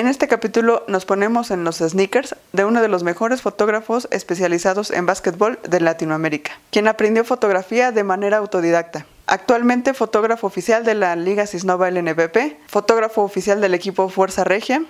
En 0.00 0.08
este 0.08 0.28
capítulo 0.28 0.82
nos 0.88 1.04
ponemos 1.04 1.50
en 1.50 1.62
los 1.62 1.76
sneakers 1.76 2.34
de 2.54 2.64
uno 2.64 2.80
de 2.80 2.88
los 2.88 3.02
mejores 3.02 3.42
fotógrafos 3.42 4.08
especializados 4.10 4.90
en 4.90 5.04
básquetbol 5.04 5.58
de 5.68 5.78
Latinoamérica, 5.78 6.52
quien 6.70 6.88
aprendió 6.88 7.22
fotografía 7.22 7.92
de 7.92 8.02
manera 8.02 8.38
autodidacta. 8.38 9.04
Actualmente 9.26 9.92
fotógrafo 9.92 10.46
oficial 10.46 10.86
de 10.86 10.94
la 10.94 11.16
Liga 11.16 11.46
Cisnova 11.46 11.90
LNBP, 11.90 12.56
fotógrafo 12.66 13.20
oficial 13.20 13.60
del 13.60 13.74
equipo 13.74 14.08
Fuerza 14.08 14.42
Regia, 14.42 14.82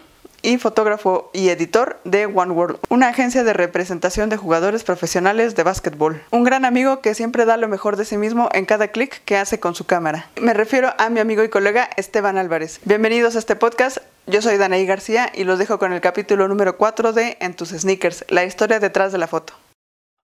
y 0.43 0.59
fotógrafo 0.59 1.31
y 1.35 1.49
editor 1.49 1.99
de 2.05 2.27
One 2.27 2.53
World, 2.53 2.79
una 2.89 3.09
agencia 3.09 3.45
de 3.45 3.53
representación 3.53 4.29
de 4.29 4.37
jugadores 4.37 4.85
profesionales 4.85 5.55
de 5.57 5.65
básquetbol. 5.65 6.23
Un 6.31 6.45
gran 6.45 6.65
amigo 6.65 7.01
que 7.01 7.15
siempre 7.15 7.45
da 7.45 7.57
lo 7.57 7.69
mejor 7.69 7.97
de 7.97 8.05
sí 8.05 8.17
mismo 8.17 8.49
en 8.53 8.65
cada 8.65 8.89
clic 8.89 9.23
que 9.25 9.37
hace 9.37 9.61
con 9.61 9.75
su 9.75 9.87
cámara. 9.87 10.31
Me 10.41 10.55
refiero 10.55 10.95
a 10.99 11.11
mi 11.11 11.21
amigo 11.21 11.43
y 11.43 11.49
colega 11.49 11.91
Esteban 11.97 12.39
Álvarez. 12.39 12.81
Bienvenidos 12.85 13.37
a 13.37 13.41
este 13.41 13.57
podcast. 13.57 13.99
Yo 14.31 14.41
soy 14.41 14.59
Danaí 14.59 14.87
García 14.87 15.33
y 15.35 15.43
los 15.43 15.59
dejo 15.59 15.81
con 15.81 15.93
el 15.93 16.01
capítulo 16.01 16.47
número 16.47 16.77
4 16.77 17.13
de 17.13 17.37
En 17.41 17.57
tus 17.57 17.71
sneakers, 17.71 18.25
la 18.29 18.45
historia 18.45 18.79
detrás 18.79 19.11
de 19.11 19.19
la 19.19 19.27
foto. 19.27 19.55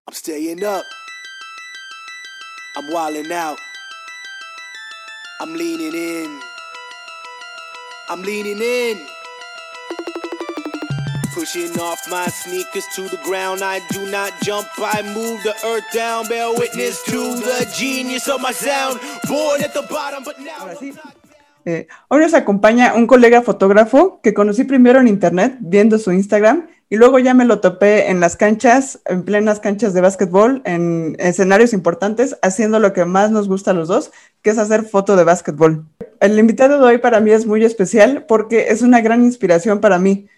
I'm 0.07 0.15
staying 0.15 0.63
up. 0.65 0.85
I'm 2.77 3.33
out. 3.33 3.59
I'm 5.41 5.55
leaning 5.55 5.93
in. 5.93 6.41
I'm 8.09 8.23
leaning 8.23 8.63
in. 8.63 9.05
Pushing 11.35 11.77
off 11.81 11.99
my 12.09 12.29
sneakers 12.29 12.87
to 12.95 13.09
the 13.09 13.19
ground. 13.25 13.63
I 13.65 13.81
do 13.91 14.09
not 14.09 14.33
jump, 14.43 14.69
I 14.79 15.03
move 15.03 15.43
the 15.43 15.55
earth 15.67 15.85
down. 15.93 16.29
Bear 16.29 16.53
witness 16.53 17.03
to 17.07 17.35
the 17.35 17.69
genius 17.77 18.29
of 18.29 18.41
my 18.41 18.53
sound. 18.53 19.01
Born 19.27 19.63
at 19.63 19.75
the 19.75 19.83
bottom, 19.91 20.23
but 20.23 20.39
now. 20.39 20.73
Eh, 21.69 21.89
hoy 22.07 22.21
nos 22.21 22.33
acompaña 22.33 22.95
un 22.95 23.09
colega 23.09 23.43
fotógrafo 23.43 24.21
que 24.23 24.35
conocí 24.35 24.63
primero 24.63 25.01
en 25.01 25.09
internet 25.09 25.57
viendo 25.59 25.99
su 25.99 26.13
Instagram 26.13 26.69
y 26.89 26.95
luego 26.95 27.19
ya 27.19 27.35
me 27.35 27.45
lo 27.45 27.59
topé 27.59 28.09
en 28.09 28.21
las 28.21 28.37
canchas, 28.37 29.01
en 29.05 29.25
plenas 29.25 29.59
canchas 29.59 29.93
de 29.93 30.01
básquetbol, 30.01 30.63
en 30.65 31.17
escenarios 31.19 31.73
importantes, 31.73 32.39
haciendo 32.41 32.79
lo 32.79 32.93
que 32.93 33.05
más 33.05 33.33
nos 33.33 33.49
gusta 33.49 33.73
a 33.73 33.75
los 33.75 33.89
dos, 33.89 34.13
que 34.43 34.51
es 34.51 34.59
hacer 34.59 34.85
foto 34.85 35.17
de 35.17 35.25
básquetbol. 35.25 35.85
El 36.21 36.39
invitado 36.39 36.79
de 36.79 36.87
hoy 36.87 36.99
para 36.99 37.19
mí 37.19 37.33
es 37.33 37.47
muy 37.47 37.65
especial 37.65 38.27
porque 38.29 38.69
es 38.69 38.83
una 38.83 39.01
gran 39.01 39.25
inspiración 39.25 39.81
para 39.81 39.99
mí 39.99 40.29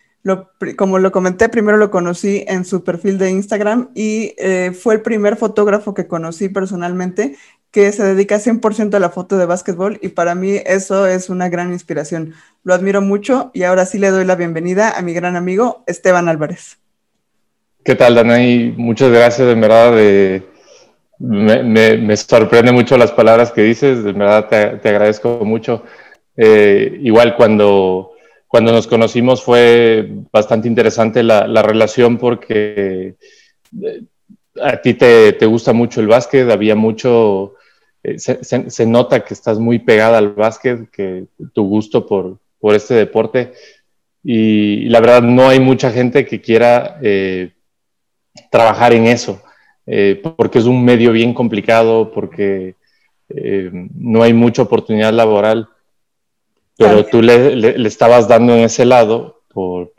como 0.77 0.99
lo 0.99 1.12
comenté, 1.12 1.49
primero 1.49 1.79
lo 1.79 1.91
conocí 1.91 2.45
en 2.49 2.65
su 2.65 2.84
perfil 2.84 3.19
de 3.19 3.31
Instagram 3.31 3.91
y 3.95 4.34
eh, 4.37 4.73
fue 4.73 4.95
el 4.97 5.01
primer 5.01 5.37
fotógrafo 5.37 5.95
que 5.95 6.06
conocí 6.06 6.49
personalmente 6.49 7.37
que 7.79 7.93
se 7.93 8.03
dedica 8.03 8.41
100% 8.41 8.95
a 8.95 8.98
la 8.98 9.09
foto 9.09 9.39
de 9.39 9.47
básquetbol 9.47 10.01
y 10.03 10.09
para 10.09 10.34
mí 10.34 10.57
eso 10.67 11.07
es 11.07 11.31
una 11.31 11.48
gran 11.48 11.73
inspiración. 11.73 12.34
Lo 12.65 12.75
admiro 12.75 13.01
mucho 13.03 13.53
y 13.55 13.62
ahora 13.62 13.87
sí 13.87 14.01
le 14.01 14.11
doy 14.11 14.25
la 14.25 14.34
bienvenida 14.34 14.98
a 14.98 15.01
mi 15.01 15.15
gran 15.15 15.37
amigo 15.37 15.84
Esteban 15.87 16.29
Álvarez. 16.29 16.79
¿Qué 17.84 17.95
tal, 17.95 18.17
Danaí? 18.17 18.75
Muchas 18.77 19.12
gracias, 19.12 19.49
en 19.49 19.61
verdad. 19.61 19.93
me, 21.21 22.17
sorprende 22.17 22.73
mucho 22.73 22.99
las 22.99 23.12
palabras 23.12 23.53
que 23.53 23.62
dices, 23.62 24.03
de 24.03 24.12
verdad 24.12 24.81
te, 24.83 24.89
agradezco 24.89 25.45
mucho. 25.45 25.84
Eh, 26.37 26.99
igual 27.01 27.37
cuando 27.37 28.11
cuando 28.49 28.73
nos 28.73 28.89
conocimos 28.89 29.41
fue 29.41 30.11
bastante 30.33 30.67
interesante 30.67 31.23
la, 31.23 31.62
relación 31.62 32.19
porque 32.19 33.15
eh, 33.84 34.03
a 34.61 34.81
ti 34.81 34.95
te, 34.95 35.47
gusta 35.47 35.73
mucho 35.73 36.01
el 36.01 36.09
básquet, 36.09 36.51
había 36.51 36.75
mucho, 36.75 37.55
eh, 38.14 38.69
se, 38.69 38.87
nota 38.87 39.25
que 39.25 39.34
estás 39.34 39.59
muy 39.59 39.78
pegada 39.78 40.19
al 40.19 40.31
básquet, 40.34 40.91
que 40.91 41.27
tu 41.53 41.69
gusto 41.69 42.06
por, 42.06 42.39
este 42.75 42.95
deporte. 42.95 43.53
Y, 44.23 44.89
la 44.89 45.00
verdad 45.00 45.23
no 45.23 45.48
hay 45.48 45.61
mucha 45.61 45.91
gente 45.91 46.27
que 46.27 46.41
quiera 46.41 46.98
eh, 47.03 47.53
trabajar 48.50 48.92
en 48.92 49.06
eso, 49.06 49.42
porque 50.37 50.59
es 50.59 50.67
un 50.67 50.84
medio 50.84 51.12
bien 51.12 51.33
complicado, 51.33 52.12
porque 52.12 52.75
no 53.31 54.22
hay 54.22 54.33
mucha 54.34 54.62
oportunidad 54.62 55.12
laboral 55.12 55.69
pero 56.78 57.04
tú 57.04 57.21
le, 57.21 57.56
le, 57.56 57.88
estabas 57.88 58.28
dando 58.28 58.54
en 58.54 58.60
ese 58.60 58.84
lado 58.84 59.43
por, 59.49 59.93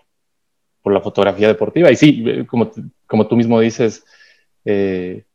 por, 0.81 0.94
la 0.94 1.01
fotografía 1.01 1.50
deportiva. 1.50 1.91
Y 1.91 1.97
sí, 1.97 2.45
como, 2.47 2.72
como 3.05 3.28
tú 3.28 3.35
mismo 3.35 3.59
dices, 3.59 4.05
eh, 4.63 5.25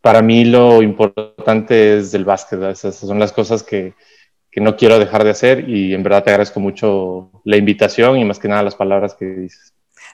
para 0.00 0.22
mí 0.22 0.44
lo 0.44 0.82
importante 0.82 1.98
es 1.98 2.14
el 2.14 2.24
básquet. 2.24 2.62
Esas 2.62 2.96
son 2.96 3.18
las 3.18 3.32
cosas 3.32 3.62
que, 3.62 3.94
que, 4.50 4.60
no 4.60 4.76
quiero 4.76 4.98
dejar 4.98 5.24
de 5.24 5.30
hacer 5.30 5.68
y 5.68 5.94
en 5.94 6.02
verdad 6.02 6.24
te 6.24 6.30
agradezco 6.30 6.60
mucho 6.60 7.30
la 7.44 7.56
invitación 7.56 8.18
y 8.18 8.24
más 8.24 8.38
que 8.38 8.48
nada 8.48 8.62
las 8.62 8.74
palabras 8.74 9.14
que 9.14 9.26
dices. 9.26 9.72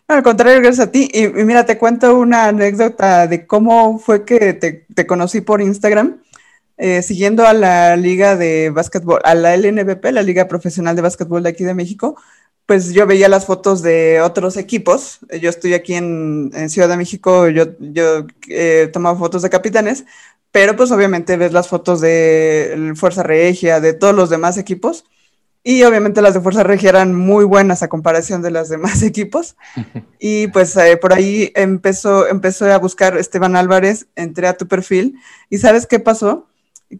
No, 0.09 0.17
al 0.17 0.23
contrario, 0.23 0.61
gracias 0.61 0.89
a 0.89 0.91
ti. 0.91 1.09
Y, 1.13 1.29
mira, 1.29 1.65
te 1.65 1.79
cuento 1.79 2.19
una 2.19 2.47
anécdota 2.47 3.27
de 3.27 3.47
cómo 3.47 3.99
fue 3.99 4.25
que 4.25 4.53
te, 4.55 4.87
te 4.95 5.07
conocí 5.07 5.41
por 5.41 5.61
Instagram. 5.61 6.23
Eh, 6.79 7.03
siguiendo 7.03 7.47
a 7.47 7.53
la 7.53 7.95
liga 7.97 8.35
de 8.35 8.71
básquetbol, 8.71 9.21
a 9.25 9.35
la 9.35 9.55
LNBP, 9.55 10.07
la 10.07 10.23
Liga 10.23 10.49
Profesional 10.49 10.97
de 10.97 11.03
Básquetbol 11.03 11.43
de 11.43 11.51
aquí 11.51 11.65
de 11.65 11.75
México, 11.75 12.17
pues 12.67 12.93
yo 12.93 13.07
veía 13.07 13.29
las 13.29 13.47
fotos 13.47 13.83
de 13.83 14.21
otros 14.21 14.57
equipos. 14.57 15.21
Yo 15.41 15.51
estoy 15.51 15.75
aquí 15.75 15.95
en, 15.95 16.51
Ciudad 16.69 16.89
de 16.89 16.97
México, 16.97 17.49
yo, 17.49 17.67
yo 17.79 18.27
eh, 18.49 18.89
tomaba 18.93 19.19
fotos 19.19 19.43
de 19.43 19.51
capitanes, 19.51 20.05
pero 20.51 20.77
pues 20.77 20.91
obviamente 20.91 21.37
ves 21.37 21.53
las 21.53 21.69
fotos 21.69 22.01
de 22.01 22.93
Fuerza 22.97 23.23
Regia, 23.23 23.81
de 23.81 23.93
todos 23.93 24.15
los 24.15 24.31
demás 24.31 24.59
equipos. 24.59 25.05
Y 25.65 25.85
obviamente 25.85 26.23
las 26.23 26.35
de 26.35 26.41
Fuerza 26.41 26.65
Regia 26.65 26.91
eran 26.91 27.15
muy 27.15 27.45
buenas 27.45 27.83
a 27.83 27.89
comparación 27.89 28.43
de 28.43 28.51
las 28.51 28.69
demás 28.69 29.03
equipos. 29.03 29.57
Y 30.25 30.47
pues 30.49 30.77
eh, 30.77 30.97
por 30.97 31.13
ahí 31.13 31.51
empezó, 31.57 32.29
empezó 32.29 32.73
a 32.73 32.79
buscar 32.79 33.19
Esteban 33.19 33.57
Álvarez, 33.57 34.07
entré 34.15 34.47
a 34.47 34.57
tu 34.57 34.69
perfil. 34.69 35.17
¿Y 35.51 35.59
sabes 35.59 35.87
qué 35.87 35.99
pasó? 35.99 36.47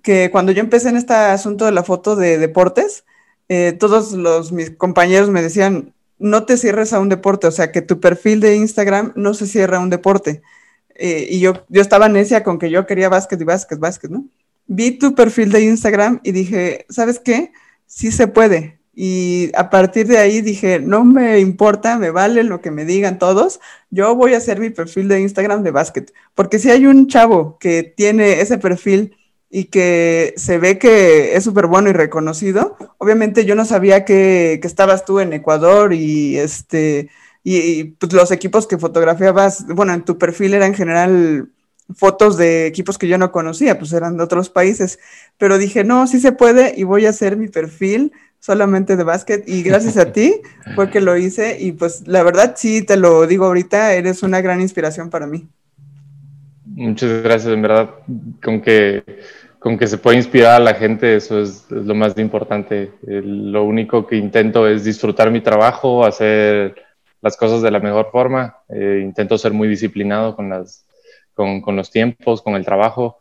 que 0.01 0.31
cuando 0.31 0.53
yo 0.53 0.61
empecé 0.61 0.89
en 0.89 0.97
este 0.97 1.13
asunto 1.13 1.67
de 1.67 1.73
la 1.73 1.83
foto 1.83 2.17
de 2.17 2.39
deportes, 2.39 3.05
eh, 3.49 3.73
todos 3.79 4.13
los, 4.13 4.53
mis 4.53 4.71
compañeros 4.71 5.31
me 5.31 5.43
decían, 5.43 5.95
no 6.19 6.45
te 6.45 6.57
cierres 6.57 6.93
a 6.93 7.01
un 7.01 7.09
deporte, 7.09 7.47
o 7.47 7.51
sea, 7.51 7.73
que 7.73 7.83
tu 7.83 8.01
perfil 8.01 8.41
de 8.41 8.57
Instagram 8.57 9.13
no 9.17 9.35
se 9.35 9.47
cierra 9.47 9.79
a 9.79 9.81
un 9.81 9.91
deporte. 9.91 10.43
Eh, 10.95 11.27
y 11.31 11.41
yo, 11.41 11.65
yo 11.69 11.83
estaba 11.83 12.09
necia 12.09 12.45
con 12.45 12.59
que 12.59 12.71
yo 12.71 12.87
quería 12.87 13.09
básquet 13.09 13.41
y 13.41 13.45
básquet, 13.45 13.79
básquet, 13.79 14.11
¿no? 14.11 14.27
Vi 14.67 14.93
tu 14.99 15.15
perfil 15.15 15.51
de 15.51 15.63
Instagram 15.63 16.21
y 16.23 16.33
dije, 16.33 16.87
¿sabes 16.89 17.19
qué? 17.19 17.53
Sí 17.87 18.13
se 18.13 18.29
puede. 18.29 18.79
Y 18.95 19.51
a 19.55 19.71
partir 19.71 20.07
de 20.07 20.19
ahí 20.19 20.43
dije, 20.43 20.79
no 20.79 21.03
me 21.05 21.39
importa, 21.41 21.99
me 21.99 22.11
vale 22.11 22.45
lo 22.45 22.61
que 22.61 22.71
me 22.71 22.85
digan 22.85 23.19
todos, 23.19 23.59
yo 23.91 24.15
voy 24.15 24.35
a 24.35 24.37
hacer 24.37 24.61
mi 24.61 24.71
perfil 24.71 25.09
de 25.09 25.21
Instagram 25.21 25.63
de 25.63 25.71
básquet. 25.71 26.13
Porque 26.35 26.59
si 26.59 26.71
hay 26.71 26.87
un 26.87 27.09
chavo 27.09 27.59
que 27.59 27.83
tiene 27.83 28.41
ese 28.41 28.59
perfil 28.59 29.17
y 29.55 29.67
que 29.67 30.33
se 30.39 30.57
ve 30.57 30.79
que 30.79 31.37
es 31.37 31.45
súper 31.45 31.67
bueno 31.67 31.91
y 31.91 31.93
reconocido. 31.93 32.75
Obviamente 32.97 33.45
yo 33.45 33.55
no 33.55 33.67
sabía 33.67 34.07
que, 34.07 34.59
que 34.63 34.67
estabas 34.67 35.05
tú 35.05 35.21
en 35.21 35.35
Ecuador 35.35 35.93
y 35.93 36.39
este 36.39 37.11
y, 37.45 37.85
pues 37.85 38.13
los 38.15 38.31
equipos 38.31 38.67
que 38.67 38.79
fotografiabas, 38.79 39.67
bueno, 39.67 39.93
en 39.93 40.05
tu 40.05 40.17
perfil 40.17 40.55
era 40.55 40.67
en 40.67 40.75
general 40.75 41.51
fotos 41.95 42.39
de 42.39 42.67
equipos 42.67 42.97
que 42.97 43.09
yo 43.09 43.19
no 43.19 43.31
conocía, 43.33 43.79
pues 43.79 43.93
eran 43.93 44.17
de 44.17 44.23
otros 44.23 44.49
países, 44.49 44.99
pero 45.37 45.59
dije, 45.59 45.85
no, 45.85 46.07
sí 46.07 46.21
se 46.21 46.33
puede 46.33 46.73
y 46.77 46.85
voy 46.85 47.05
a 47.05 47.11
hacer 47.11 47.37
mi 47.37 47.49
perfil 47.49 48.13
solamente 48.39 48.97
de 48.97 49.05
básquet 49.05 49.47
y 49.47 49.63
gracias 49.63 49.99
a 49.99 50.13
ti 50.13 50.41
fue 50.75 50.91
que 50.91 51.01
lo 51.01 51.17
hice 51.17 51.59
y 51.61 51.73
pues 51.73 52.07
la 52.07 52.23
verdad 52.23 52.55
sí 52.57 52.83
te 52.83 52.97
lo 52.97 53.27
digo 53.27 53.45
ahorita, 53.47 53.93
eres 53.93 54.23
una 54.23 54.41
gran 54.41 54.63
inspiración 54.63 55.11
para 55.11 55.27
mí. 55.27 55.47
Muchas 56.83 57.23
gracias, 57.23 57.53
en 57.53 57.63
verdad, 57.63 57.91
con 58.43 58.61
que 58.61 59.05
con 59.63 59.79
que 59.79 59.87
se 59.87 59.97
pueda 59.97 60.17
inspirar 60.17 60.57
a 60.57 60.65
la 60.65 60.75
gente, 60.75 61.15
eso 61.15 61.41
es, 61.41 61.71
lo 61.71 61.95
más 61.95 62.19
importante. 62.19 62.91
lo 63.03 63.63
único 63.63 64.09
que 64.09 64.17
intento 64.17 64.67
es 64.67 64.83
disfrutar 64.83 65.31
mi 65.31 65.41
trabajo, 65.41 66.05
hacer 66.05 66.75
las 67.21 67.37
cosas 67.37 67.63
de 67.63 67.71
la 67.71 67.79
mejor 67.79 68.11
forma. 68.11 68.57
Eh, 68.69 69.01
intento 69.05 69.39
ser 69.39 69.53
muy 69.53 69.69
disciplinado 69.69 70.35
con, 70.35 70.51
las, 70.51 70.85
con, 71.33 71.63
los 71.77 71.93
tiempos, 71.93 72.43
con 72.43 72.57
el 72.57 72.65
trabajo. 72.65 73.21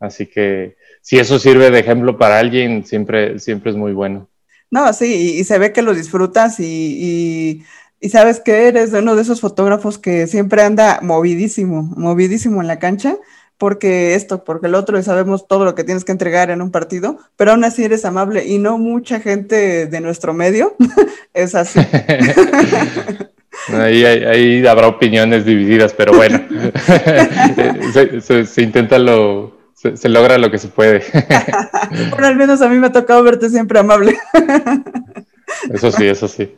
Así 0.00 0.26
que 0.26 0.76
si 1.02 1.18
eso 1.18 1.38
sirve 1.38 1.70
de 1.70 1.80
ejemplo 1.80 2.16
para 2.16 2.38
alguien, 2.38 2.86
siempre, 2.86 3.38
siempre 3.38 3.70
es 3.70 3.76
muy 3.76 3.92
bueno. 3.92 4.30
No, 4.70 4.90
sí, 4.94 5.36
y, 5.38 5.44
se 5.44 5.58
ve 5.58 5.74
que 5.74 5.82
lo 5.82 5.92
disfrutas 5.92 6.58
y, 6.58 7.62
y 8.02 8.08
sabes 8.08 8.40
que 8.40 8.66
eres 8.66 8.92
uno 8.92 9.14
de 9.14 9.22
esos 9.22 9.40
fotógrafos 9.40 9.96
que 9.96 10.26
siempre 10.26 10.62
anda 10.62 10.98
movidísimo, 11.02 11.84
movidísimo 11.96 12.60
en 12.60 12.66
la 12.66 12.80
cancha 12.80 13.16
porque 13.58 14.16
esto, 14.16 14.42
porque 14.42 14.66
el 14.66 14.74
otro, 14.74 14.98
y 14.98 15.04
sabemos 15.04 15.46
todo 15.46 15.64
lo 15.64 15.76
que 15.76 15.84
tienes 15.84 16.04
que 16.04 16.10
entregar 16.10 16.50
en 16.50 16.62
un 16.62 16.72
partido, 16.72 17.18
pero 17.36 17.52
aún 17.52 17.62
así 17.62 17.84
eres 17.84 18.04
amable 18.04 18.44
y 18.44 18.58
no 18.58 18.76
mucha 18.76 19.20
gente 19.20 19.86
de 19.86 20.00
nuestro 20.00 20.34
medio 20.34 20.74
es 21.32 21.54
así. 21.54 21.78
ahí, 23.72 24.66
habrá 24.66 24.88
opiniones 24.88 25.44
divididas, 25.44 25.94
pero 25.94 26.12
bueno, 26.12 26.40
se, 28.20 28.62
intenta 28.62 28.98
lo, 28.98 29.56
se, 29.74 30.08
logra 30.08 30.38
lo 30.38 30.50
que 30.50 30.58
se 30.58 30.66
puede. 30.66 31.04
bueno, 32.10 32.26
al 32.26 32.34
menos 32.34 32.62
a 32.62 32.68
mí 32.68 32.78
me 32.78 32.88
ha 32.88 32.92
tocado 32.92 33.22
verte 33.22 33.48
siempre 33.48 33.78
amable. 33.78 34.18
eso 35.72 35.92
sí, 35.92 36.08
eso 36.08 36.26
sí. 36.26 36.52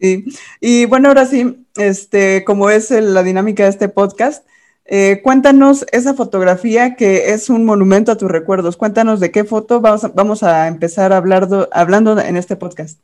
Y, 0.00 0.86
bueno, 0.86 1.08
ahora 1.08 1.26
sí, 1.26 1.66
este, 1.76 2.44
como 2.44 2.70
es 2.70 2.90
la 2.90 3.22
dinámica 3.22 3.64
de 3.64 3.70
este 3.70 3.88
podcast, 3.88 4.44
eh, 4.90 5.20
cuéntanos 5.22 5.84
esa 5.92 6.14
fotografía 6.14 6.94
que 6.94 7.32
es 7.32 7.50
un 7.50 7.66
monumento 7.66 8.10
a 8.10 8.16
tus 8.16 8.30
recuerdos. 8.30 8.78
Cuéntanos 8.78 9.20
de 9.20 9.30
qué 9.30 9.44
foto 9.44 9.82
vamos 9.82 10.04
a, 10.04 10.08
vamos 10.08 10.42
a 10.42 10.66
empezar 10.66 11.12
a 11.12 11.18
hablar 11.18 11.46
hablando 11.72 12.18
en 12.18 12.36
este 12.36 12.56
podcast. 12.56 12.98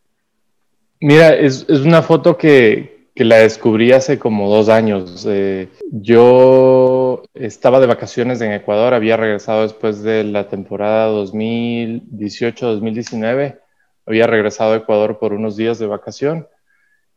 Mira, 1.00 1.34
es, 1.34 1.66
es 1.68 1.80
una 1.80 2.00
foto 2.00 2.38
que, 2.38 3.10
que, 3.14 3.24
la 3.24 3.36
descubrí 3.36 3.92
hace 3.92 4.18
como 4.18 4.48
dos 4.48 4.70
años. 4.70 5.26
Eh, 5.28 5.68
yo 5.90 7.22
estaba 7.34 7.80
de 7.80 7.86
vacaciones 7.86 8.40
en 8.40 8.52
Ecuador, 8.52 8.94
había 8.94 9.18
regresado 9.18 9.64
después 9.64 10.02
de 10.02 10.24
la 10.24 10.48
temporada 10.48 11.10
2018-2019, 11.10 13.58
había 14.06 14.26
regresado 14.26 14.72
a 14.72 14.76
Ecuador 14.76 15.18
por 15.18 15.34
unos 15.34 15.56
días 15.56 15.78
de 15.78 15.86
vacación. 15.86 16.48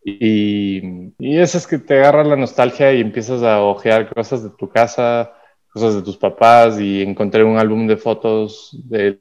Y, 0.09 1.11
y 1.19 1.37
eso 1.37 1.57
es 1.57 1.67
que 1.67 1.79
te 1.79 1.95
agarra 1.95 2.23
la 2.23 2.37
nostalgia 2.37 2.93
y 2.93 3.01
empiezas 3.01 3.43
a 3.43 3.59
ojear 3.61 4.07
cosas 4.13 4.41
de 4.41 4.51
tu 4.51 4.69
casa, 4.69 5.33
cosas 5.67 5.95
de 5.95 6.01
tus 6.01 6.15
papás 6.15 6.79
y 6.79 7.01
encontré 7.01 7.43
un 7.43 7.57
álbum 7.57 7.87
de 7.87 7.97
fotos 7.97 8.71
de 8.85 9.19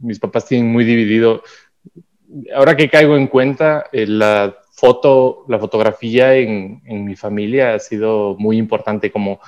mis 0.00 0.18
papás 0.18 0.46
tienen 0.46 0.72
muy 0.72 0.84
dividido. 0.84 1.42
Ahora 2.56 2.74
que 2.74 2.88
caigo 2.88 3.18
en 3.18 3.26
cuenta, 3.26 3.84
eh, 3.92 4.06
la 4.06 4.56
foto, 4.72 5.44
la 5.46 5.58
fotografía 5.58 6.34
en, 6.36 6.80
mi 6.86 7.16
familia 7.16 7.74
ha 7.74 7.78
sido 7.78 8.34
muy 8.38 8.56
importante, 8.56 9.12
como 9.12 9.40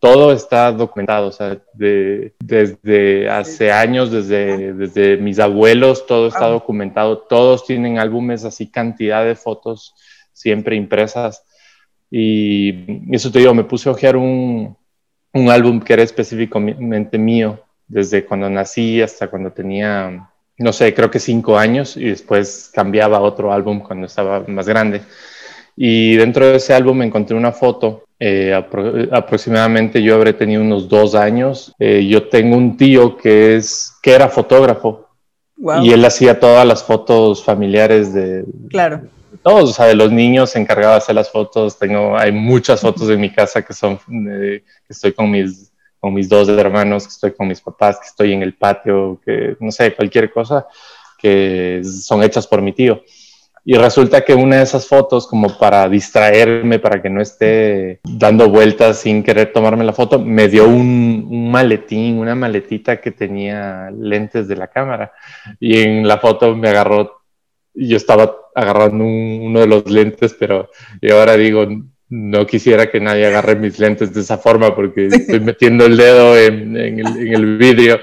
todo 0.00 0.32
está 0.32 0.70
documentado, 0.70 1.28
o 1.28 1.32
sea, 1.32 1.58
desde 1.72 3.30
hace 3.30 3.72
años, 3.72 4.10
desde, 4.10 4.74
desde 4.74 5.16
mis 5.16 5.38
abuelos, 5.38 6.06
todo 6.06 6.28
está 6.28 6.46
documentado, 6.46 7.18
todos 7.20 7.64
tienen 7.64 7.98
álbumes 7.98 8.44
así, 8.44 8.70
cantidad 8.70 9.24
de 9.24 9.34
fotos 9.34 9.94
siempre 10.32 10.76
impresas. 10.76 11.42
Y 12.10 13.14
eso 13.14 13.30
te 13.30 13.38
digo, 13.38 13.54
me 13.54 13.64
puse 13.64 13.88
a 13.88 13.92
ojear 13.92 14.16
un, 14.16 14.76
un 15.32 15.50
álbum 15.50 15.80
que 15.80 15.92
era 15.92 16.02
específicamente 16.02 17.18
mío, 17.18 17.60
desde 17.86 18.24
cuando 18.24 18.48
nací 18.50 19.00
hasta 19.00 19.28
cuando 19.28 19.52
tenía 19.52 20.30
no 20.60 20.74
sé, 20.74 20.92
creo 20.92 21.10
que 21.10 21.18
cinco 21.18 21.58
años 21.58 21.96
y 21.96 22.04
después 22.04 22.70
cambiaba 22.72 23.16
a 23.16 23.22
otro 23.22 23.50
álbum 23.50 23.80
cuando 23.80 24.06
estaba 24.06 24.44
más 24.46 24.68
grande. 24.68 25.00
Y 25.74 26.16
dentro 26.16 26.46
de 26.46 26.56
ese 26.56 26.74
álbum 26.74 27.00
encontré 27.00 27.34
una 27.34 27.50
foto, 27.50 28.04
eh, 28.18 28.52
aproximadamente 29.10 30.02
yo 30.02 30.14
habré 30.14 30.34
tenido 30.34 30.60
unos 30.60 30.86
dos 30.86 31.14
años. 31.14 31.74
Eh, 31.78 32.06
yo 32.06 32.28
tengo 32.28 32.58
un 32.58 32.76
tío 32.76 33.16
que, 33.16 33.56
es, 33.56 33.94
que 34.02 34.12
era 34.12 34.28
fotógrafo 34.28 35.08
y 35.82 35.92
él 35.92 36.04
hacía 36.04 36.38
todas 36.38 36.66
las 36.66 36.84
fotos 36.84 37.42
familiares 37.42 38.12
de... 38.12 38.44
Claro. 38.68 39.04
Todos, 39.42 39.70
o 39.70 39.72
sea, 39.72 39.86
de 39.86 39.94
los 39.94 40.10
niños 40.10 40.50
se 40.50 40.58
encargaba 40.58 40.94
de 40.94 40.98
hacer 40.98 41.14
las 41.14 41.30
fotos. 41.30 41.78
Tengo, 41.78 42.16
hay 42.16 42.32
muchas 42.32 42.80
fotos 42.80 43.08
en 43.10 43.20
mi 43.20 43.32
casa 43.32 43.62
que 43.62 43.72
son, 43.72 43.98
que 43.98 44.62
estoy 44.88 45.12
con 45.12 45.30
mis 45.30 45.70
con 46.00 46.14
mis 46.14 46.28
dos 46.28 46.48
hermanos, 46.48 47.04
que 47.04 47.10
estoy 47.10 47.32
con 47.32 47.46
mis 47.46 47.60
papás, 47.60 48.00
que 48.00 48.06
estoy 48.06 48.32
en 48.32 48.42
el 48.42 48.54
patio, 48.54 49.20
que 49.22 49.56
no 49.60 49.70
sé, 49.70 49.94
cualquier 49.94 50.32
cosa 50.32 50.66
que 51.18 51.82
son 51.84 52.22
hechas 52.22 52.46
por 52.46 52.62
mi 52.62 52.72
tío. 52.72 53.02
Y 53.62 53.74
resulta 53.74 54.24
que 54.24 54.34
una 54.34 54.56
de 54.56 54.62
esas 54.62 54.86
fotos, 54.86 55.26
como 55.26 55.58
para 55.58 55.86
distraerme, 55.86 56.78
para 56.78 57.02
que 57.02 57.10
no 57.10 57.20
esté 57.20 58.00
dando 58.02 58.48
vueltas 58.48 59.00
sin 59.00 59.22
querer 59.22 59.52
tomarme 59.52 59.84
la 59.84 59.92
foto, 59.92 60.18
me 60.18 60.48
dio 60.48 60.66
un, 60.66 61.26
un, 61.30 61.50
maletín, 61.50 62.18
una 62.18 62.34
maletita 62.34 63.02
que 63.02 63.10
tenía 63.10 63.90
lentes 63.90 64.48
de 64.48 64.56
la 64.56 64.68
cámara. 64.68 65.12
Y 65.60 65.78
en 65.82 66.08
la 66.08 66.16
foto 66.16 66.56
me 66.56 66.70
agarró, 66.70 67.19
yo 67.88 67.96
estaba 67.96 68.36
agarrando 68.54 69.04
uno 69.04 69.60
de 69.60 69.66
los 69.66 69.90
lentes, 69.90 70.34
pero 70.38 70.70
y 71.00 71.10
ahora 71.10 71.36
digo, 71.36 71.66
no 72.10 72.44
quisiera 72.44 72.90
que 72.90 73.00
nadie 73.00 73.26
agarre 73.26 73.54
mis 73.54 73.78
lentes 73.78 74.12
de 74.12 74.20
esa 74.20 74.36
forma 74.36 74.74
porque 74.74 75.06
estoy 75.06 75.40
metiendo 75.40 75.86
el 75.86 75.96
dedo 75.96 76.36
en, 76.36 76.76
el, 76.76 77.56
vidrio 77.56 78.00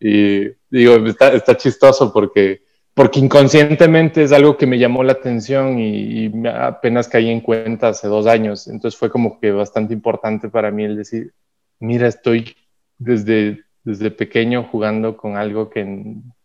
y 0.00 0.48
digo, 0.70 0.96
está, 1.06 1.56
chistoso 1.56 2.10
porque, 2.10 2.62
porque 2.94 3.20
inconscientemente 3.20 4.22
es 4.22 4.32
algo 4.32 4.56
que 4.56 4.66
me 4.66 4.78
llamó 4.78 5.04
la 5.04 5.12
atención 5.12 5.78
y, 5.78 6.32
apenas 6.48 7.06
caí 7.06 7.28
en 7.28 7.42
cuenta 7.42 7.88
hace 7.88 8.08
dos 8.08 8.26
años. 8.26 8.66
Entonces 8.66 8.98
fue 8.98 9.10
como 9.10 9.38
que 9.38 9.52
bastante 9.52 9.92
importante 9.92 10.48
para 10.48 10.70
mí 10.70 10.84
el 10.84 10.96
decir, 10.96 11.34
mira, 11.80 12.08
estoy 12.08 12.56
desde, 12.96 13.62
desde 13.82 14.10
pequeño 14.10 14.64
jugando 14.64 15.18
con 15.18 15.36
algo 15.36 15.68
que 15.68 15.84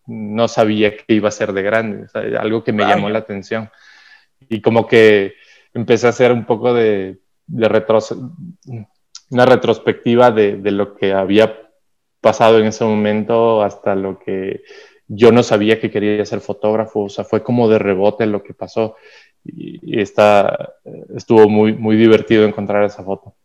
no 0.10 0.48
sabía 0.48 0.98
que 0.98 1.14
iba 1.14 1.30
a 1.30 1.32
ser 1.32 1.54
de 1.54 1.62
grande, 1.62 2.08
algo 2.38 2.64
que 2.64 2.74
me 2.74 2.84
llamó 2.84 3.10
la 3.10 3.20
atención. 3.20 3.70
Y 4.50 4.62
como 4.62 4.88
que 4.88 5.36
empecé 5.74 6.08
a 6.08 6.10
hacer 6.10 6.32
un 6.32 6.46
poco 6.46 6.74
de, 6.74 7.20
una 9.30 9.46
retrospectiva 9.46 10.32
de, 10.32 10.72
lo 10.72 10.96
que 10.96 11.14
había 11.14 11.70
pasado 12.22 12.60
en 12.60 12.66
ese 12.66 12.84
momento 12.84 13.62
hasta 13.62 13.96
lo 13.96 14.20
que 14.20 14.64
yo 15.08 15.32
no 15.32 15.44
sabía 15.44 15.80
que 15.80 15.92
quería 15.92 16.26
ser 16.26 16.42
fotógrafo, 16.42 17.04
o 17.04 17.10
sea, 17.10 17.24
fue 17.24 17.44
como 17.44 17.70
de 17.70 17.80
rebote 17.80 18.26
lo 18.26 18.44
que 18.44 18.54
pasó 18.54 18.96
y, 19.44 20.00
está, 20.00 20.76
estuvo 21.16 21.48
muy, 21.50 21.74
muy 21.74 21.96
divertido 21.96 22.46
encontrar 22.46 22.84
esa 22.84 23.04
foto. 23.04 23.36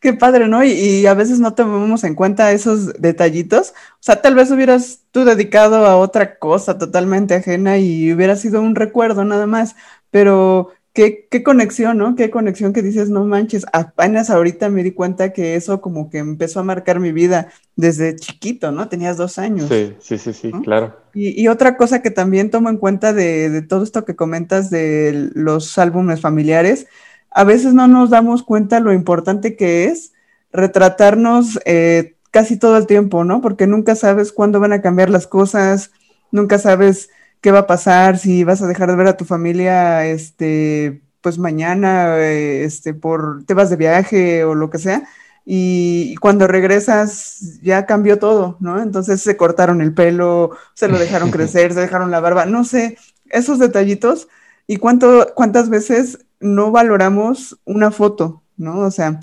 Qué 0.00 0.12
padre, 0.12 0.48
¿no? 0.48 0.64
Y, 0.64 1.06
a 1.06 1.14
veces 1.14 1.40
no 1.40 1.54
tomamos 1.54 2.04
en 2.04 2.14
cuenta 2.14 2.52
esos 2.52 2.92
detallitos. 3.00 3.70
O 3.70 3.96
sea, 4.00 4.20
tal 4.22 4.34
vez 4.34 4.50
hubieras 4.50 5.00
tú 5.10 5.24
dedicado 5.24 5.86
a 5.86 5.96
otra 5.96 6.38
cosa 6.38 6.78
totalmente 6.78 7.34
ajena 7.34 7.78
y 7.78 8.12
hubiera 8.12 8.36
sido 8.36 8.60
un 8.60 8.74
recuerdo 8.74 9.24
nada 9.24 9.46
más, 9.46 9.76
pero 10.10 10.72
Qué, 10.94 11.26
qué, 11.30 11.42
conexión, 11.42 11.96
¿no? 11.96 12.16
Qué 12.16 12.30
conexión 12.30 12.74
que 12.74 12.82
dices, 12.82 13.08
no 13.08 13.24
manches, 13.24 13.64
apenas 13.72 14.28
ahorita 14.28 14.68
me 14.68 14.82
di 14.82 14.90
cuenta 14.90 15.32
que 15.32 15.54
eso 15.54 15.80
como 15.80 16.10
que 16.10 16.18
empezó 16.18 16.60
a 16.60 16.64
marcar 16.64 17.00
mi 17.00 17.12
vida 17.12 17.48
desde 17.76 18.14
chiquito, 18.14 18.72
¿no? 18.72 18.90
Tenías 18.90 19.16
dos 19.16 19.38
años. 19.38 19.70
Sí, 19.70 19.94
sí, 20.00 20.18
sí, 20.18 20.34
sí, 20.34 20.52
claro. 20.62 20.94
Y, 21.14 21.40
y, 21.40 21.48
otra 21.48 21.78
cosa 21.78 22.02
que 22.02 22.10
también 22.10 22.50
tomo 22.50 22.68
en 22.68 22.76
cuenta 22.76 23.14
de, 23.14 23.48
de, 23.48 23.62
todo 23.62 23.84
esto 23.84 24.04
que 24.04 24.16
comentas 24.16 24.68
de 24.68 25.30
los 25.32 25.78
álbumes 25.78 26.20
familiares, 26.20 26.86
a 27.34 27.44
veces 27.44 27.74
no 27.74 27.88
nos 27.88 28.10
damos 28.10 28.42
cuenta 28.42 28.80
lo 28.80 28.92
importante 28.92 29.56
que 29.56 29.86
es 29.86 30.12
retratarnos 30.52 31.58
eh, 31.64 32.16
casi 32.30 32.58
todo 32.58 32.76
el 32.76 32.86
tiempo, 32.86 33.24
¿no? 33.24 33.40
Porque 33.40 33.66
nunca 33.66 33.94
sabes 33.94 34.32
cuándo 34.32 34.60
van 34.60 34.72
a 34.72 34.82
cambiar 34.82 35.10
las 35.10 35.26
cosas, 35.26 35.92
nunca 36.30 36.58
sabes 36.58 37.10
qué 37.40 37.50
va 37.50 37.60
a 37.60 37.66
pasar, 37.66 38.18
si 38.18 38.44
vas 38.44 38.62
a 38.62 38.66
dejar 38.66 38.90
de 38.90 38.96
ver 38.96 39.08
a 39.08 39.16
tu 39.16 39.24
familia, 39.24 40.06
este, 40.06 41.02
pues 41.20 41.38
mañana, 41.38 42.18
eh, 42.18 42.64
este, 42.64 42.94
por, 42.94 43.44
te 43.44 43.54
vas 43.54 43.70
de 43.70 43.76
viaje 43.76 44.44
o 44.44 44.54
lo 44.54 44.70
que 44.70 44.78
sea, 44.78 45.02
y 45.44 46.14
cuando 46.16 46.46
regresas 46.46 47.60
ya 47.62 47.84
cambió 47.86 48.18
todo, 48.18 48.56
¿no? 48.60 48.80
Entonces 48.80 49.22
se 49.22 49.36
cortaron 49.36 49.80
el 49.80 49.92
pelo, 49.92 50.52
se 50.74 50.88
lo 50.88 50.98
dejaron 50.98 51.30
crecer, 51.32 51.74
se 51.74 51.80
dejaron 51.80 52.10
la 52.10 52.20
barba, 52.20 52.46
no 52.46 52.64
sé, 52.64 52.96
esos 53.30 53.58
detallitos, 53.58 54.28
y 54.66 54.76
cuánto, 54.76 55.32
cuántas 55.34 55.68
veces 55.68 56.18
no 56.42 56.70
valoramos 56.70 57.58
una 57.64 57.90
foto, 57.90 58.42
¿no? 58.56 58.80
O 58.80 58.90
sea, 58.90 59.20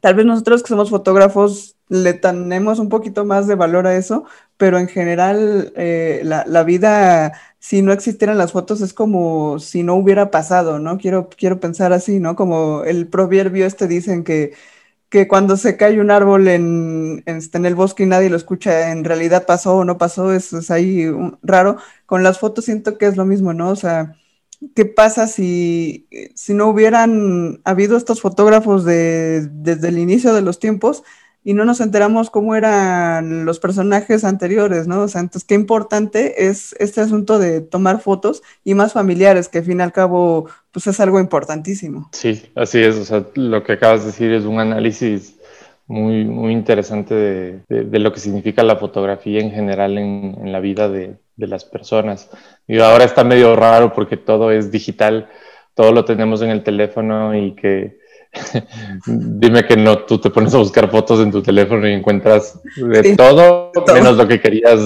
tal 0.00 0.14
vez 0.14 0.26
nosotros 0.26 0.62
que 0.62 0.68
somos 0.68 0.90
fotógrafos 0.90 1.76
le 1.88 2.14
tenemos 2.14 2.78
un 2.78 2.88
poquito 2.88 3.24
más 3.24 3.46
de 3.46 3.54
valor 3.54 3.86
a 3.86 3.96
eso, 3.96 4.24
pero 4.56 4.78
en 4.78 4.88
general 4.88 5.72
eh, 5.76 6.22
la, 6.24 6.62
vida, 6.64 7.34
si 7.58 7.82
no 7.82 7.92
existieran 7.92 8.38
las 8.38 8.52
fotos, 8.52 8.80
es 8.80 8.94
como 8.94 9.58
si 9.58 9.82
no 9.82 9.94
hubiera 9.94 10.30
pasado, 10.30 10.78
¿no? 10.78 10.98
Quiero, 10.98 11.28
quiero 11.28 11.60
pensar 11.60 11.92
así, 11.92 12.18
¿no? 12.18 12.36
Como 12.36 12.84
el 12.84 13.08
proverbio 13.08 13.66
este 13.66 13.88
dicen 13.88 14.24
que, 14.24 14.54
que 15.10 15.28
cuando 15.28 15.56
se 15.56 15.76
cae 15.76 16.00
un 16.00 16.10
árbol 16.10 16.48
en, 16.48 17.22
en, 17.26 17.66
el 17.66 17.74
bosque 17.74 18.04
y 18.04 18.06
nadie 18.06 18.30
lo 18.30 18.36
escucha, 18.36 18.90
en 18.92 19.04
realidad 19.04 19.46
pasó 19.46 19.76
o 19.76 19.84
no 19.84 19.98
pasó, 19.98 20.32
es, 20.32 20.52
es 20.52 20.70
ahí 20.70 21.06
raro. 21.42 21.76
Con 22.06 22.22
las 22.22 22.38
fotos 22.38 22.64
siento 22.64 22.98
que 22.98 23.06
es 23.06 23.16
lo 23.16 23.26
mismo, 23.26 23.52
¿no? 23.52 23.70
O 23.70 23.76
sea, 23.76 24.16
¿qué 24.74 24.84
pasa 24.84 25.26
si, 25.26 26.06
si 26.34 26.54
no 26.54 26.68
hubieran 26.68 27.60
habido 27.64 27.96
estos 27.96 28.20
fotógrafos 28.20 28.84
de, 28.84 29.48
desde 29.52 29.88
el 29.88 29.98
inicio 29.98 30.34
de 30.34 30.42
los 30.42 30.58
tiempos? 30.58 31.02
y 31.44 31.54
no 31.54 31.64
nos 31.64 31.80
enteramos 31.80 32.30
cómo 32.30 32.54
eran 32.54 33.44
los 33.44 33.58
personajes 33.58 34.24
anteriores, 34.24 34.86
¿no? 34.86 35.02
O 35.02 35.08
sea, 35.08 35.20
entonces 35.20 35.44
qué 35.46 35.54
importante 35.54 36.46
es 36.46 36.74
este 36.78 37.00
asunto 37.00 37.38
de 37.38 37.60
tomar 37.60 38.00
fotos 38.00 38.42
y 38.64 38.74
más 38.74 38.92
familiares, 38.92 39.48
que 39.48 39.58
al 39.58 39.64
fin 39.64 39.80
y 39.80 39.82
al 39.82 39.92
cabo, 39.92 40.48
pues 40.70 40.86
es 40.86 41.00
algo 41.00 41.18
importantísimo. 41.18 42.08
Sí, 42.12 42.42
así 42.54 42.80
es, 42.80 42.96
o 42.96 43.04
sea, 43.04 43.26
lo 43.34 43.64
que 43.64 43.72
acabas 43.72 44.00
de 44.00 44.06
decir 44.06 44.32
es 44.32 44.44
un 44.44 44.60
análisis 44.60 45.36
muy, 45.88 46.24
muy 46.24 46.52
interesante 46.52 47.14
de, 47.14 47.98
lo 47.98 48.12
que 48.12 48.20
significa 48.20 48.62
la 48.62 48.76
fotografía 48.76 49.40
en 49.40 49.50
general 49.50 49.98
en, 49.98 50.36
en 50.40 50.52
la 50.52 50.60
vida 50.60 50.88
de, 50.88 51.16
de 51.42 51.48
las 51.48 51.64
personas. 51.64 52.30
Y 52.66 52.78
ahora 52.78 53.04
está 53.04 53.24
medio 53.24 53.54
raro 53.54 53.92
porque 53.92 54.16
todo 54.16 54.50
es 54.50 54.70
digital, 54.70 55.28
todo 55.74 55.92
lo 55.92 56.04
tenemos 56.04 56.40
en 56.40 56.50
el 56.50 56.62
teléfono 56.62 57.34
y 57.36 57.54
que 57.54 58.00
dime 59.06 59.66
que 59.66 59.76
no, 59.76 59.98
tú 59.98 60.18
te 60.18 60.30
pones 60.30 60.54
a 60.54 60.58
buscar 60.58 60.90
fotos 60.90 61.20
en 61.20 61.30
tu 61.30 61.42
teléfono 61.42 61.86
y 61.86 61.92
encuentras 61.92 62.58
de, 62.76 63.14
todo, 63.14 63.72
menos 63.92 64.16
lo 64.16 64.26
que 64.26 64.40
querías, 64.40 64.80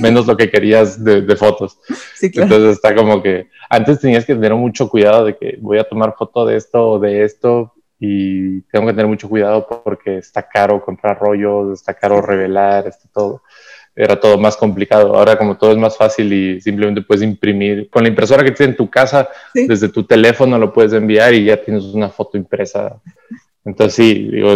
menos 0.00 0.26
lo 0.26 0.36
que 0.36 0.48
querías 0.48 1.02
de, 1.04 1.36
fotos. 1.36 1.78
Entonces 2.22 2.76
está 2.76 2.94
como 2.94 3.22
que 3.22 3.48
antes 3.68 4.00
tenías 4.00 4.24
que 4.24 4.34
tener 4.34 4.54
mucho 4.54 4.88
cuidado 4.88 5.26
de 5.26 5.36
que 5.36 5.58
voy 5.60 5.78
a 5.78 5.84
tomar 5.84 6.14
foto 6.16 6.46
de 6.46 6.56
esto 6.56 6.92
o 6.92 6.98
de 6.98 7.24
esto 7.24 7.74
y 7.98 8.60
tengo 8.62 8.86
que 8.86 8.92
tener 8.92 9.08
mucho 9.08 9.28
cuidado 9.28 9.66
porque 9.84 10.18
está 10.18 10.46
caro 10.48 10.82
comprar 10.82 11.18
rollos, 11.18 11.72
está 11.72 11.92
caro 11.94 12.22
revelar, 12.22 12.86
está 12.86 13.08
todo 13.12 13.42
era 13.96 14.20
todo 14.20 14.36
más 14.36 14.56
complicado. 14.56 15.16
Ahora 15.16 15.38
como 15.38 15.56
todo 15.56 15.72
es 15.72 15.78
más 15.78 15.96
fácil 15.96 16.30
y 16.30 16.60
simplemente 16.60 17.00
puedes 17.00 17.24
imprimir 17.24 17.88
con 17.88 18.02
la 18.02 18.10
impresora 18.10 18.44
que 18.44 18.52
tienes 18.52 18.74
en 18.74 18.76
tu 18.76 18.90
casa, 18.90 19.28
desde 19.54 19.88
tu 19.88 20.04
teléfono 20.04 20.58
lo 20.58 20.72
puedes 20.72 20.92
enviar 20.92 21.32
y 21.32 21.46
ya 21.46 21.56
tienes 21.56 21.84
una 21.84 22.10
foto 22.10 22.36
impresa. 22.36 23.00
Entonces 23.64 23.94
sí, 23.94 24.28
digo, 24.30 24.54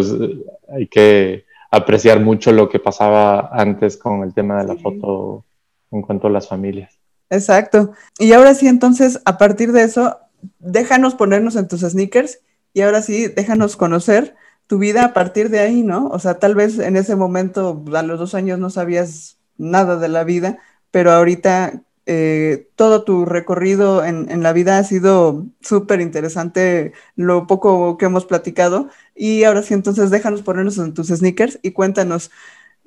hay 0.72 0.86
que 0.86 1.46
apreciar 1.70 2.20
mucho 2.20 2.52
lo 2.52 2.68
que 2.68 2.78
pasaba 2.78 3.48
antes 3.52 3.96
con 3.96 4.22
el 4.22 4.34
tema 4.34 4.62
de 4.62 4.74
la 4.74 4.76
foto 4.76 5.44
en 5.90 6.02
cuanto 6.02 6.26
a 6.26 6.30
las 6.30 6.46
familias. 6.46 6.92
Exacto. 7.30 7.92
Y 8.18 8.32
ahora 8.32 8.54
sí, 8.54 8.66
entonces, 8.66 9.20
a 9.24 9.38
partir 9.38 9.72
de 9.72 9.82
eso, 9.82 10.18
déjanos 10.58 11.14
ponernos 11.14 11.56
en 11.56 11.68
tus 11.68 11.80
sneakers 11.80 12.40
y 12.74 12.82
ahora 12.82 13.02
sí, 13.02 13.28
déjanos 13.28 13.76
conocer 13.76 14.34
tu 14.70 14.78
vida 14.78 15.04
a 15.04 15.12
partir 15.12 15.50
de 15.50 15.58
ahí, 15.58 15.82
¿no? 15.82 16.06
O 16.10 16.20
sea, 16.20 16.38
tal 16.38 16.54
vez 16.54 16.78
en 16.78 16.96
ese 16.96 17.16
momento, 17.16 17.84
a 17.92 18.02
los 18.04 18.20
dos 18.20 18.36
años, 18.36 18.60
no 18.60 18.70
sabías 18.70 19.36
nada 19.58 19.96
de 19.96 20.06
la 20.06 20.22
vida, 20.22 20.58
pero 20.92 21.10
ahorita 21.10 21.82
eh, 22.06 22.68
todo 22.76 23.02
tu 23.02 23.24
recorrido 23.24 24.04
en, 24.04 24.44
la 24.44 24.52
vida 24.52 24.78
ha 24.78 24.84
sido 24.84 25.44
súper 25.60 26.00
interesante, 26.00 26.92
lo 27.16 27.48
poco 27.48 27.98
que 27.98 28.04
hemos 28.04 28.26
platicado. 28.26 28.88
Y 29.16 29.42
ahora 29.42 29.64
sí, 29.64 29.74
entonces 29.74 30.08
déjanos 30.08 30.42
ponernos 30.42 30.78
en 30.78 30.94
tus 30.94 31.08
sneakers 31.08 31.58
y 31.62 31.72
cuéntanos 31.72 32.30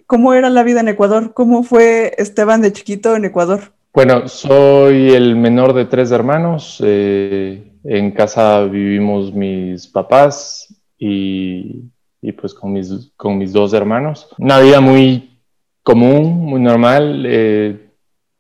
cómo 0.08 0.34
era 0.34 0.50
la 0.50 0.64
vida 0.64 0.80
en 0.80 0.88
Ecuador, 0.88 1.34
cómo 1.34 1.64
fue 1.64 2.14
Esteban 2.18 2.62
de 2.62 2.72
chiquito 2.72 3.18
en 3.18 3.26
Ecuador. 3.26 3.74
Bueno, 3.94 4.30
soy 4.30 5.10
el 5.10 5.36
menor 5.36 5.74
de 5.74 5.84
tres 5.84 6.12
hermanos. 6.12 6.82
Eh, 6.82 7.62
en 7.84 8.12
casa 8.12 8.64
vivimos 8.64 9.34
mis 9.34 9.86
papás, 9.88 10.73
y, 11.06 12.32
pues 12.34 12.54
con 12.54 12.74
mis, 12.74 13.12
con 13.18 13.38
mis 13.38 13.52
dos 13.52 13.74
hermanos. 13.74 14.28
Una 14.38 14.60
vida 14.60 14.80
muy 14.80 15.40
común, 15.84 16.46
muy 16.46 16.62
normal, 16.62 17.26
eh, 17.28 17.90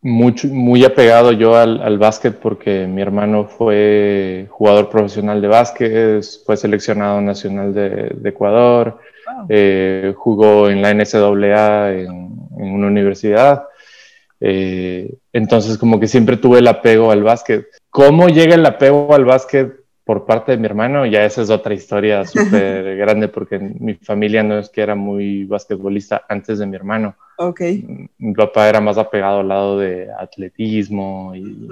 mucho, 0.01 0.48
muy 0.48 0.86
apegado 0.86 1.32
yo 1.34 1.55
al, 1.55 1.82
al, 1.82 1.98
básquet 1.98 2.38
porque 2.39 2.88
mi 2.88 3.01
hermano 3.01 3.46
fue 3.46 4.48
jugador 4.50 4.89
profesional 4.89 5.41
de 5.41 5.48
básquet, 5.48 6.24
fue 6.46 6.55
seleccionado 6.55 7.20
nacional 7.22 7.74
de, 7.74 8.15
Ecuador, 8.24 9.00
eh, 9.50 10.13
jugó 10.17 10.70
en 10.70 10.82
la 10.82 10.93
NCAA 10.93 11.91
en, 11.91 12.38
en 12.58 12.74
una 12.74 12.88
universidad. 12.88 13.63
Eh, 14.39 15.13
entonces 15.32 15.77
como 15.77 16.01
que 16.01 16.08
siempre 16.08 16.36
tuve 16.36 16.60
el 16.60 16.67
apego 16.67 17.12
al 17.12 17.24
básquet. 17.24 17.65
¿Cómo 17.89 18.27
llega 18.27 18.55
el 18.55 18.65
apego 18.65 19.13
al 19.13 19.25
básquet? 19.25 19.82
Por 20.03 20.25
parte 20.25 20.51
de 20.51 20.57
mi 20.57 20.65
hermano, 20.65 21.05
ya 21.05 21.25
esa 21.25 21.41
es 21.41 21.50
otra 21.50 21.74
historia 21.74 22.25
súper 22.25 22.98
grande 22.98 23.27
porque 23.27 23.60
mi 23.60 23.95
familia 23.95 24.43
no 24.43 24.60
es 24.60 24.69
que 24.69 24.81
era 24.81 24.95
muy 24.95 25.45
basquetbolista 25.45 26.25
antes 26.27 26.60
de 26.60 26.65
mi 26.65 26.75
hermano. 26.75 27.15
Ok. 27.38 27.62
Mi 28.17 28.33
papá 28.33 28.69
era 28.69 28.81
más 28.81 28.98
apegado 28.98 29.39
al 29.39 29.48
lado 29.48 29.79
de 29.79 30.10
atletismo 30.12 31.33
y, 31.36 31.67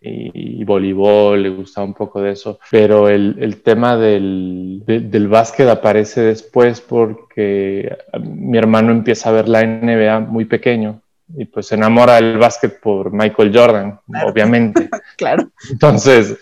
y, 0.00 0.64
voleibol, 0.64 1.42
le 1.42 1.48
gustaba 1.48 1.86
un 1.86 1.94
poco 1.94 2.20
de 2.22 2.32
eso. 2.32 2.60
Pero 2.70 3.08
el, 3.08 3.36
el 3.40 3.62
tema 3.62 3.96
del, 3.96 4.82
del 4.86 5.28
básquet 5.28 5.68
aparece 5.68 6.20
después 6.20 6.80
porque 6.80 7.96
mi 8.20 8.58
hermano 8.58 8.92
empieza 8.92 9.30
a 9.30 9.32
ver 9.32 9.48
la 9.48 9.64
NBA 9.64 10.20
muy 10.20 10.44
pequeño 10.44 11.00
y 11.36 11.46
pues 11.46 11.66
se 11.66 11.74
enamora 11.74 12.16
del 12.16 12.38
básquet 12.38 12.78
por 12.80 13.12
Michael 13.12 13.50
Jordan, 13.52 14.00
obviamente. 14.24 14.88
claro. 15.16 15.50
Entonces 15.70 16.38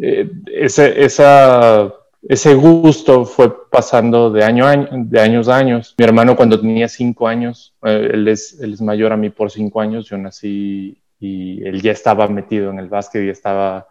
eh, 0.00 0.30
ese, 0.46 1.04
esa, 1.04 1.92
ese 2.28 2.54
gusto 2.54 3.24
fue 3.24 3.70
pasando 3.70 4.30
de, 4.30 4.44
año 4.44 4.66
a 4.66 4.70
año, 4.70 4.88
de 4.92 5.20
años 5.20 5.48
a 5.48 5.56
años. 5.56 5.94
Mi 5.98 6.04
hermano 6.04 6.36
cuando 6.36 6.60
tenía 6.60 6.88
cinco 6.88 7.28
años, 7.28 7.74
eh, 7.84 8.10
él, 8.12 8.28
es, 8.28 8.58
él 8.60 8.74
es 8.74 8.80
mayor 8.80 9.12
a 9.12 9.16
mí 9.16 9.30
por 9.30 9.50
cinco 9.50 9.80
años, 9.80 10.08
yo 10.08 10.18
nací 10.18 11.00
y 11.18 11.66
él 11.66 11.80
ya 11.80 11.92
estaba 11.92 12.28
metido 12.28 12.70
en 12.70 12.78
el 12.78 12.88
básquet 12.88 13.24
y 13.24 13.28
estaba 13.28 13.86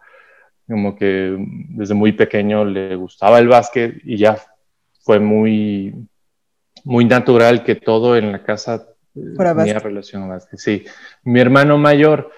como 0.68 0.96
que 0.96 1.36
desde 1.38 1.94
muy 1.94 2.12
pequeño 2.12 2.64
le 2.64 2.96
gustaba 2.96 3.38
el 3.38 3.48
básquet 3.48 4.00
y 4.04 4.16
ya 4.16 4.36
fue 5.02 5.20
muy, 5.20 5.94
muy 6.84 7.04
natural 7.04 7.62
que 7.62 7.76
todo 7.76 8.16
en 8.16 8.32
la 8.32 8.42
casa 8.42 8.88
eh, 9.14 9.34
tenía 9.36 9.78
relación 9.78 10.24
al 10.24 10.30
básquet. 10.30 10.58
Sí, 10.58 10.84
mi 11.22 11.40
hermano 11.40 11.78
mayor, 11.78 12.30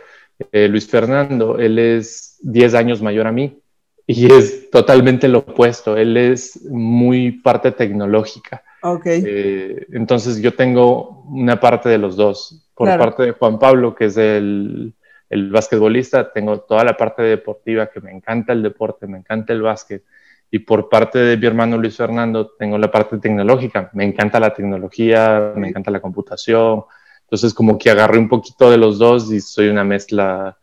Luis 0.52 0.88
Fernando, 0.88 1.58
él 1.58 1.78
es 1.78 2.38
10 2.42 2.74
años 2.74 3.02
mayor 3.02 3.26
a 3.26 3.32
mí 3.32 3.60
y 4.06 4.32
es 4.32 4.70
totalmente 4.70 5.28
lo 5.28 5.40
opuesto. 5.40 5.96
Él 5.96 6.16
es 6.16 6.64
muy 6.64 7.32
parte 7.32 7.72
tecnológica. 7.72 8.62
Ok. 8.82 9.06
Eh, 9.06 9.86
entonces 9.92 10.40
yo 10.40 10.54
tengo 10.54 11.24
una 11.28 11.60
parte 11.60 11.90
de 11.90 11.98
los 11.98 12.16
dos. 12.16 12.70
Por 12.74 12.88
parte 12.96 13.24
de 13.24 13.32
Juan 13.32 13.58
Pablo, 13.58 13.94
que 13.94 14.06
es 14.06 14.16
el, 14.16 14.94
el 15.28 15.50
basquetbolista, 15.50 16.32
tengo 16.32 16.60
toda 16.60 16.84
la 16.84 16.96
parte 16.96 17.22
deportiva, 17.22 17.90
que 17.90 18.00
me 18.00 18.10
encanta 18.10 18.54
el 18.54 18.62
deporte, 18.62 19.06
me 19.06 19.18
encanta 19.18 19.52
el 19.52 19.60
básquet. 19.60 20.04
Y 20.50 20.60
por 20.60 20.88
parte 20.88 21.18
de 21.18 21.36
mi 21.36 21.46
hermano 21.46 21.76
Luis 21.76 21.96
Fernando, 21.96 22.52
tengo 22.58 22.78
la 22.78 22.90
parte 22.90 23.18
tecnológica. 23.18 23.90
Me 23.92 24.04
encanta 24.04 24.40
la 24.40 24.54
tecnología, 24.54 25.52
me 25.54 25.68
encanta 25.68 25.90
la 25.90 26.00
computación. 26.00 26.84
Entonces, 27.28 27.52
como 27.52 27.76
que 27.76 27.90
agarré 27.90 28.18
un 28.18 28.28
poquito 28.28 28.70
de 28.70 28.78
los 28.78 28.98
dos 28.98 29.30
y 29.30 29.42
soy 29.42 29.68
una 29.68 29.84
mezcla 29.84 30.56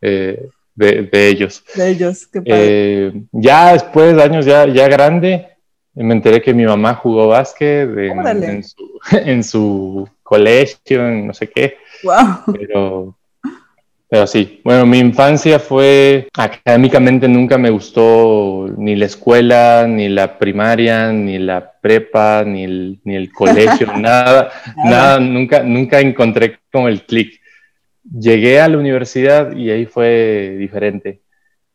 eh, 0.00 0.48
de, 0.76 1.08
ellos. 1.12 1.64
De 1.74 1.90
ellos, 1.90 2.28
qué 2.28 2.40
padre. 2.40 2.60
Eh, 2.60 3.22
ya 3.32 3.72
después, 3.72 4.16
años 4.18 4.46
ya, 4.46 4.68
ya 4.68 4.86
grande, 4.86 5.48
me 5.94 6.14
enteré 6.14 6.40
que 6.40 6.54
mi 6.54 6.64
mamá 6.64 6.94
jugó 6.94 7.26
básquet 7.26 7.88
en, 7.98 8.62
su, 8.62 9.00
en, 9.10 9.42
su, 9.42 10.08
colegio, 10.22 11.08
en 11.08 11.26
no 11.26 11.34
sé 11.34 11.50
qué. 11.50 11.76
Wow. 12.04 12.54
Pero, 12.56 13.18
pero 14.12 14.26
sí, 14.26 14.60
bueno, 14.62 14.84
mi 14.84 14.98
infancia 14.98 15.58
fue, 15.58 16.28
académicamente 16.34 17.26
nunca 17.28 17.56
me 17.56 17.70
gustó 17.70 18.66
ni 18.76 18.94
la 18.94 19.06
escuela, 19.06 19.86
ni 19.88 20.10
la 20.10 20.38
primaria, 20.38 21.10
ni 21.10 21.38
la 21.38 21.72
prepa, 21.80 22.44
ni 22.44 22.64
el, 22.64 23.00
ni 23.04 23.16
el 23.16 23.32
colegio, 23.32 23.86
nada, 23.96 24.50
nada, 24.84 25.18
nunca, 25.18 25.62
nunca 25.62 25.98
encontré 25.98 26.58
como 26.70 26.88
el 26.88 27.06
clic 27.06 27.40
llegué 28.04 28.60
a 28.60 28.68
la 28.68 28.76
universidad 28.76 29.56
y 29.56 29.70
ahí 29.70 29.86
fue 29.86 30.56
diferente. 30.58 31.22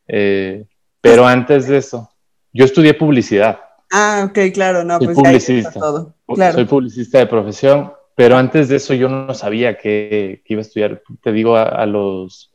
Eh, 0.07 0.63
pero 1.01 1.25
antes 1.25 1.67
de 1.67 1.77
eso, 1.77 2.07
yo 2.53 2.65
estudié 2.65 2.93
publicidad. 2.93 3.59
Ah, 3.91 4.27
ok, 4.29 4.53
claro, 4.53 4.83
no, 4.83 4.99
soy 4.99 5.07
pues 5.07 5.17
publicista. 5.17 5.71
Todo. 5.71 6.13
Soy 6.53 6.65
publicista 6.65 7.17
de 7.17 7.25
profesión, 7.25 7.93
pero 8.17 8.35
antes 8.35 8.67
de 8.67 8.77
eso 8.77 8.95
yo 8.95 9.09
no 9.09 9.31
sabía 9.35 9.77
que, 9.77 10.41
iba 10.43 10.57
a 10.57 10.61
estudiar. 10.63 11.03
Te 11.21 11.31
digo, 11.31 11.55
a, 11.55 11.85
los 11.85 12.51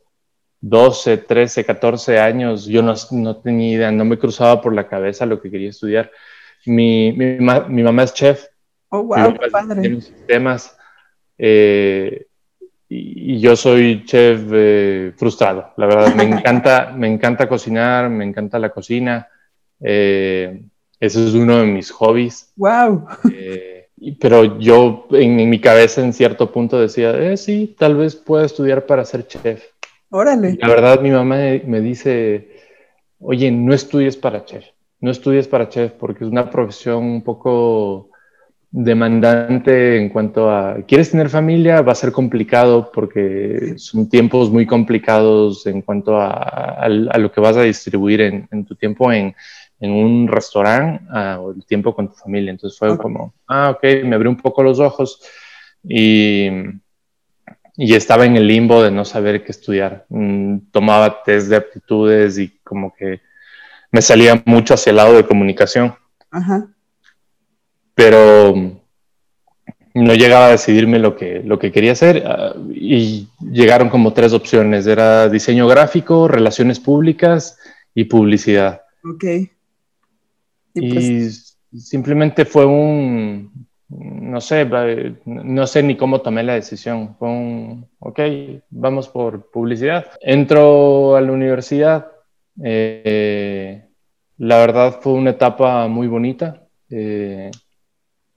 12, 0.59 1.19
13, 1.19 1.63
14 1.63 2.19
años, 2.19 2.65
yo 2.65 2.81
no, 2.83 2.93
no, 3.11 3.37
tenía 3.37 3.71
idea, 3.71 3.91
no 3.93 4.03
me 4.03 4.19
cruzaba 4.19 4.59
por 4.59 4.75
la 4.75 4.89
cabeza 4.89 5.25
lo 5.25 5.41
que 5.41 5.49
quería 5.49 5.69
estudiar. 5.69 6.11
Mi, 6.65 7.13
mi, 7.13 7.37
mi 7.37 7.81
mamá 7.81 8.03
es 8.03 8.13
chef. 8.13 8.45
Oh, 8.89 9.03
wow, 9.03 9.39
qué 9.39 9.49
padre. 9.49 9.79
Tiene 9.79 10.01
sistemas. 10.01 10.77
Eh, 11.37 12.27
y, 12.89 13.39
yo 13.39 13.55
soy 13.55 14.03
chef 14.03 14.41
eh, 14.51 15.13
frustrado, 15.15 15.71
la 15.77 15.85
verdad. 15.85 16.13
Me 16.13 16.23
encanta, 16.39 16.91
me 16.93 17.07
encanta 17.07 17.47
cocinar, 17.47 18.09
me 18.09 18.25
encanta 18.25 18.59
la 18.59 18.69
cocina. 18.69 19.29
Eh, 19.79 20.61
ese 20.99 21.25
es 21.25 21.33
uno 21.35 21.59
de 21.59 21.67
mis 21.67 21.89
hobbies. 21.89 22.51
¡Wow! 22.57 23.07
Eh, 23.31 23.82
pero 24.19 24.59
yo 24.59 25.07
en, 25.11 25.49
mi 25.49 25.59
cabeza 25.59 26.01
en 26.01 26.13
cierto 26.13 26.51
punto 26.51 26.79
decía, 26.79 27.11
eh, 27.11 27.37
sí, 27.37 27.75
tal 27.77 27.95
vez 27.95 28.15
pueda 28.15 28.45
estudiar 28.45 28.85
para 28.85 29.05
ser 29.05 29.27
chef. 29.27 29.63
Órale. 30.09 30.57
la 30.59 30.67
verdad, 30.67 31.01
mi 31.01 31.09
mamá 31.09 31.37
me 31.65 31.81
dice, 31.81 32.51
oye, 33.19 33.51
no 33.51 33.73
estudies 33.73 34.15
para 34.15 34.45
chef, 34.45 34.65
no 34.99 35.09
estudies 35.09 35.47
para 35.47 35.69
chef 35.69 35.93
porque 35.93 36.23
es 36.23 36.29
una 36.29 36.49
profesión 36.49 37.03
un 37.03 37.23
poco 37.23 38.11
demandante 38.75 40.01
en 40.01 40.09
cuanto 40.09 40.49
a, 40.49 40.77
¿quieres 40.87 41.11
tener 41.11 41.29
familia? 41.29 41.83
Va 41.83 41.91
a 41.91 41.95
ser 41.95 42.11
complicado 42.11 42.91
porque 42.91 43.75
son 43.77 44.09
tiempos 44.09 44.49
muy 44.49 44.65
complicados 44.65 45.67
en 45.67 45.83
cuanto 45.83 46.19
a, 46.19 46.87
lo 46.89 47.31
que 47.31 47.39
vas 47.39 47.55
a 47.55 47.61
distribuir 47.61 48.21
en, 48.21 48.65
tu 48.65 48.75
tiempo 48.75 49.11
en, 49.11 49.35
un 49.91 50.27
restaurante 50.27 51.03
o 51.39 51.51
el 51.51 51.65
tiempo 51.65 51.93
con 51.93 52.09
tu 52.09 52.15
familia. 52.15 52.51
Entonces 52.51 52.77
fue 52.77 52.97
como, 52.97 53.33
ah, 53.47 53.71
ok, 53.71 54.03
me 54.03 54.15
abrió 54.15 54.29
un 54.29 54.37
poco 54.37 54.63
los 54.63 54.79
ojos 54.79 55.21
y, 55.83 56.47
y 57.75 57.95
estaba 57.95 58.25
en 58.25 58.37
el 58.37 58.47
limbo 58.47 58.83
de 58.83 58.91
no 58.91 59.03
saber 59.05 59.43
qué 59.43 59.51
estudiar. 59.51 60.05
Mm, 60.09 60.57
tomaba 60.71 61.23
test 61.23 61.47
de 61.49 61.57
aptitudes 61.57 62.37
y 62.37 62.49
como 62.63 62.93
que 62.93 63.21
me 63.91 64.01
salía 64.01 64.41
mucho 64.45 64.73
hacia 64.73 64.91
el 64.91 64.97
lado 64.97 65.15
de 65.15 65.25
comunicación. 65.25 65.95
Pero 67.93 68.81
no 69.93 70.15
llegaba 70.15 70.47
a 70.47 70.51
decidirme 70.51 70.97
lo 70.97 71.15
que, 71.15 71.43
lo 71.43 71.59
que 71.59 71.71
quería 71.71 71.91
hacer 71.91 72.23
ah, 72.25 72.55
y 72.73 73.27
llegaron 73.39 73.89
como 73.89 74.13
tres 74.13 74.33
opciones. 74.33 74.87
Era 74.87 75.29
diseño 75.29 75.67
gráfico, 75.67 76.27
relaciones 76.27 76.79
públicas 76.79 77.59
y 77.93 78.05
publicidad. 78.05 78.81
Ok. 79.03 79.25
Y, 80.73 80.93
pues 80.93 81.57
simplemente 81.75 82.45
fue 82.45 82.65
un, 82.65 83.67
no 83.89 84.41
sé, 84.41 84.67
no 85.25 85.67
sé 85.67 85.83
ni 85.83 85.95
cómo 85.95 86.21
tomé 86.21 86.43
la 86.43 86.53
decisión. 86.53 87.15
Fue 87.17 87.29
un, 87.29 87.87
ok, 87.99 88.19
vamos 88.69 89.07
por 89.09 89.51
publicidad. 89.51 90.05
Entro 90.21 91.15
a 91.15 91.21
la 91.21 91.31
universidad. 91.31 92.07
Eh, 92.63 93.87
la 94.37 94.57
verdad 94.57 94.99
fue 95.01 95.13
una 95.13 95.31
etapa 95.31 95.87
muy 95.87 96.07
bonita. 96.07 96.67
Eh, 96.89 97.51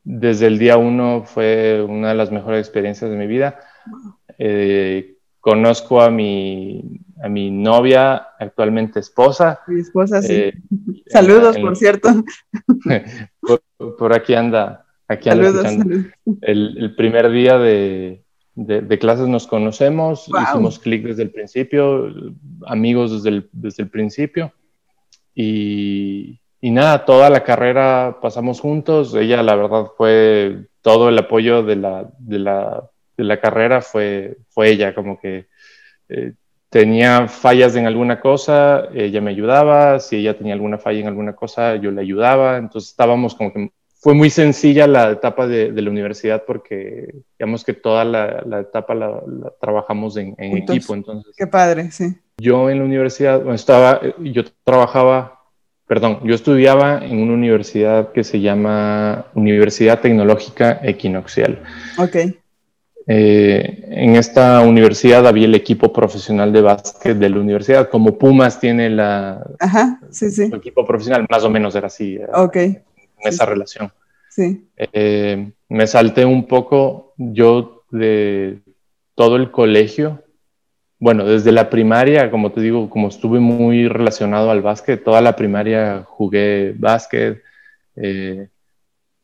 desde 0.02 0.46
el 0.46 0.58
día 0.58 0.76
uno 0.76 1.24
fue 1.24 1.82
una 1.82 2.10
de 2.10 2.14
las 2.14 2.30
mejores 2.30 2.60
experiencias 2.60 3.10
de 3.10 3.16
mi 3.16 3.26
vida. 3.26 3.58
Eh, 4.38 5.15
conozco 5.46 6.02
a 6.02 6.10
mi, 6.10 6.82
a 7.22 7.28
mi 7.28 7.52
novia, 7.52 8.30
actualmente 8.36 8.98
esposa. 8.98 9.60
Mi 9.68 9.80
esposa, 9.80 10.20
sí. 10.20 10.50
Saludos, 11.06 11.56
por 11.58 11.76
cierto. 11.76 12.08
por, 13.96 14.12
aquí 14.12 14.34
anda 14.34 14.84
Aquí 15.06 15.28
saludos, 15.28 15.64
El, 16.40 16.96
primer 16.96 17.30
día 17.30 17.58
de, 17.58 18.24
clases 18.98 19.28
nos 19.28 19.46
conocemos, 19.46 20.26
hicimos 20.26 20.80
clic 20.80 21.04
desde 21.04 21.22
el 21.22 21.30
principio, 21.30 22.12
amigos 22.66 23.12
desde 23.12 23.28
el, 23.28 23.48
desde 23.52 23.84
el 23.84 23.88
principio. 23.88 24.52
Y, 25.32 26.40
nada, 26.60 27.04
toda 27.04 27.30
la 27.30 27.44
carrera 27.44 28.18
pasamos 28.20 28.58
juntos. 28.58 29.14
Ella, 29.14 29.44
la 29.44 29.54
verdad, 29.54 29.92
fue 29.96 30.66
todo 30.82 31.08
el 31.08 31.16
apoyo 31.16 31.62
de 31.62 31.76
la, 31.76 32.10
de 32.18 32.40
la, 32.40 32.90
carrera, 33.40 33.80
fue, 33.80 34.36
fue 34.48 34.70
ella, 34.70 34.94
como 34.94 35.18
que 35.18 35.46
eh, 36.08 36.32
tenía 36.70 37.28
fallas 37.28 37.76
en 37.76 37.86
alguna 37.86 38.20
cosa, 38.20 38.88
ella 38.94 39.20
me 39.20 39.30
ayudaba, 39.30 40.00
si 40.00 40.16
ella 40.16 40.36
tenía 40.36 40.54
alguna 40.54 40.78
falla 40.78 41.00
en 41.00 41.06
alguna 41.06 41.34
cosa, 41.34 41.76
yo 41.76 41.90
le 41.90 42.02
ayudaba, 42.02 42.58
entonces 42.58 42.90
estábamos 42.90 43.34
como 43.34 43.52
que 43.52 43.70
fue 44.06 44.14
muy 44.14 44.30
sencilla 44.30 44.86
la 44.86 45.10
etapa 45.10 45.46
de, 45.46 45.72
la 45.72 45.90
universidad 45.90 46.44
porque 46.46 47.12
digamos 47.38 47.64
que 47.64 47.72
toda 47.72 48.04
la, 48.04 48.60
etapa 48.60 48.94
la, 48.94 49.20
trabajamos 49.60 50.16
en, 50.16 50.36
equipo. 50.38 50.94
Entonces, 50.94 51.34
qué 51.36 51.46
padre, 51.46 51.90
sí. 51.90 52.14
Yo 52.38 52.70
en 52.70 52.78
la 52.78 52.84
universidad, 52.84 53.52
estaba, 53.54 54.00
yo 54.20 54.44
trabajaba, 54.62 55.40
perdón, 55.88 56.20
yo 56.22 56.34
estudiaba 56.34 57.04
en 57.04 57.18
una 57.18 57.32
universidad 57.32 58.12
que 58.12 58.22
se 58.22 58.40
llama 58.40 59.26
Universidad 59.34 60.00
Tecnológica 60.00 60.78
Equinoxial. 60.82 61.62
Ok. 61.98 62.16
Eh, 63.08 63.84
en 63.88 64.16
esta 64.16 64.60
universidad 64.62 65.26
había 65.26 65.46
el 65.46 65.54
equipo 65.54 65.92
profesional 65.92 66.52
de 66.52 66.60
básquet 66.60 67.16
de 67.16 67.30
la 67.30 67.38
universidad, 67.38 67.88
como 67.88 68.18
Pumas 68.18 68.58
tiene 68.58 68.90
la, 68.90 69.46
Ajá, 69.60 70.00
sí, 70.10 70.30
sí. 70.30 70.44
el 70.44 70.54
equipo 70.54 70.84
profesional, 70.84 71.24
más 71.30 71.44
o 71.44 71.50
menos 71.50 71.74
era 71.76 71.86
así. 71.86 72.18
Ok 72.34 72.56
esa 73.28 73.46
relación. 73.46 73.92
Sí. 74.28 74.68
Eh, 74.76 75.50
me 75.68 75.86
salté 75.86 76.24
un 76.24 76.46
poco 76.46 77.14
yo 77.16 77.84
de 77.90 78.60
todo 79.14 79.36
el 79.36 79.50
colegio. 79.50 80.22
Bueno, 80.98 81.24
desde 81.24 81.52
la 81.52 81.68
primaria, 81.68 82.30
como 82.30 82.52
te 82.52 82.60
digo, 82.60 82.88
como 82.88 83.08
estuve 83.08 83.38
muy 83.38 83.88
relacionado 83.88 84.50
al 84.50 84.62
básquet, 84.62 85.02
toda 85.02 85.20
la 85.20 85.36
primaria 85.36 86.04
jugué 86.06 86.74
básquet. 86.76 87.42
Eh, 87.96 88.48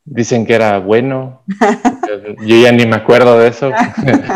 dicen 0.04 0.46
que 0.46 0.54
era 0.54 0.78
bueno. 0.78 1.42
yo 2.46 2.56
ya 2.56 2.72
ni 2.72 2.86
me 2.86 2.96
acuerdo 2.96 3.38
de 3.38 3.48
eso. 3.48 3.70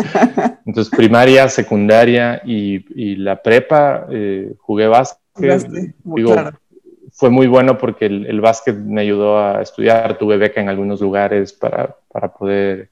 Entonces, 0.66 0.94
primaria, 0.94 1.48
secundaria 1.48 2.42
y, 2.44 3.16
la 3.16 3.42
prepa, 3.42 4.06
eh, 4.10 4.54
jugué 4.58 4.88
básquet. 4.88 5.66
Digo, 6.04 6.34
fue 7.12 7.30
muy 7.30 7.46
bueno 7.46 7.78
porque 7.78 8.06
el, 8.06 8.40
básquet 8.40 8.76
me 8.76 9.02
ayudó 9.02 9.38
a 9.38 9.62
estudiar. 9.62 10.18
Tuve 10.18 10.36
beca 10.36 10.60
en 10.60 10.68
algunos 10.68 11.00
lugares 11.00 11.52
para, 11.52 11.96
para 12.08 12.32
poder 12.32 12.90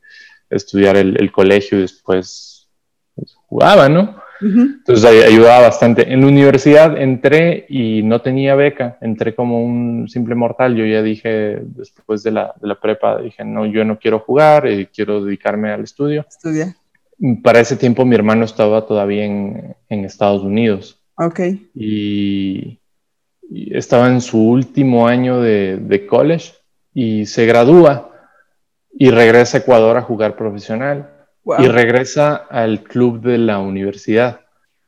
estudiar 0.51 0.97
el, 0.97 1.33
colegio 1.33 1.79
y 1.79 1.83
después 1.83 2.69
pues, 3.15 3.35
jugaba, 3.47 3.89
¿no? 3.89 4.17
Entonces 4.45 5.05
ayudaba 5.05 5.63
bastante. 5.63 6.13
En 6.13 6.21
la 6.21 6.27
universidad 6.27 7.01
entré 7.01 7.67
y 7.69 8.03
no 8.03 8.21
tenía 8.21 8.55
beca, 8.55 8.99
entré 9.01 9.35
como 9.35 9.65
un 9.65 10.09
simple 10.09 10.35
mortal. 10.35 10.77
Yo 10.77 10.85
ya 10.85 11.03
dije, 11.03 11.61
después 11.63 12.23
de 12.23 12.33
la, 12.33 12.55
de 12.61 12.69
la 12.69 12.81
prepa, 12.81 13.21
dije, 13.21 13.45
no, 13.45 13.67
yo 13.67 13.85
no 13.85 13.99
quiero 13.99 14.21
jugar, 14.21 14.67
y 14.67 14.83
eh, 14.83 14.89
quiero 14.95 15.25
dedicarme 15.25 15.71
al 15.71 15.83
estudio. 15.83 16.27
Estudia. 16.29 16.77
Para 17.43 17.61
ese 17.61 17.77
tiempo 17.77 18.05
mi 18.05 18.15
hermano 18.15 18.45
estaba 18.45 18.87
todavía 18.87 19.25
en, 19.25 19.77
en 19.89 20.05
Estados 20.05 20.43
Unidos. 20.43 21.01
Ok. 21.17 21.41
Y, 21.75 22.81
estaba 23.71 24.09
en 24.09 24.21
su 24.21 24.39
último 24.39 25.07
año 25.07 25.41
de, 25.41 26.07
college 26.09 26.55
y 26.93 27.27
se 27.27 27.47
gradúa 27.47 28.11
y 28.91 29.11
regresa 29.11 29.59
a 29.59 29.61
Ecuador 29.61 29.97
a 29.97 30.03
jugar 30.03 30.35
profesional 30.35 31.14
y 31.59 31.69
regresa 31.69 32.37
al 32.37 32.83
club 32.83 33.21
de 33.21 33.39
la 33.39 33.59
universidad. 33.59 34.41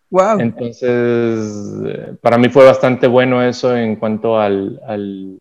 Wow. 0.08 0.40
Entonces, 0.40 2.16
para 2.20 2.38
mí 2.38 2.48
fue 2.48 2.64
bastante 2.64 3.06
bueno 3.06 3.42
eso 3.42 3.76
en 3.76 3.96
cuanto 3.96 4.38
al, 4.38 4.80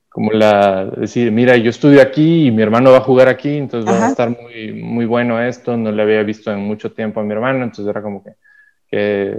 como 0.09 0.31
la, 0.31 0.85
decir, 0.85 1.31
mira, 1.31 1.55
yo 1.55 1.69
estudio 1.69 2.01
aquí 2.01 2.47
y 2.47 2.51
mi 2.51 2.63
hermano 2.63 2.91
va 2.91 2.97
a 2.97 3.01
jugar 3.01 3.27
aquí, 3.27 3.57
entonces 3.57 3.89
va 3.93 4.07
a 4.07 4.09
estar 4.09 4.29
muy, 4.29 4.73
muy 4.73 5.05
bueno 5.05 5.39
esto, 5.41 5.77
no 5.77 5.91
le 5.91 6.01
había 6.01 6.23
visto 6.23 6.51
en 6.51 6.59
mucho 6.59 6.91
tiempo 6.91 7.19
a 7.19 7.23
mi 7.23 7.31
hermano, 7.31 7.63
entonces 7.63 7.87
era 7.87 8.01
como 8.01 8.23
que, 8.23 8.31
que 8.89 9.37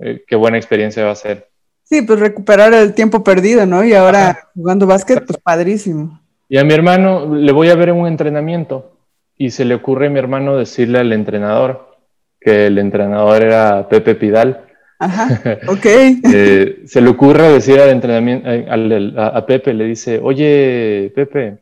eh, 0.00 0.24
qué 0.26 0.36
buena 0.36 0.56
experiencia 0.56 1.04
va 1.04 1.12
a 1.12 1.16
ser. 1.16 1.48
Sí, 1.84 2.02
pues 2.02 2.18
recuperar 2.20 2.72
el 2.74 2.94
tiempo 2.94 3.22
perdido, 3.24 3.66
¿no? 3.66 3.84
Y 3.84 3.94
ahora 3.94 4.50
jugando 4.54 4.86
básquet, 4.86 5.24
pues 5.24 5.38
padrísimo. 5.38 6.20
Y 6.48 6.58
a 6.58 6.64
mi 6.64 6.74
hermano 6.74 7.34
le 7.34 7.52
voy 7.52 7.70
a 7.70 7.76
ver 7.76 7.90
en 7.90 7.96
un 7.96 8.08
entrenamiento 8.08 8.92
y 9.40 9.52
se 9.52 9.64
le 9.64 9.74
ocurre 9.74 10.08
a 10.08 10.10
mi 10.10 10.18
hermano 10.18 10.58
decirle 10.58 10.98
al 10.98 11.14
entrenador 11.14 11.96
que 12.38 12.66
el 12.66 12.76
entrenador 12.76 13.42
era 13.42 13.88
Pepe 13.88 14.14
Pidal. 14.14 14.66
Ajá, 14.98 15.40
ok. 15.66 15.86
Eh, 15.86 16.82
se 16.84 17.00
le 17.00 17.08
ocurre 17.08 17.48
decir 17.48 17.80
al 17.80 17.88
entrenamiento, 17.88 18.46
eh, 18.50 18.66
a, 19.16 19.46
Pepe, 19.46 19.72
le 19.72 19.86
dice, 19.86 20.20
oye, 20.22 21.10
Pepe, 21.14 21.56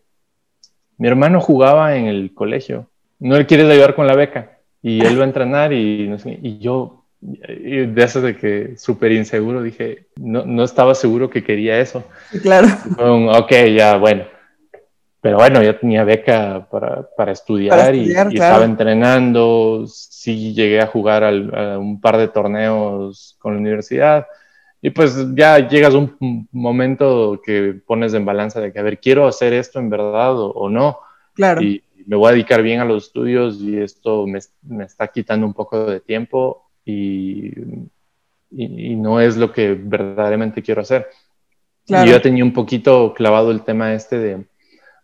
mi 0.96 1.06
hermano 1.06 1.40
jugaba 1.40 1.94
en 1.94 2.06
el 2.06 2.34
colegio, 2.34 2.90
¿no 3.20 3.38
le 3.38 3.46
quieres 3.46 3.70
ayudar 3.70 3.94
con 3.94 4.08
la 4.08 4.16
beca? 4.16 4.58
Y 4.82 5.06
él 5.06 5.16
va 5.16 5.22
a 5.22 5.28
entrenar 5.28 5.72
y, 5.72 6.12
y 6.42 6.58
yo, 6.58 7.04
de 7.20 7.94
eso 8.02 8.20
de 8.20 8.36
que 8.36 8.76
súper 8.76 9.12
inseguro, 9.12 9.62
dije, 9.62 10.06
no, 10.16 10.44
no, 10.44 10.64
estaba 10.64 10.96
seguro 10.96 11.30
que 11.30 11.44
quería 11.44 11.78
eso. 11.78 12.02
Claro. 12.42 12.66
ok, 13.38 13.52
ya, 13.76 13.96
bueno. 13.98 14.24
Pero 15.20 15.38
bueno, 15.38 15.62
ya 15.62 15.78
tenía 15.78 16.04
beca 16.04 16.68
para, 16.70 17.08
para 17.16 17.32
estudiar, 17.32 17.94
y, 17.94 18.12
estaba 18.12 18.64
entrenando. 18.64 19.84
Sí 19.88 20.54
llegué 20.54 20.80
a 20.80 20.86
jugar 20.86 21.24
a 21.24 21.78
un 21.78 22.00
par 22.00 22.18
de 22.18 22.28
torneos 22.28 23.36
con 23.40 23.54
la 23.54 23.60
universidad. 23.60 24.26
Y 24.80 24.90
pues 24.90 25.16
ya 25.34 25.58
llegas 25.66 25.94
a 25.94 25.98
un 25.98 26.48
momento 26.52 27.40
que 27.44 27.80
pones 27.84 28.14
en 28.14 28.24
balanza 28.24 28.60
de 28.60 28.72
que, 28.72 28.78
a 28.78 28.82
ver, 28.82 29.00
¿quiero 29.00 29.26
hacer 29.26 29.52
esto 29.52 29.80
en 29.80 29.90
verdad 29.90 30.34
o, 30.38 30.70
no? 30.70 31.00
Claro. 31.34 31.62
Y 31.62 31.82
me 32.06 32.14
voy 32.14 32.28
a 32.28 32.32
dedicar 32.32 32.62
bien 32.62 32.80
a 32.80 32.84
los 32.84 33.06
estudios 33.06 33.60
y 33.60 33.76
esto 33.76 34.24
me, 34.26 34.38
me 34.62 34.84
está 34.84 35.08
quitando 35.08 35.46
un 35.46 35.52
poco 35.52 35.84
de 35.84 35.98
tiempo 35.98 36.70
y, 36.84 37.52
y, 38.50 38.94
no 38.94 39.20
es 39.20 39.36
lo 39.36 39.52
que 39.52 39.74
verdaderamente 39.74 40.62
quiero 40.62 40.82
hacer. 40.82 41.08
Yo 41.86 42.04
ya 42.04 42.22
tenía 42.22 42.44
un 42.44 42.52
poquito 42.52 43.12
clavado 43.14 43.50
el 43.50 43.62
tema 43.62 43.94
este 43.94 44.18
de, 44.18 44.44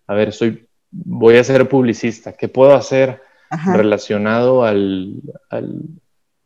a 0.06 0.14
ver, 0.14 0.32
soy, 0.32 0.66
voy 0.90 1.36
a 1.36 1.44
ser 1.44 1.68
publicista, 1.68 2.32
¿qué 2.32 2.48
puedo 2.48 2.74
hacer 2.74 3.20
relacionado 3.66 4.64
al, 4.64 5.20
al, 5.48 5.82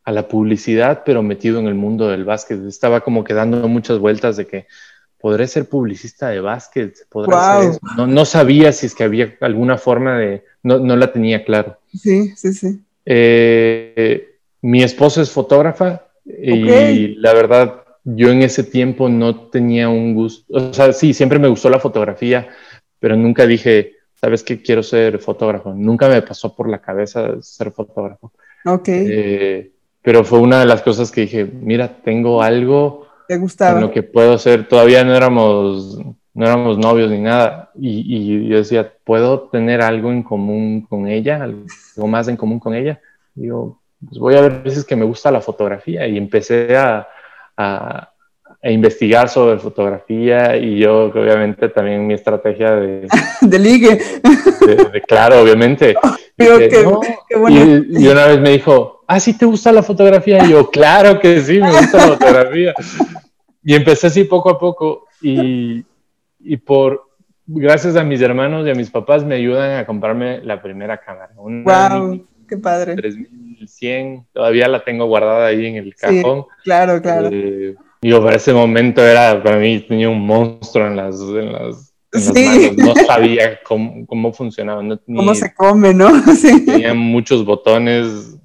a 0.04 0.12
la 0.12 0.28
publicidad, 0.28 1.02
pero 1.04 1.22
metido 1.22 1.58
en 1.58 1.66
el 1.66 1.74
mundo 1.74 2.08
del 2.08 2.24
básquet? 2.24 2.64
Estaba 2.66 3.00
como 3.00 3.24
que 3.24 3.34
dando 3.34 3.66
muchas 3.68 3.98
vueltas 3.98 4.36
de 4.36 4.46
que 4.46 4.66
podré 5.20 5.46
ser 5.46 5.68
publicista 5.68 6.28
de 6.28 6.40
básquet, 6.40 6.94
No, 7.96 8.06
no, 8.06 8.24
sabía 8.24 8.72
si 8.72 8.86
es 8.86 8.94
que 8.94 9.04
había 9.04 9.36
alguna 9.40 9.76
forma 9.76 10.18
de, 10.18 10.44
no, 10.62 10.78
no 10.78 10.96
la 10.96 11.12
tenía 11.12 11.44
claro. 11.44 11.78
Sí, 11.94 12.32
sí, 12.36 12.52
sí. 12.52 12.80
Eh, 13.04 14.36
mi 14.62 14.82
esposa 14.82 15.22
es 15.22 15.30
fotógrafa 15.30 16.02
y 16.24 17.14
la 17.16 17.32
verdad 17.32 17.82
yo 18.04 18.30
en 18.30 18.42
ese 18.42 18.64
tiempo 18.64 19.08
no 19.08 19.48
tenía 19.48 19.88
un 19.88 20.14
gusto, 20.14 20.44
o 20.54 20.72
sea, 20.72 20.92
sí, 20.92 21.12
siempre 21.12 21.38
me 21.38 21.48
gustó 21.48 21.68
la 21.68 21.78
fotografía, 21.78 22.48
pero 23.00 23.16
nunca 23.16 23.46
dije, 23.46 23.96
¿sabes 24.20 24.42
qué? 24.42 24.60
Quiero 24.62 24.82
ser 24.82 25.18
fotógrafo. 25.18 25.72
Nunca 25.74 26.08
me 26.08 26.22
pasó 26.22 26.54
por 26.54 26.68
la 26.68 26.80
cabeza 26.80 27.40
ser 27.40 27.70
fotógrafo. 27.70 28.32
Ok. 28.64 28.88
Eh, 28.88 29.70
pero 30.02 30.24
fue 30.24 30.38
una 30.40 30.60
de 30.60 30.66
las 30.66 30.82
cosas 30.82 31.10
que 31.10 31.22
dije, 31.22 31.44
mira, 31.44 32.02
tengo 32.02 32.42
algo 32.42 33.06
Te 33.26 33.36
gustaba. 33.36 33.78
En 33.78 33.86
lo 33.86 33.90
que 33.90 34.02
puedo 34.02 34.34
hacer. 34.34 34.66
Todavía 34.68 35.04
no 35.04 35.14
éramos, 35.14 35.98
no 36.34 36.46
éramos 36.46 36.78
novios 36.78 37.10
ni 37.10 37.20
nada. 37.20 37.70
Y, 37.74 38.16
y, 38.16 38.48
yo 38.48 38.56
decía, 38.56 38.92
¿puedo 39.04 39.48
tener 39.48 39.82
algo 39.82 40.10
en 40.10 40.22
común 40.22 40.82
con 40.82 41.08
ella? 41.08 41.42
¿Algo 41.42 42.06
más 42.06 42.28
en 42.28 42.36
común 42.36 42.58
con 42.58 42.74
ella? 42.74 43.00
Digo, 43.34 43.80
pues 44.06 44.18
voy 44.18 44.34
a 44.36 44.40
ver 44.40 44.62
veces 44.62 44.84
que 44.84 44.96
me 44.96 45.04
gusta 45.04 45.30
la 45.30 45.40
fotografía. 45.40 46.06
Y 46.06 46.16
empecé 46.16 46.76
a, 46.76 47.06
a, 47.56 48.12
a 48.62 48.70
investigar 48.70 49.28
sobre 49.28 49.58
fotografía 49.58 50.56
y 50.56 50.78
yo 50.78 51.04
obviamente 51.04 51.68
también 51.68 52.06
mi 52.06 52.14
estrategia 52.14 52.74
de... 52.74 53.06
de 53.40 53.58
ligue. 53.58 54.00
De, 54.92 55.00
claro, 55.02 55.42
obviamente. 55.42 55.94
y, 56.38 58.08
una 58.08 58.26
vez 58.26 58.40
me 58.40 58.50
dijo, 58.50 59.04
ah, 59.06 59.20
sí 59.20 59.38
te 59.38 59.46
gusta 59.46 59.70
la 59.70 59.82
fotografía. 59.82 60.44
Y 60.44 60.50
yo, 60.50 60.70
claro 60.70 61.20
que 61.20 61.40
sí, 61.40 61.60
me 61.60 61.70
gusta 61.70 61.98
la 61.98 62.16
fotografía. 62.16 62.74
Y 63.62 63.74
empecé 63.74 64.08
así 64.08 64.24
poco 64.24 64.50
a 64.50 64.58
poco 64.58 65.06
y, 65.22 65.84
y 66.40 66.56
por, 66.56 67.08
gracias 67.46 67.96
a 67.96 68.02
mis 68.02 68.20
hermanos 68.20 68.66
y 68.66 68.70
a 68.70 68.74
mis 68.74 68.90
papás 68.90 69.24
me 69.24 69.36
ayudan 69.36 69.78
a 69.78 69.86
comprarme 69.86 70.40
la 70.42 70.60
primera 70.60 70.98
cámara. 70.98 71.30
wow, 71.36 72.26
qué 72.48 72.56
padre. 72.56 72.96
3100, 72.96 74.26
todavía 74.32 74.66
la 74.68 74.82
tengo 74.82 75.06
guardada 75.06 75.46
ahí 75.46 75.66
en 75.66 75.76
el 75.76 75.94
cajón. 75.94 76.46
claro, 76.64 77.00
claro. 77.00 77.28
Eh, 77.32 77.76
yo 78.00 78.22
para 78.22 78.36
ese 78.36 78.52
momento 78.52 79.04
era, 79.04 79.42
para 79.42 79.58
mí 79.58 79.80
tenía 79.80 80.08
un 80.08 80.24
monstruo 80.24 80.86
en 80.86 80.96
las, 80.96 81.20
en 81.20 81.52
las, 81.52 81.92
manos. 82.12 82.76
No 82.76 82.94
sabía 83.06 83.60
cómo, 83.62 84.06
cómo 84.06 84.32
funcionaba. 84.32 84.82
cómo 85.06 85.34
se 85.34 85.52
come, 85.54 85.94
¿no? 85.94 86.10
Sí. 86.34 86.64
Tenía 86.64 86.94
muchos 86.94 87.44
botones. 87.44 88.36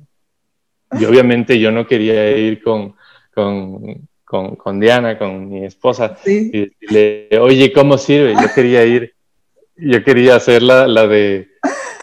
Y 0.99 1.05
obviamente 1.05 1.59
yo 1.59 1.71
no 1.71 1.87
quería 1.87 2.37
ir 2.37 2.61
con, 2.61 2.95
con, 3.33 4.07
con, 4.23 4.55
con 4.55 4.79
Diana, 4.79 5.17
con 5.17 5.49
mi 5.49 5.65
esposa, 5.65 6.17
y 6.25 6.49
decirle, 6.51 7.29
oye, 7.39 7.73
¿cómo 7.73 7.97
sirve? 7.97 8.33
Yo 8.33 8.53
quería 8.53 8.85
ir, 8.85 9.15
yo 9.75 10.03
quería 10.03 10.35
hacer 10.35 10.61
la, 10.61 10.87
la 10.87 11.07
de, 11.07 11.49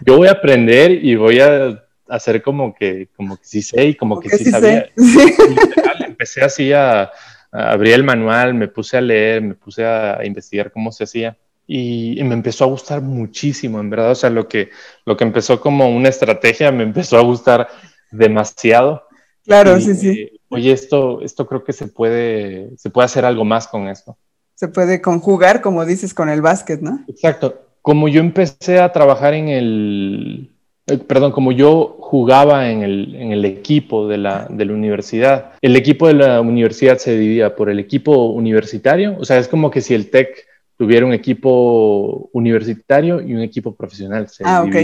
yo 0.04 0.16
voy 0.16 0.26
a 0.26 0.32
aprender 0.32 0.90
y 0.90 1.14
voy 1.14 1.38
a 1.38 1.84
hacer 2.08 2.42
como 2.42 2.74
que, 2.74 3.08
como 3.16 3.36
que 3.36 3.44
sí 3.44 3.62
sé 3.62 3.84
y 3.84 3.94
como, 3.94 4.18
que, 4.18 4.28
sí, 4.30 4.50
sabía. 4.50 4.90
empecé 6.06 6.42
así 6.42 6.72
a, 6.72 7.10
abrí 7.52 7.92
el 7.92 8.04
manual, 8.04 8.54
me 8.54 8.68
puse 8.68 8.96
a 8.96 9.00
leer, 9.00 9.42
me 9.42 9.54
puse 9.54 9.84
a, 9.84 10.24
investigar 10.24 10.70
cómo 10.70 10.92
se 10.92 11.04
hacía 11.04 11.36
y, 11.66 12.20
me 12.24 12.34
empezó 12.34 12.64
a 12.64 12.68
gustar 12.68 13.00
muchísimo, 13.02 13.80
en 13.80 13.90
verdad. 13.90 14.10
O 14.10 14.14
sea, 14.14 14.30
lo 14.30 14.48
que, 14.48 14.70
lo 15.04 15.16
que 15.16 15.24
empezó 15.24 15.60
como 15.60 15.88
una 15.88 16.08
estrategia 16.08 16.72
me 16.72 16.82
empezó 16.82 17.18
a 17.18 17.22
gustar 17.22 17.68
demasiado. 18.10 19.04
Claro, 19.44 19.80
sí, 19.80 19.94
sí. 19.94 20.40
Oye, 20.48 20.72
esto, 20.72 21.22
esto 21.22 21.46
creo 21.46 21.64
que 21.64 21.72
se 21.72 21.86
puede, 21.86 22.76
se 22.76 22.90
puede 22.90 23.06
hacer 23.06 23.24
algo 23.24 23.44
más 23.44 23.68
con 23.68 23.88
esto. 23.88 24.16
Se 24.54 24.68
puede 24.68 25.00
conjugar, 25.00 25.60
como 25.62 25.86
dices, 25.86 26.12
con 26.12 26.28
el 26.28 26.42
básquet, 26.42 26.80
¿no? 26.80 27.04
Exacto. 27.08 27.66
Como 27.82 28.08
yo 28.08 28.20
empecé 28.20 28.78
a 28.78 28.92
trabajar 28.92 29.32
en 29.32 29.48
el, 29.48 30.49
eh, 30.90 30.98
perdón, 30.98 31.33
como 31.33 31.53
yo 31.53 31.96
jugaba 32.00 32.70
en 32.70 32.83
el, 32.83 33.14
en 33.14 33.33
el 33.33 33.44
equipo 33.44 34.09
de 34.09 34.18
la, 34.18 34.46
de 34.50 34.64
la, 34.64 34.72
universidad, 34.72 35.53
el 35.61 35.76
equipo 35.76 36.07
de 36.09 36.14
la 36.14 36.40
universidad 36.40 36.98
se 36.98 37.16
dividía 37.16 37.55
por 37.55 37.70
el 37.70 37.79
equipo 37.79 38.26
universitario, 38.31 39.16
o 39.18 39.24
sea, 39.24 39.38
es 39.38 39.48
como 39.48 39.70
que 39.70 39.81
si 39.81 39.94
el 39.94 40.11
TEC 40.11 40.46
tuviera 40.76 41.07
un 41.07 41.12
equipo 41.12 42.31
universitario 42.33 43.20
y 43.20 43.35
un 43.35 43.42
equipo 43.42 43.74
profesional. 43.74 44.29
Se 44.29 44.44
ah, 44.46 44.62
ok. 44.62 44.76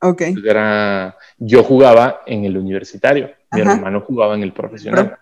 okay. 0.00 0.34
era, 0.44 1.16
yo 1.38 1.62
jugaba 1.62 2.20
en 2.26 2.44
el 2.44 2.56
universitario, 2.56 3.30
mi 3.52 3.60
hermano 3.60 4.00
jugaba 4.00 4.34
en 4.34 4.42
el 4.42 4.52
profesional. 4.52 5.18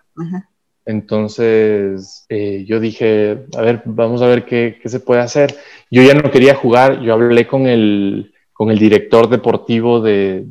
Entonces 0.85 2.25
eh, 2.27 2.65
yo 2.67 2.79
dije, 2.79 3.45
a 3.55 3.61
ver, 3.61 3.81
vamos 3.85 4.21
a 4.21 4.27
ver 4.27 4.45
qué, 4.45 4.79
qué 4.81 4.89
se 4.89 4.99
puede 4.99 5.21
hacer. 5.21 5.55
Yo 5.89 6.01
ya 6.03 6.13
no 6.13 6.29
quería 6.29 6.55
jugar, 6.55 6.99
yo 7.01 7.13
hablé 7.13 7.47
con 7.47 7.67
el, 7.67 8.32
con 8.53 8.71
el 8.71 8.79
director 8.79 9.29
deportivo 9.29 9.99
de, 9.99 10.45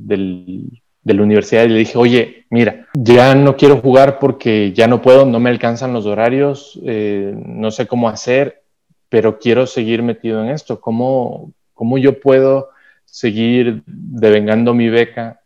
la 1.04 1.22
universidad 1.22 1.64
y 1.64 1.68
le 1.68 1.78
dije, 1.78 1.98
oye, 1.98 2.46
mira, 2.50 2.88
ya 2.94 3.34
no 3.34 3.56
quiero 3.56 3.78
jugar 3.78 4.18
porque 4.18 4.72
ya 4.72 4.86
no 4.86 5.00
puedo, 5.00 5.24
no 5.24 5.40
me 5.40 5.50
alcanzan 5.50 5.92
los 5.92 6.06
horarios, 6.06 6.78
eh, 6.84 7.34
no 7.34 7.70
sé 7.70 7.86
cómo 7.86 8.08
hacer, 8.08 8.62
pero 9.08 9.38
quiero 9.38 9.66
seguir 9.66 10.02
metido 10.02 10.42
en 10.42 10.50
esto. 10.50 10.80
¿Cómo, 10.80 11.52
cómo 11.74 11.98
yo 11.98 12.20
puedo 12.20 12.70
seguir 13.04 13.82
devengando 13.86 14.74
mi 14.74 14.88
beca 14.88 15.40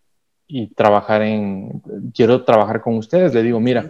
y 0.48 0.68
trabajar 0.68 1.22
en, 1.22 1.82
quiero 2.14 2.44
trabajar 2.44 2.80
con 2.80 2.94
ustedes. 2.94 3.34
Le 3.34 3.42
digo, 3.42 3.58
mira, 3.58 3.88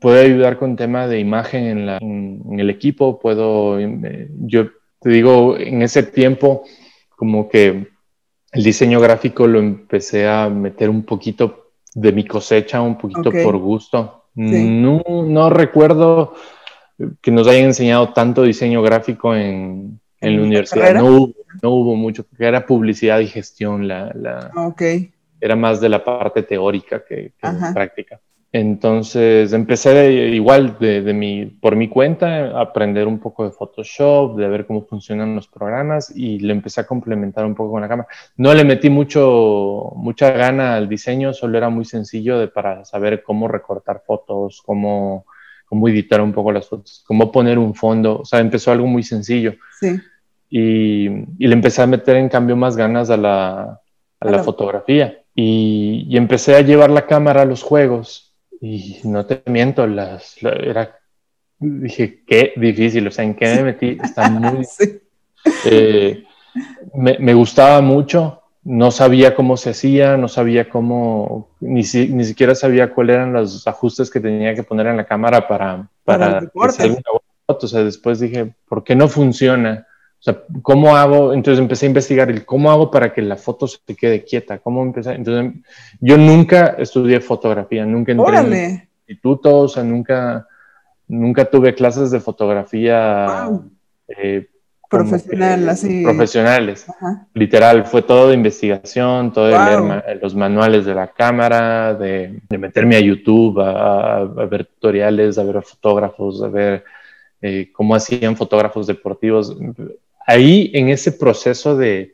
puedo 0.00 0.20
ayudar 0.20 0.58
con 0.58 0.76
tema 0.76 1.06
de 1.06 1.20
imagen 1.20 1.64
en, 1.64 1.86
la, 1.86 1.98
en 1.98 2.58
el 2.58 2.70
equipo, 2.70 3.18
puedo, 3.18 3.78
eh, 3.78 4.30
yo 4.40 4.70
te 5.00 5.10
digo, 5.10 5.56
en 5.58 5.82
ese 5.82 6.02
tiempo 6.02 6.64
como 7.16 7.48
que 7.48 7.88
el 8.52 8.62
diseño 8.62 9.00
gráfico 9.00 9.46
lo 9.46 9.58
empecé 9.58 10.28
a 10.28 10.48
meter 10.48 10.88
un 10.88 11.02
poquito 11.04 11.72
de 11.94 12.12
mi 12.12 12.24
cosecha, 12.24 12.80
un 12.80 12.96
poquito 12.96 13.32
por 13.32 13.56
gusto. 13.56 14.24
No, 14.34 15.02
no, 15.24 15.50
recuerdo 15.50 16.34
que 17.22 17.30
nos 17.30 17.48
hayan 17.48 17.64
enseñado 17.64 18.12
tanto 18.12 18.42
diseño 18.42 18.82
gráfico 18.82 19.34
en, 19.34 19.98
en 20.20 20.36
la 20.36 20.42
universidad. 20.42 20.94
No 20.94 21.06
hubo, 21.06 21.34
no 21.62 21.70
hubo, 21.70 21.96
mucho, 21.96 22.22
porque 22.24 22.44
era 22.44 22.66
publicidad 22.66 23.18
y 23.20 23.26
gestión. 23.26 23.88
La, 23.88 24.12
la 24.14 24.50
Era 25.40 25.56
más 25.56 25.80
de 25.80 25.88
la 25.88 26.04
parte 26.04 26.42
teórica 26.42 27.02
que, 27.04 27.32
que 27.38 27.48
práctica. 27.72 28.20
Entonces 28.52 29.52
empecé 29.52 30.28
igual 30.28 30.78
de, 30.78 31.12
mi, 31.12 31.44
por 31.46 31.76
mi 31.76 31.88
cuenta 31.88 32.52
a 32.56 32.62
aprender 32.62 33.06
un 33.06 33.18
poco 33.18 33.44
de 33.44 33.50
Photoshop, 33.50 34.36
de 34.36 34.48
ver 34.48 34.66
cómo 34.66 34.86
funcionan 34.86 35.34
los 35.34 35.48
programas 35.48 36.10
y 36.14 36.38
le 36.38 36.52
empecé 36.52 36.80
a 36.80 36.86
complementar 36.86 37.44
un 37.44 37.54
poco 37.54 37.72
con 37.72 37.82
la 37.82 37.88
cámara. 37.88 38.08
No 38.36 38.54
le 38.54 38.64
metí 38.64 38.88
mucho, 38.88 39.92
mucha 39.96 40.30
gana 40.30 40.76
al 40.76 40.88
diseño, 40.88 41.34
solo 41.34 41.58
era 41.58 41.68
muy 41.68 41.84
sencillo 41.84 42.38
de, 42.38 42.48
para 42.48 42.84
saber 42.84 43.22
cómo 43.22 43.46
recortar 43.46 44.02
fotos, 44.06 44.62
cómo, 44.64 45.26
cómo 45.66 45.88
editar 45.88 46.22
un 46.22 46.32
poco 46.32 46.52
las 46.52 46.68
fotos, 46.68 47.04
cómo 47.06 47.30
poner 47.30 47.58
un 47.58 47.74
fondo. 47.74 48.20
O 48.20 48.24
sea, 48.24 48.40
empezó 48.40 48.72
algo 48.72 48.86
muy 48.86 49.02
sencillo. 49.02 49.54
Sí. 49.80 50.00
Y, 50.48 51.08
y 51.08 51.46
le 51.46 51.52
empecé 51.52 51.82
a 51.82 51.86
meter 51.86 52.16
en 52.16 52.28
cambio 52.28 52.56
más 52.56 52.76
ganas 52.76 53.10
a 53.10 53.16
la, 53.18 53.80
a 54.20 54.30
la 54.30 54.42
fotografía. 54.42 55.18
Y, 55.34 56.06
y 56.08 56.16
empecé 56.16 56.54
a 56.54 56.62
llevar 56.62 56.88
la 56.88 57.04
cámara 57.04 57.42
a 57.42 57.44
los 57.44 57.62
juegos 57.62 58.25
y 58.60 59.00
no 59.04 59.26
te 59.26 59.42
miento, 59.46 59.86
las, 59.86 60.36
era, 60.42 60.98
dije, 61.58 62.22
qué 62.26 62.52
difícil, 62.56 63.06
o 63.06 63.10
sea, 63.10 63.24
¿en 63.24 63.34
qué 63.34 63.54
me 63.56 63.64
metí? 63.64 63.98
Está 64.02 64.28
muy... 64.30 64.66
Eh, 65.64 66.24
me, 66.92 67.18
me, 67.20 67.32
gustaba 67.32 67.80
mucho, 67.80 68.42
no 68.64 68.90
sabía 68.90 69.36
cómo 69.36 69.56
se 69.56 69.70
hacía, 69.70 70.16
no 70.16 70.26
sabía 70.26 70.68
cómo, 70.68 71.50
ni, 71.60 71.82
ni 71.82 72.24
siquiera 72.24 72.56
sabía 72.56 72.92
cuáles 72.92 73.14
eran 73.14 73.32
los 73.32 73.64
ajustes 73.68 74.10
que 74.10 74.18
tenía 74.18 74.56
que 74.56 74.64
poner 74.64 74.88
en 74.88 74.96
la 74.96 75.06
cámara 75.06 75.46
para, 75.46 75.88
para, 76.02 76.38
hacer 76.64 76.90
una 76.90 77.02
foto. 77.46 77.66
O 77.66 77.68
sea, 77.68 77.84
después 77.84 78.18
dije, 78.18 78.54
¿por 78.68 78.82
qué 78.82 78.96
no 78.96 79.06
funciona? 79.06 79.86
Sea, 80.26 80.42
¿cómo 80.60 80.96
hago? 80.96 81.32
Entonces 81.32 81.60
empecé 81.60 81.86
a 81.86 81.90
investigar 81.90 82.28
el 82.32 82.44
cómo 82.44 82.68
hago 82.72 82.90
para 82.90 83.14
que 83.14 83.22
la 83.22 83.36
foto 83.36 83.68
se 83.68 83.78
quede 83.94 84.24
quieta. 84.24 84.58
¿Cómo 84.58 84.82
empecé? 84.82 85.12
Entonces, 85.12 85.62
yo 86.00 86.18
nunca 86.18 86.74
estudié 86.78 87.20
fotografía, 87.20 87.86
nunca 87.86 88.10
entré 88.10 88.38
en 88.38 88.88
instituto, 89.06 89.58
o 89.58 89.68
sea, 89.68 89.84
nunca, 89.84 90.48
nunca 91.06 91.44
tuve 91.44 91.76
clases 91.76 92.10
de 92.10 92.18
fotografía 92.18 93.48
eh, 94.08 94.48
Profesional, 94.90 95.68
así. 95.68 96.02
profesionales. 96.02 96.86
Literal, 97.32 97.84
fue 97.84 98.02
todo 98.02 98.28
de 98.28 98.34
investigación, 98.34 99.32
todo 99.32 99.46
de 99.46 99.52
leer 99.52 100.18
los 100.20 100.34
manuales 100.34 100.84
de 100.84 100.94
la 100.96 101.06
cámara, 101.06 101.94
de, 101.94 102.40
meterme 102.58 102.96
a 102.96 103.00
YouTube, 103.00 103.60
a, 103.60 104.24
ver 104.24 104.64
tutoriales, 104.64 105.38
a 105.38 105.44
ver 105.44 105.62
fotógrafos, 105.62 106.42
a 106.42 106.48
ver 106.48 106.82
eh, 107.40 107.70
cómo 107.72 107.94
hacían 107.94 108.36
fotógrafos 108.36 108.88
deportivos 108.88 109.56
ahí 110.26 110.70
en 110.74 110.88
ese 110.88 111.12
proceso 111.12 111.76
de, 111.76 112.12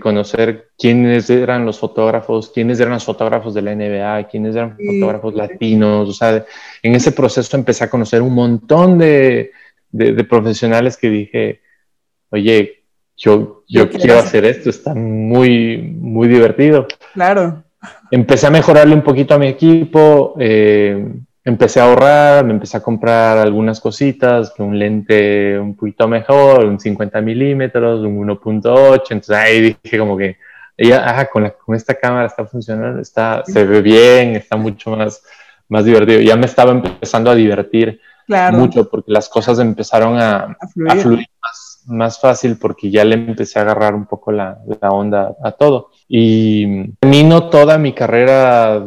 conocer 0.00 0.68
quiénes 0.78 1.30
eran 1.30 1.64
los 1.64 1.78
fotógrafos, 1.78 2.50
quiénes 2.50 2.78
eran 2.80 2.94
los 2.94 3.04
fotógrafos 3.04 3.54
de 3.54 3.62
la 3.62 3.74
NBA, 3.74 4.28
quiénes 4.28 4.54
eran 4.54 4.76
fotógrafos 4.76 5.34
latinos, 5.34 6.08
o 6.08 6.12
sea, 6.12 6.44
en 6.82 6.94
ese 6.94 7.12
proceso 7.12 7.56
empecé 7.56 7.84
a 7.84 7.90
conocer 7.90 8.20
un 8.20 8.34
montón 8.34 8.98
de, 8.98 9.50
profesionales 10.28 10.96
que 10.96 11.10
dije, 11.10 11.60
oye, 12.30 12.84
yo, 13.16 13.64
yo, 13.68 13.88
quiero 13.90 14.18
hacer 14.18 14.44
esto, 14.44 14.70
está 14.70 14.94
muy, 14.94 15.78
muy 15.78 16.28
divertido. 16.28 16.86
Claro. 17.14 17.64
Empecé 18.10 18.46
a 18.46 18.50
mejorarle 18.50 18.94
un 18.94 19.02
poquito 19.02 19.34
a 19.34 19.38
mi 19.38 19.48
equipo, 19.48 20.36
eh, 20.38 21.06
empecé 21.44 21.80
a 21.80 21.84
ahorrar, 21.84 22.44
me 22.44 22.52
empecé 22.52 22.76
a 22.76 22.82
comprar 22.82 23.38
algunas 23.38 23.80
cositas, 23.80 24.52
un 24.58 24.78
lente 24.78 25.58
un 25.58 25.74
poquito 25.74 26.08
mejor, 26.08 26.64
un 26.64 26.78
50 26.78 27.20
milímetros, 27.20 28.00
un 28.00 28.26
1.8, 28.26 29.02
entonces 29.10 29.36
ahí 29.36 29.76
dije 29.82 29.98
como 29.98 30.16
que, 30.16 30.36
ella, 30.76 31.28
con, 31.30 31.42
la, 31.42 31.50
con 31.50 31.74
esta 31.74 31.94
cámara 31.94 32.26
está 32.26 32.46
funcionando, 32.46 33.00
está, 33.00 33.42
se 33.44 33.64
ve 33.64 33.82
bien, 33.82 34.36
está 34.36 34.56
mucho 34.56 34.96
más, 34.96 35.22
más 35.68 35.84
divertido. 35.84 36.20
Ya 36.20 36.36
me 36.36 36.46
estaba 36.46 36.72
empezando 36.72 37.30
a 37.30 37.34
divertir 37.34 38.00
mucho 38.52 38.88
porque 38.88 39.12
las 39.12 39.28
cosas 39.28 39.58
empezaron 39.58 40.18
a, 40.18 40.56
fluir, 41.00 41.26
más, 41.86 42.20
fácil 42.20 42.58
porque 42.58 42.90
ya 42.90 43.04
le 43.04 43.14
empecé 43.16 43.58
a 43.58 43.62
agarrar 43.62 43.94
un 43.94 44.06
poco 44.06 44.32
la, 44.32 44.58
onda 44.82 45.36
a 45.42 45.52
todo. 45.52 45.90
Y 46.08 46.92
termino 46.94 47.50
toda 47.50 47.78
mi 47.78 47.92
carrera 47.92 48.82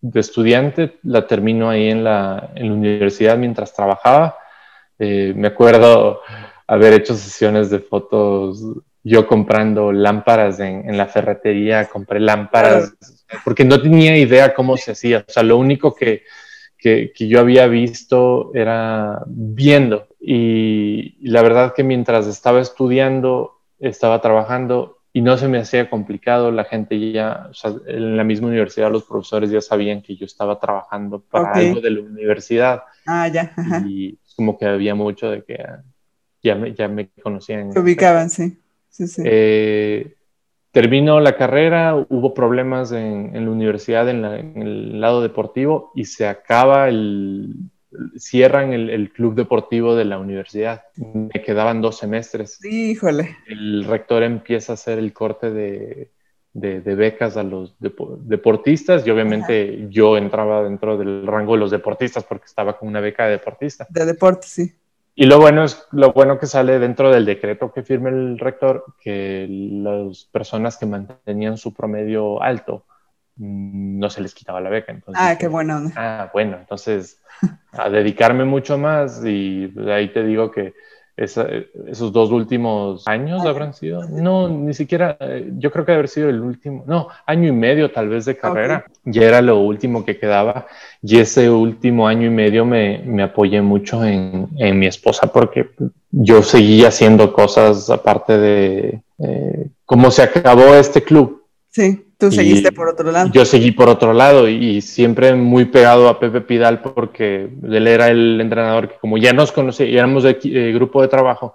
de 0.00 0.20
estudiante, 0.20 0.98
la 1.02 1.26
termino 1.26 1.68
ahí 1.68 1.90
en 1.90 2.04
la, 2.04 2.50
en 2.54 2.68
la 2.68 2.74
universidad 2.74 3.36
mientras 3.36 3.74
trabajaba. 3.74 4.36
Eh, 4.98 5.32
me 5.36 5.48
acuerdo 5.48 6.20
haber 6.66 6.92
hecho 6.92 7.14
sesiones 7.14 7.70
de 7.70 7.80
fotos 7.80 8.62
yo 9.02 9.26
comprando 9.26 9.92
lámparas 9.92 10.60
en, 10.60 10.96
la 10.96 11.06
ferretería, 11.06 11.88
compré 11.88 12.20
lámparas 12.20 12.94
porque 13.44 13.64
no 13.64 13.80
tenía 13.80 14.16
idea 14.16 14.54
cómo 14.54 14.76
se 14.76 14.92
hacía. 14.92 15.24
O 15.26 15.32
sea, 15.32 15.42
lo 15.42 15.56
único 15.56 15.94
que, 15.94 16.24
que, 16.76 17.12
yo 17.16 17.40
había 17.40 17.66
visto 17.66 18.50
era 18.54 19.22
viendo. 19.26 20.08
Y, 20.20 21.16
la 21.28 21.42
verdad 21.42 21.72
que 21.74 21.82
mientras 21.82 22.26
estaba 22.26 22.60
estudiando, 22.60 23.60
estaba 23.78 24.20
trabajando 24.20 24.98
y 25.12 25.22
no 25.22 25.36
se 25.36 25.48
me 25.48 25.58
hacía 25.58 25.90
complicado. 25.90 26.50
La 26.50 26.64
gente 26.64 27.12
ya, 27.12 27.48
o 27.50 27.54
sea, 27.54 27.72
en 27.86 28.16
la 28.16 28.24
misma 28.24 28.48
universidad, 28.48 28.90
los 28.90 29.04
profesores 29.04 29.50
ya 29.50 29.60
sabían 29.60 30.02
que 30.02 30.16
yo 30.16 30.26
estaba 30.26 30.58
trabajando 30.58 31.20
para 31.20 31.52
algo 31.52 31.80
de 31.80 31.90
la 31.90 32.00
universidad. 32.00 32.82
Ah, 33.06 33.28
ya. 33.28 33.52
Y 33.86 34.18
como 34.36 34.58
que 34.58 34.66
había 34.66 34.94
mucho 34.94 35.30
de 35.30 35.42
que 35.42 35.58
ya 36.42 36.54
me, 36.54 36.74
ya 36.74 36.88
me 36.88 37.10
conocían. 37.22 37.72
Se 37.72 37.80
ubicaban, 37.80 38.30
sí. 38.30 38.58
Sí, 38.88 39.06
sí. 39.06 39.22
Eh, 39.24 40.14
terminó 40.72 41.20
la 41.20 41.36
carrera, 41.36 41.94
hubo 41.94 42.34
problemas 42.34 42.92
en, 42.92 43.32
la 43.32 43.50
universidad, 43.50 44.08
en, 44.08 44.24
el 44.24 45.00
lado 45.00 45.22
deportivo, 45.22 45.92
y 45.94 46.04
se 46.04 46.26
acaba 46.26 46.88
el, 46.88 47.54
cierran 48.16 48.72
el, 48.72 49.10
club 49.12 49.34
deportivo 49.34 49.94
de 49.94 50.04
la 50.04 50.18
universidad. 50.18 50.84
Me 50.96 51.42
quedaban 51.42 51.80
dos 51.80 51.98
semestres. 51.98 52.64
Híjole. 52.64 53.36
El 53.46 53.84
rector 53.84 54.22
empieza 54.22 54.72
a 54.72 54.74
hacer 54.74 54.98
el 54.98 55.12
corte 55.12 55.50
de, 55.50 56.10
becas 56.52 57.36
a 57.36 57.42
los 57.42 57.76
deportistas 57.78 59.06
y 59.06 59.10
obviamente 59.10 59.86
yo 59.90 60.16
entraba 60.16 60.62
dentro 60.62 60.96
del 60.96 61.26
rango 61.26 61.54
de 61.54 61.60
los 61.60 61.70
deportistas 61.70 62.24
porque 62.24 62.46
estaba 62.46 62.78
con 62.78 62.88
una 62.88 63.00
beca 63.00 63.24
de 63.24 63.32
deportista. 63.32 63.86
De 63.90 64.06
deporte, 64.06 64.46
sí. 64.46 64.72
Y 65.14 65.26
lo 65.26 65.38
bueno 65.38 65.64
es 65.64 65.86
lo 65.90 66.12
bueno 66.12 66.38
que 66.38 66.46
sale 66.46 66.78
dentro 66.78 67.12
del 67.12 67.26
decreto 67.26 67.72
que 67.72 67.82
firme 67.82 68.10
el 68.10 68.38
rector, 68.38 68.84
que 69.00 69.46
las 69.48 70.24
personas 70.24 70.78
que 70.78 70.86
mantenían 70.86 71.58
su 71.58 71.74
promedio 71.74 72.42
alto 72.42 72.84
no 73.40 74.10
se 74.10 74.20
les 74.20 74.34
quitaba 74.34 74.60
la 74.60 74.70
beca. 74.70 74.92
Entonces, 74.92 75.22
ah, 75.22 75.36
qué 75.38 75.48
bueno. 75.48 75.90
Ah, 75.96 76.30
bueno, 76.32 76.58
entonces 76.58 77.20
a 77.72 77.88
dedicarme 77.88 78.44
mucho 78.44 78.78
más 78.78 79.24
y 79.24 79.72
ahí 79.88 80.12
te 80.12 80.22
digo 80.22 80.50
que 80.50 80.74
esos 81.16 82.12
dos 82.12 82.30
últimos 82.30 83.06
años 83.06 83.44
habrán 83.44 83.74
sido, 83.74 84.08
no, 84.08 84.48
ni 84.48 84.72
siquiera, 84.72 85.18
yo 85.58 85.70
creo 85.70 85.84
que 85.84 85.92
haber 85.92 86.08
sido 86.08 86.30
el 86.30 86.40
último, 86.40 86.82
no, 86.86 87.08
año 87.26 87.48
y 87.48 87.52
medio 87.52 87.90
tal 87.90 88.08
vez 88.08 88.24
de 88.24 88.38
carrera, 88.38 88.86
ya 89.04 89.24
era 89.24 89.42
lo 89.42 89.58
último 89.58 90.02
que 90.02 90.18
quedaba 90.18 90.66
y 91.02 91.18
ese 91.18 91.50
último 91.50 92.08
año 92.08 92.26
y 92.26 92.30
medio 92.30 92.64
me, 92.64 93.02
me 93.04 93.22
apoyé 93.22 93.60
mucho 93.60 94.02
en, 94.02 94.48
en, 94.56 94.78
mi 94.78 94.86
esposa 94.86 95.26
porque 95.26 95.68
yo 96.10 96.42
seguía 96.42 96.88
haciendo 96.88 97.34
cosas 97.34 97.90
aparte 97.90 98.38
de 98.38 99.02
eh, 99.18 99.66
cómo 99.84 100.10
se 100.10 100.22
acabó 100.22 100.74
este 100.74 101.02
club. 101.02 101.44
Sí. 101.68 102.09
Tú 102.20 102.30
seguiste 102.30 102.70
por 102.70 102.86
otro 102.86 103.10
lado. 103.10 103.30
Yo 103.32 103.46
seguí 103.46 103.72
por 103.72 103.88
otro 103.88 104.12
lado 104.12 104.46
y, 104.46 104.82
siempre 104.82 105.34
muy 105.34 105.64
pegado 105.64 106.06
a 106.06 106.20
Pepe 106.20 106.42
Pidal 106.42 106.82
porque 106.82 107.48
él 107.62 107.86
era 107.86 108.08
el 108.08 108.38
entrenador 108.42 108.90
que 108.90 108.98
como 108.98 109.16
ya 109.16 109.32
nos 109.32 109.50
conocía, 109.52 109.86
y 109.86 109.96
éramos 109.96 110.24
de 110.24 110.38
eh, 110.44 110.72
grupo 110.72 111.00
de 111.00 111.08
trabajo, 111.08 111.54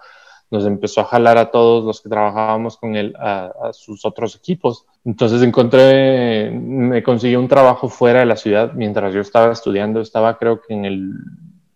nos 0.50 0.66
empezó 0.66 1.02
a 1.02 1.06
jalar 1.06 1.38
a 1.38 1.52
todos 1.52 1.86
los 1.86 2.02
que 2.02 2.10
trabajábamos 2.10 2.78
con 2.78 2.96
él 2.96 3.14
a, 3.20 3.52
sus 3.74 4.06
otros 4.06 4.36
equipos. 4.36 4.86
Entonces 5.04 5.44
encontré, 5.44 6.50
me 6.50 7.04
consiguió 7.04 7.40
un 7.40 7.48
trabajo 7.48 7.88
fuera 7.88 8.22
de 8.22 8.26
la 8.26 8.36
ciudad 8.36 8.74
mientras 8.74 9.14
yo 9.14 9.22
estaba 9.22 9.54
estudiando, 9.54 10.02
estaba 10.02 10.40
creo 10.40 10.62
que 10.62 10.74
en 10.74 10.86
el, 10.86 11.14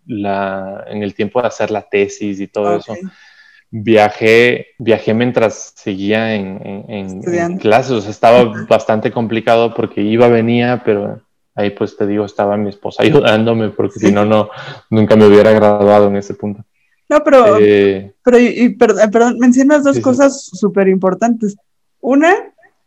la, 0.07 0.83
en 0.87 1.03
el 1.03 1.13
tiempo 1.13 1.39
de 1.41 1.47
hacer 1.47 1.69
la 1.69 1.83
tesis 1.83 2.39
y 2.39 2.47
todo 2.47 2.77
eso 2.77 2.95
viajé, 3.71 4.67
viajé 4.77 5.13
mientras 5.13 5.73
seguía 5.75 6.35
en, 6.35 6.85
en, 6.87 7.57
clases, 7.57 8.07
estaba 8.07 8.65
bastante 8.67 9.11
complicado 9.11 9.73
porque 9.73 10.01
iba, 10.01 10.27
venía, 10.27 10.81
pero 10.83 11.21
ahí 11.55 11.71
pues 11.71 11.95
te 11.95 12.07
digo, 12.07 12.25
estaba 12.25 12.57
mi 12.57 12.69
esposa 12.69 13.03
ayudándome 13.03 13.69
porque 13.69 13.99
si 13.99 14.11
no, 14.11 14.25
no, 14.25 14.49
nunca 14.89 15.15
me 15.15 15.27
hubiera 15.27 15.51
graduado 15.51 16.07
en 16.07 16.17
ese 16.17 16.33
punto. 16.33 16.63
No, 17.09 17.23
pero, 17.23 17.57
eh, 17.59 18.13
pero 18.23 18.37
y, 18.37 18.75
perdón, 18.75 19.39
mencionas 19.39 19.83
dos 19.83 19.99
cosas 19.99 20.45
súper 20.53 20.87
importantes. 20.87 21.57
Una, 22.01 22.35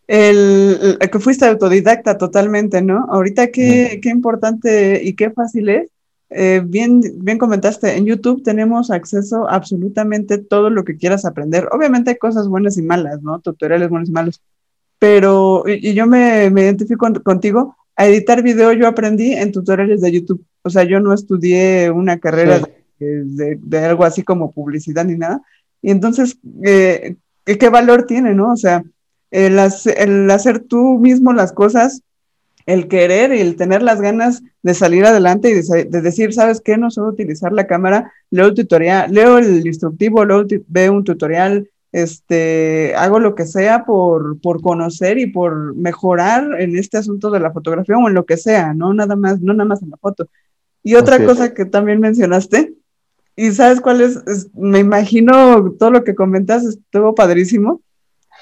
el, 0.06 0.96
que 1.10 1.18
fuiste 1.18 1.44
autodidacta 1.44 2.16
totalmente, 2.18 2.82
¿no? 2.82 3.04
Ahorita 3.10 3.48
qué, 3.48 3.98
qué 4.00 4.10
importante 4.10 5.00
y 5.02 5.14
qué 5.16 5.30
fácil 5.30 5.70
es 5.70 5.90
eh, 6.34 6.62
bien, 6.64 7.00
bien 7.16 7.38
comentaste, 7.38 7.96
en 7.96 8.06
YouTube 8.06 8.42
tenemos 8.42 8.90
acceso 8.90 9.48
a 9.48 9.54
absolutamente 9.54 10.38
todo 10.38 10.70
lo 10.70 10.84
que 10.84 10.96
quieras 10.96 11.24
aprender. 11.24 11.68
Obviamente 11.72 12.10
hay 12.10 12.16
cosas 12.16 12.48
buenas 12.48 12.76
y 12.76 12.82
malas, 12.82 13.22
¿no? 13.22 13.40
Tutoriales 13.40 13.88
buenos 13.88 14.08
y 14.08 14.12
malos. 14.12 14.42
Pero, 14.98 15.64
y, 15.66 15.94
yo 15.94 16.06
me, 16.06 16.50
me 16.50 16.62
identifico 16.62 17.06
contigo, 17.22 17.76
a 17.96 18.06
editar 18.06 18.42
video 18.42 18.72
yo 18.72 18.88
aprendí 18.88 19.32
en 19.32 19.52
tutoriales 19.52 20.00
de 20.00 20.12
YouTube. 20.12 20.44
O 20.62 20.70
sea, 20.70 20.84
yo 20.84 21.00
no 21.00 21.12
estudié 21.12 21.90
una 21.90 22.18
carrera 22.18 22.60
de, 22.98 23.58
de, 23.60 23.78
algo 23.78 24.04
así 24.04 24.22
como 24.22 24.52
publicidad 24.52 25.04
ni 25.04 25.16
nada. 25.16 25.42
Y 25.82 25.90
entonces, 25.90 26.38
eh, 26.62 27.16
¿qué 27.44 27.68
valor 27.68 28.06
tiene, 28.06 28.34
no? 28.34 28.52
O 28.52 28.56
sea, 28.56 28.84
el, 29.30 29.58
el 29.96 30.30
hacer 30.30 30.60
tú 30.60 30.98
mismo 30.98 31.32
las 31.32 31.52
cosas 31.52 32.02
el 32.66 32.88
querer 32.88 33.35
y 33.35 33.40
el 33.40 33.57
tener 33.57 33.83
las 33.83 34.01
ganas 34.01 34.42
de 34.62 34.75
salir 34.75 35.05
adelante 35.05 35.51
y 35.51 35.55
de, 35.55 36.01
decir, 36.01 36.33
¿sabes 36.33 36.61
qué? 36.61 36.77
No 36.77 36.90
solo 36.90 37.09
utilizar 37.09 37.53
la 37.53 37.66
cámara, 37.66 38.12
leo 38.31 38.46
el 38.46 38.55
tutorial, 38.55 39.12
leo 39.12 39.38
el 39.38 39.66
instructivo, 39.66 40.25
luego 40.25 40.46
veo 40.68 40.92
un 40.92 41.05
tutorial, 41.05 41.68
este, 41.90 42.94
hago 42.96 43.18
lo 43.18 43.35
que 43.35 43.46
sea 43.46 43.85
por, 43.85 44.40
por 44.40 44.62
conocer 44.62 45.18
y 45.18 45.27
por 45.27 45.75
mejorar 45.75 46.61
en 46.61 46.77
este 46.77 46.98
asunto 46.98 47.31
de 47.31 47.40
la 47.40 47.53
fotografía 47.53 47.96
o 47.98 48.09
en 48.09 48.14
lo 48.14 48.25
que 48.25 48.37
sea, 48.37 48.72
no 48.75 48.94
nada 48.94 49.16
más, 49.16 49.40
no 49.40 49.53
nada 49.53 49.68
más 49.68 49.83
en 49.83 49.90
la 49.90 49.96
foto. 49.96 50.29
Y 50.83 50.94
otra 50.94 51.25
cosa 51.25 51.55
que 51.55 51.64
también 51.64 52.01
mencionaste, 52.01 52.75
y 53.37 53.53
sabes 53.53 53.81
cuál 53.81 54.01
es, 54.01 54.48
me 54.55 54.81
imagino 54.81 55.72
todo 55.79 55.90
lo 55.90 56.05
que 56.05 56.14
comentas 56.14 56.64
estuvo 56.64 57.14
padrísimo, 57.14 57.81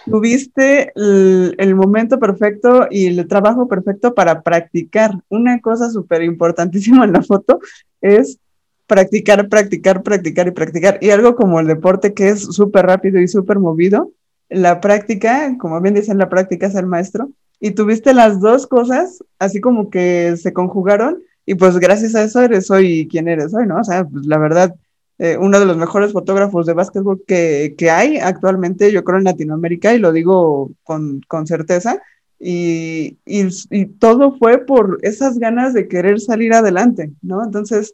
tuviste 0.07 0.93
el, 0.95 1.75
momento 1.75 2.19
perfecto 2.19 2.87
y 2.91 3.07
el 3.07 3.27
trabajo 3.29 3.69
perfecto 3.69 4.15
para 4.15 4.43
practicar. 4.43 5.13
Una 5.29 5.61
cosa 5.61 5.91
súper 5.91 6.23
importantísima 6.23 7.05
en 7.05 7.13
la 7.13 7.23
foto 7.23 7.61
es 8.01 8.39
practicar, 8.87 9.49
practicar, 9.49 10.03
practicar 10.03 10.49
y 10.49 10.51
practicar. 10.53 10.99
Y 11.01 11.11
algo 11.11 11.35
como 11.35 11.61
el 11.61 11.67
deporte 11.67 12.15
que 12.15 12.31
es 12.31 12.43
súper 12.43 12.87
rápido 12.87 13.21
y 13.21 13.29
súper 13.29 13.59
movido, 13.59 14.13
la 14.49 14.81
práctica, 14.81 15.57
como 15.59 15.81
bien 15.81 15.95
dicen, 15.95 16.19
la 16.19 16.29
práctica 16.29 16.67
es 16.67 16.75
el 16.75 16.87
maestro. 16.87 17.31
Y 17.61 17.73
tuviste 17.73 18.15
las 18.15 18.41
dos 18.41 18.67
cosas, 18.67 19.23
así 19.39 19.61
como 19.61 19.91
que 19.91 20.37
se 20.37 20.53
conjugaron, 20.53 21.23
y 21.47 21.55
pues 21.55 21.79
gracias 21.79 22.15
a 22.15 22.23
eso 22.23 22.41
eres 22.41 22.71
hoy 22.71 23.09
quien 23.09 23.29
eres 23.29 23.55
hoy, 23.55 23.67
¿no? 23.67 23.81
O 23.81 23.85
sea, 23.85 24.05
pues 24.05 24.27
la 24.27 24.39
verdad, 24.39 24.75
eh, 25.23 25.37
uno 25.39 25.61
de 25.61 25.67
los 25.67 25.77
mejores 25.77 26.13
fotógrafos 26.13 26.65
de 26.65 26.73
básquetbol 26.73 27.23
que, 27.27 27.75
que, 27.77 27.91
hay 27.91 28.17
actualmente, 28.17 28.91
yo 28.91 29.05
creo, 29.05 29.19
en 29.19 29.25
Latinoamérica, 29.25 29.93
y 29.93 29.99
lo 29.99 30.13
digo 30.13 30.71
con, 30.83 31.21
con 31.29 31.47
certeza. 31.47 32.01
Y, 32.39 33.19
y, 33.27 33.49
y, 33.69 33.85
todo 33.85 34.39
fue 34.39 34.65
por 34.65 34.99
esas 35.03 35.39
ganas 35.39 35.75
de 35.75 35.89
querer 35.89 36.21
salir 36.21 36.55
adelante, 36.55 37.11
¿no? 37.21 37.45
Entonces, 37.45 37.93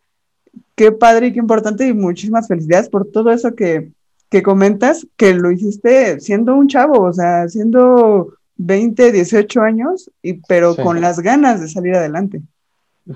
qué 0.76 0.92
padre 0.92 1.26
y 1.26 1.32
qué 1.32 1.40
importante, 1.40 1.88
y 1.88 1.94
muchísimas 1.94 2.46
felicidades 2.46 2.88
por 2.88 3.10
todo 3.10 3.32
eso 3.32 3.56
que, 3.56 3.90
que 4.30 4.44
comentas, 4.44 5.04
que 5.16 5.34
lo 5.34 5.50
hiciste 5.50 6.20
siendo 6.20 6.54
un 6.54 6.68
chavo, 6.68 7.00
o 7.00 7.12
sea, 7.12 7.48
siendo 7.48 8.34
20, 8.58 9.10
18 9.10 9.62
años, 9.62 10.12
y, 10.22 10.34
pero 10.46 10.76
con 10.76 11.00
las 11.00 11.18
ganas 11.18 11.60
de 11.60 11.66
salir 11.66 11.96
adelante. 11.96 12.40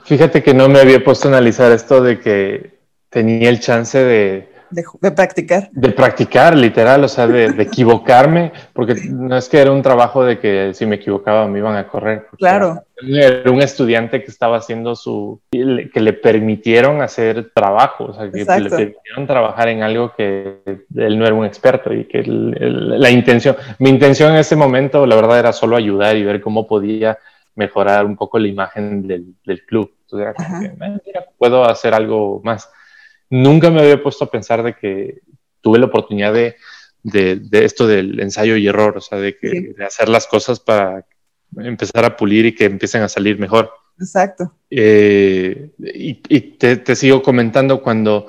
Fíjate 0.03 0.43
que 0.43 0.53
no 0.53 0.69
me 0.69 0.81
había 0.81 1.05
puesto 1.05 1.29
a 1.29 1.31
analizar 1.31 1.71
esto 1.71 2.03
de 2.03 2.19
que 2.19 2.80
tenía 3.11 3.51
el 3.51 3.61
chance 3.61 3.99
de, 3.99 4.51
de, 4.71 5.11
practicar. 5.11 5.69
De 5.73 5.91
practicar, 5.91 6.57
literal, 6.57 7.03
o 7.03 7.09
sea, 7.09 7.27
de, 7.27 7.47
equivocarme, 7.63 8.53
porque 8.73 8.95
no 9.11 9.37
es 9.37 9.49
que 9.49 9.59
era 9.59 9.73
un 9.73 9.83
trabajo 9.83 10.25
de 10.25 10.39
que 10.39 10.73
si 10.75 10.87
me 10.87 10.97
equivocaba 10.97 11.47
me 11.49 11.59
iban 11.59 11.77
a 11.77 11.89
correr. 11.89 12.27
Claro. 12.39 12.83
Era 13.03 13.51
un 13.51 13.63
estudiante 13.63 14.23
que 14.23 14.31
estaba 14.31 14.59
haciendo 14.59 14.95
su, 14.95 15.41
que 15.51 16.01
le 16.01 16.13
permitieron 16.13 17.03
hacer 17.03 17.51
trabajo, 17.53 18.05
o 18.05 18.15
sea, 18.15 18.31
que 18.31 18.39
le 18.39 18.45
permitieron 18.45 19.27
trabajar 19.27 19.69
en 19.69 19.83
algo 19.83 20.13
que 20.15 20.61
él 20.95 21.19
no 21.19 21.25
era 21.25 21.35
un 21.35 21.47
experto 21.47 21.93
y 21.93 22.05
que 22.05 22.23
la 22.27 23.11
intención, 23.11 23.57
mi 23.79 23.91
intención 23.91 24.33
en 24.33 24.39
ese 24.39 24.55
momento, 24.55 25.07
la 25.07 25.17
verdad, 25.17 25.39
era 25.39 25.53
solo 25.53 25.77
ayudar 25.77 26.17
y 26.17 26.25
ver 26.25 26.41
cómo 26.41 26.67
podía 26.67 27.19
mejorar 27.57 28.07
un 28.07 28.17
poco 28.17 28.39
la 28.39 28.49
imagen 28.49 29.07
del, 29.07 29.35
club. 29.67 29.93
Entonces 30.03 30.29
era 30.29 30.35
como 30.35 30.61
que, 31.01 31.13
puedo 31.39 31.65
hacer 31.65 31.95
algo 31.95 32.41
más. 32.45 32.71
Nunca 33.31 33.71
me 33.71 33.81
había 33.81 34.03
puesto 34.03 34.25
a 34.25 34.31
pensar 34.31 34.63
de 34.63 34.75
que 34.75 35.21
tuve 35.61 35.79
la 35.79 35.87
oportunidad 35.87 36.35
de, 36.35 36.57
de, 37.03 37.65
esto 37.65 37.87
del 37.87 38.21
ensayo 38.21 38.57
y 38.57 38.67
error, 38.67 38.97
o 38.97 39.01
sea, 39.01 39.19
de, 39.19 39.37
que, 39.37 39.73
de 39.77 39.85
hacer 39.85 40.09
las 40.09 40.27
cosas 40.27 40.61
para 40.61 41.07
empezar 41.57 42.05
a 42.05 42.17
pulir 42.17 42.47
y 42.47 42.55
que 42.55 42.65
empiecen 42.65 43.03
a 43.03 43.09
salir 43.09 43.39
mejor. 43.39 43.71
Exacto. 43.99 44.55
Eh, 44.71 45.71
y, 45.79 46.15
te, 46.15 46.97
sigo 46.97 47.23
comentando 47.23 47.83
cuando 47.83 48.27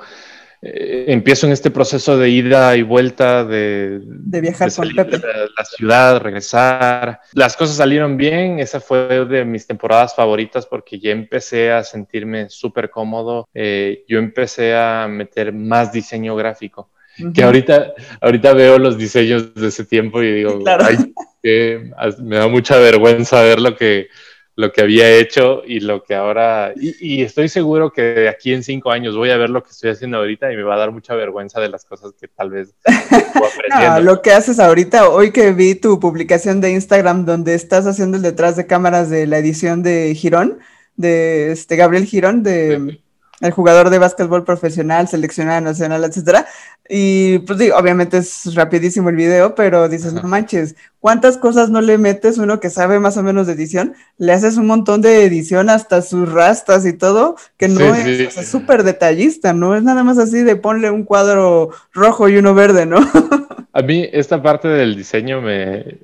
eh, 0.64 1.06
empiezo 1.08 1.46
en 1.46 1.52
este 1.52 1.72
proceso 1.72 2.16
de 2.16 2.30
ida 2.30 2.76
y 2.76 2.82
vuelta, 2.82 3.44
de, 3.44 3.98
de 4.00 4.40
viajar 4.40 4.72
con 4.72 4.94
Pepe. 4.94 5.18
la 5.18 5.64
ciudad, 5.64 6.20
regresar. 6.20 7.20
Las 7.32 7.56
cosas 7.56 7.76
salieron 7.76 8.16
bien, 8.16 8.60
esa 8.60 8.78
fue 8.78 9.24
de 9.26 9.44
mis 9.44 9.66
temporadas 9.66 10.14
favoritas 10.14 10.64
porque 10.66 11.00
ya 11.00 11.10
empecé 11.10 11.72
a 11.72 11.82
sentirme 11.82 12.48
súper 12.48 12.90
cómodo, 12.90 13.48
eh, 13.52 14.04
yo 14.06 14.20
empecé 14.20 14.76
a 14.76 15.08
meter 15.08 15.52
más 15.52 15.92
diseño 15.92 16.36
gráfico. 16.36 16.90
Que 17.34 17.42
ahorita, 17.42 17.92
ahorita 18.22 18.54
veo 18.54 18.78
los 18.78 18.96
diseños 18.96 19.54
de 19.54 19.68
ese 19.68 19.84
tiempo 19.84 20.22
y 20.22 20.32
digo, 20.32 20.60
Ay, 20.80 20.96
que 21.42 21.90
me 22.22 22.36
da 22.36 22.48
mucha 22.48 22.78
vergüenza 22.78 23.42
ver 23.42 23.60
lo 23.60 23.76
que, 23.76 24.08
lo 24.54 24.72
que 24.72 24.82
había 24.82 25.10
hecho 25.10 25.62
y 25.66 25.80
lo 25.80 26.02
que 26.02 26.14
ahora, 26.14 26.74
y, 26.76 27.22
estoy 27.22 27.48
seguro 27.48 27.90
que 27.90 28.02
de 28.02 28.28
aquí 28.28 28.52
en 28.52 28.62
cinco 28.62 28.90
años 28.90 29.16
voy 29.16 29.30
a 29.30 29.36
ver 29.36 29.48
lo 29.48 29.62
que 29.62 29.70
estoy 29.70 29.90
haciendo 29.90 30.18
ahorita 30.18 30.52
y 30.52 30.56
me 30.56 30.62
va 30.62 30.74
a 30.74 30.78
dar 30.78 30.92
mucha 30.92 31.14
vergüenza 31.14 31.60
de 31.60 31.70
las 31.70 31.84
cosas 31.84 32.12
que 32.20 32.28
tal 32.28 32.50
vez 32.50 32.74
no, 33.70 34.00
lo 34.00 34.20
que 34.20 34.32
haces 34.32 34.58
ahorita, 34.58 35.08
hoy 35.08 35.32
que 35.32 35.52
vi 35.52 35.74
tu 35.74 35.98
publicación 35.98 36.60
de 36.60 36.72
Instagram 36.72 37.24
donde 37.24 37.54
estás 37.54 37.86
haciendo 37.86 38.18
el 38.18 38.22
detrás 38.22 38.56
de 38.56 38.66
cámaras 38.66 39.08
de 39.08 39.26
la 39.26 39.38
edición 39.38 39.82
de 39.82 40.14
Girón, 40.14 40.58
de 40.96 41.52
este 41.52 41.76
Gabriel 41.76 42.04
Girón, 42.04 42.42
de 42.42 43.01
el 43.42 43.50
jugador 43.50 43.90
de 43.90 43.98
básquetbol 43.98 44.44
profesional, 44.44 45.08
seleccionado 45.08 45.60
nacional, 45.60 46.04
etcétera. 46.04 46.46
Y 46.88 47.40
pues 47.40 47.58
digo, 47.58 47.76
obviamente 47.76 48.18
es 48.18 48.54
rapidísimo 48.54 49.08
el 49.08 49.16
video, 49.16 49.54
pero 49.54 49.88
dices, 49.88 50.12
no 50.12 50.22
manches, 50.22 50.76
¿cuántas 51.00 51.36
cosas 51.36 51.68
no 51.68 51.80
le 51.80 51.98
metes 51.98 52.38
uno 52.38 52.60
que 52.60 52.70
sabe 52.70 53.00
más 53.00 53.16
o 53.16 53.22
menos 53.22 53.46
de 53.46 53.54
edición? 53.54 53.94
Le 54.16 54.32
haces 54.32 54.56
un 54.56 54.66
montón 54.66 55.02
de 55.02 55.24
edición 55.24 55.70
hasta 55.70 56.02
sus 56.02 56.32
rastas 56.32 56.86
y 56.86 56.92
todo, 56.92 57.36
que 57.56 57.68
no 57.68 57.94
es 57.94 58.34
súper 58.46 58.84
detallista, 58.84 59.52
no 59.52 59.76
es 59.76 59.82
nada 59.82 60.04
más 60.04 60.18
así 60.18 60.42
de 60.42 60.56
ponle 60.56 60.90
un 60.90 61.04
cuadro 61.04 61.70
rojo 61.92 62.28
y 62.28 62.36
uno 62.36 62.54
verde, 62.54 62.86
¿no? 62.86 62.98
A 63.74 63.80
mí 63.80 64.06
esta 64.12 64.42
parte 64.42 64.68
del 64.68 64.96
diseño 64.96 65.40
me, 65.40 65.98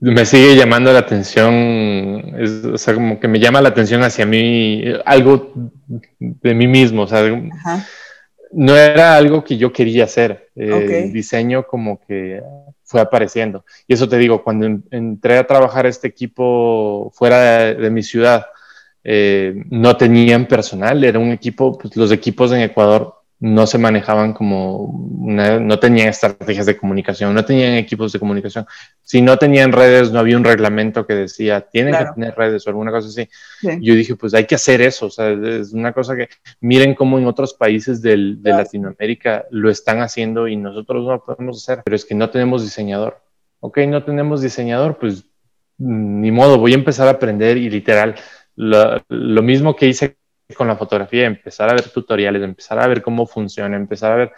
me 0.00 0.24
sigue 0.26 0.56
llamando 0.56 0.92
la 0.92 1.00
atención, 1.00 2.34
o 2.72 2.78
sea, 2.78 2.94
como 2.94 3.18
que 3.18 3.28
me 3.28 3.38
llama 3.38 3.60
la 3.60 3.70
atención 3.70 4.02
hacia 4.02 4.26
mí, 4.26 4.84
algo 5.04 5.52
de 6.18 6.54
mí 6.54 6.66
mismo, 6.66 7.02
o 7.02 7.06
sea, 7.06 7.22
no 8.52 8.76
era 8.76 9.16
algo 9.16 9.44
que 9.44 9.56
yo 9.56 9.72
quería 9.72 10.04
hacer, 10.04 10.50
el 10.56 11.12
diseño 11.12 11.66
como 11.66 12.00
que 12.00 12.42
fue 12.82 13.00
apareciendo. 13.00 13.64
Y 13.86 13.94
eso 13.94 14.08
te 14.08 14.18
digo, 14.18 14.42
cuando 14.42 14.66
entré 14.90 15.38
a 15.38 15.46
trabajar 15.46 15.86
este 15.86 16.08
equipo 16.08 17.12
fuera 17.14 17.74
de, 17.74 17.90
mi 17.90 18.02
ciudad, 18.02 18.46
eh, 19.04 19.54
no 19.70 19.96
tenían 19.96 20.46
personal, 20.46 21.02
era 21.04 21.18
un 21.18 21.30
equipo, 21.30 21.78
pues 21.78 21.96
los 21.96 22.10
equipos 22.10 22.50
en 22.52 22.62
Ecuador 22.62 23.19
no 23.40 23.66
se 23.66 23.78
manejaban 23.78 24.34
como, 24.34 25.08
no 25.18 25.78
tenían 25.78 26.08
estrategias 26.08 26.66
de 26.66 26.76
comunicación, 26.76 27.34
no 27.34 27.42
tenían 27.42 27.72
equipos 27.74 28.12
de 28.12 28.18
comunicación. 28.18 28.66
Si 29.02 29.22
no 29.22 29.38
tenían 29.38 29.72
redes, 29.72 30.12
no 30.12 30.18
había 30.18 30.36
un 30.36 30.44
reglamento 30.44 31.06
que 31.06 31.14
decía, 31.14 31.62
tienen 31.62 31.96
que 31.96 32.04
tener 32.14 32.34
redes 32.36 32.66
o 32.66 32.70
alguna 32.70 32.90
cosa 32.90 33.08
así. 33.08 33.28
Yo 33.80 33.94
dije, 33.94 34.14
pues 34.14 34.34
hay 34.34 34.44
que 34.44 34.56
hacer 34.56 34.82
eso, 34.82 35.06
o 35.06 35.10
sea, 35.10 35.30
es 35.30 35.72
una 35.72 35.94
cosa 35.94 36.16
que 36.16 36.28
miren 36.60 36.94
cómo 36.94 37.18
en 37.18 37.26
otros 37.26 37.54
países 37.54 38.02
del, 38.02 38.42
de 38.42 38.50
Latinoamérica 38.50 39.46
lo 39.50 39.70
están 39.70 40.02
haciendo 40.02 40.46
y 40.46 40.56
nosotros 40.56 41.02
no 41.02 41.12
lo 41.12 41.24
podemos 41.24 41.62
hacer, 41.62 41.82
pero 41.82 41.96
es 41.96 42.04
que 42.04 42.14
no 42.14 42.28
tenemos 42.28 42.62
diseñador. 42.62 43.22
Ok, 43.60 43.78
no 43.88 44.04
tenemos 44.04 44.42
diseñador, 44.42 44.98
pues 44.98 45.24
ni 45.78 46.30
modo, 46.30 46.58
voy 46.58 46.72
a 46.72 46.76
empezar 46.76 47.08
a 47.08 47.12
aprender 47.12 47.56
y 47.56 47.70
literal, 47.70 48.16
lo, 48.54 49.02
lo 49.08 49.42
mismo 49.42 49.74
que 49.74 49.86
hice 49.86 50.19
con 50.54 50.68
la 50.68 50.76
fotografía, 50.76 51.26
empezar 51.26 51.68
a 51.68 51.74
ver 51.74 51.90
tutoriales, 51.90 52.42
empezar 52.42 52.78
a 52.78 52.86
ver 52.86 53.02
cómo 53.02 53.26
funciona, 53.26 53.76
empezar 53.76 54.12
a 54.12 54.16
ver, 54.16 54.32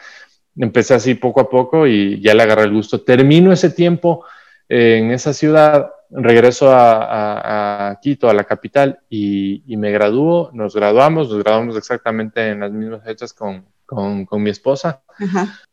empecé 0.57 0.95
así 0.95 1.15
poco 1.15 1.41
a 1.41 1.49
poco 1.49 1.87
y 1.87 2.21
ya 2.21 2.35
le 2.35 2.43
agarré 2.43 2.65
el 2.65 2.73
gusto. 2.73 3.03
Termino 3.03 3.53
ese 3.53 3.71
tiempo 3.71 4.25
en 4.69 5.11
esa 5.11 5.33
ciudad, 5.33 5.91
regreso 6.11 6.71
a, 6.73 7.99
Quito, 8.01 8.29
a 8.29 8.35
la 8.35 8.45
capital, 8.45 9.01
y, 9.09 9.63
y, 9.67 9.77
me 9.77 9.91
gradúo, 9.91 10.51
nos 10.53 10.75
graduamos, 10.75 11.29
nos 11.29 11.43
graduamos 11.43 11.77
exactamente 11.77 12.51
en 12.51 12.61
las 12.61 12.73
mismas 12.73 13.05
fechas 13.05 13.33
con, 13.33 13.65
con, 13.95 14.43
mi 14.43 14.51
esposa 14.51 15.03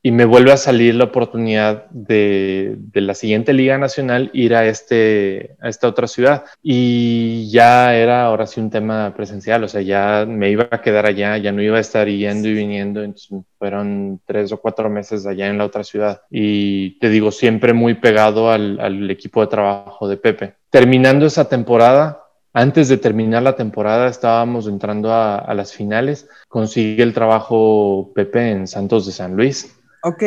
y 0.03 0.11
me 0.11 0.25
vuelve 0.25 0.51
a 0.51 0.57
salir 0.57 0.95
la 0.95 1.05
oportunidad 1.05 1.85
de, 1.89 2.75
de, 2.77 3.01
la 3.01 3.13
siguiente 3.13 3.53
Liga 3.53 3.77
Nacional 3.77 4.29
ir 4.33 4.55
a, 4.55 4.65
este, 4.65 5.55
a 5.61 5.69
esta 5.69 5.87
otra 5.87 6.07
ciudad. 6.07 6.43
Y 6.61 7.49
ya 7.49 7.95
era 7.95 8.25
ahora 8.25 8.45
sí 8.45 8.59
un 8.59 8.69
tema 8.69 9.13
presencial, 9.15 9.63
o 9.63 9.67
sea, 9.67 9.81
ya 9.81 10.25
me 10.27 10.49
iba 10.49 10.67
a 10.69 10.81
quedar 10.81 11.05
allá, 11.05 11.37
ya 11.37 11.51
no 11.51 11.61
iba 11.61 11.77
a 11.77 11.81
estar 11.81 12.07
yendo 12.07 12.47
y 12.47 12.53
viniendo, 12.53 13.01
entonces 13.01 13.45
fueron 13.57 14.19
tres 14.25 14.51
o 14.51 14.57
cuatro 14.57 14.89
meses 14.89 15.25
allá 15.25 15.47
en 15.47 15.57
la 15.57 15.65
otra 15.65 15.83
ciudad. 15.83 16.21
Y 16.29 16.99
te 16.99 17.09
digo, 17.09 17.31
siempre 17.31 17.73
muy 17.73 17.95
pegado 17.95 18.51
al, 18.51 18.79
al 18.79 19.09
equipo 19.09 19.41
de 19.41 19.47
trabajo 19.47 20.07
de 20.07 20.17
Pepe. 20.17 20.55
Terminando 20.69 21.25
esa 21.25 21.47
temporada, 21.47 22.28
antes 22.53 22.89
de 22.89 22.97
terminar 22.97 23.43
la 23.43 23.55
temporada 23.55 24.07
estábamos 24.07 24.67
entrando 24.67 25.13
a, 25.13 25.53
las 25.53 25.73
finales. 25.73 26.27
Consigue 26.47 27.03
el 27.03 27.13
trabajo 27.13 28.11
Pepe 28.15 28.51
en 28.51 28.67
Santos 28.67 29.05
de 29.05 29.11
San 29.11 29.35
Luis. 29.35 29.77
Ok. 30.03 30.23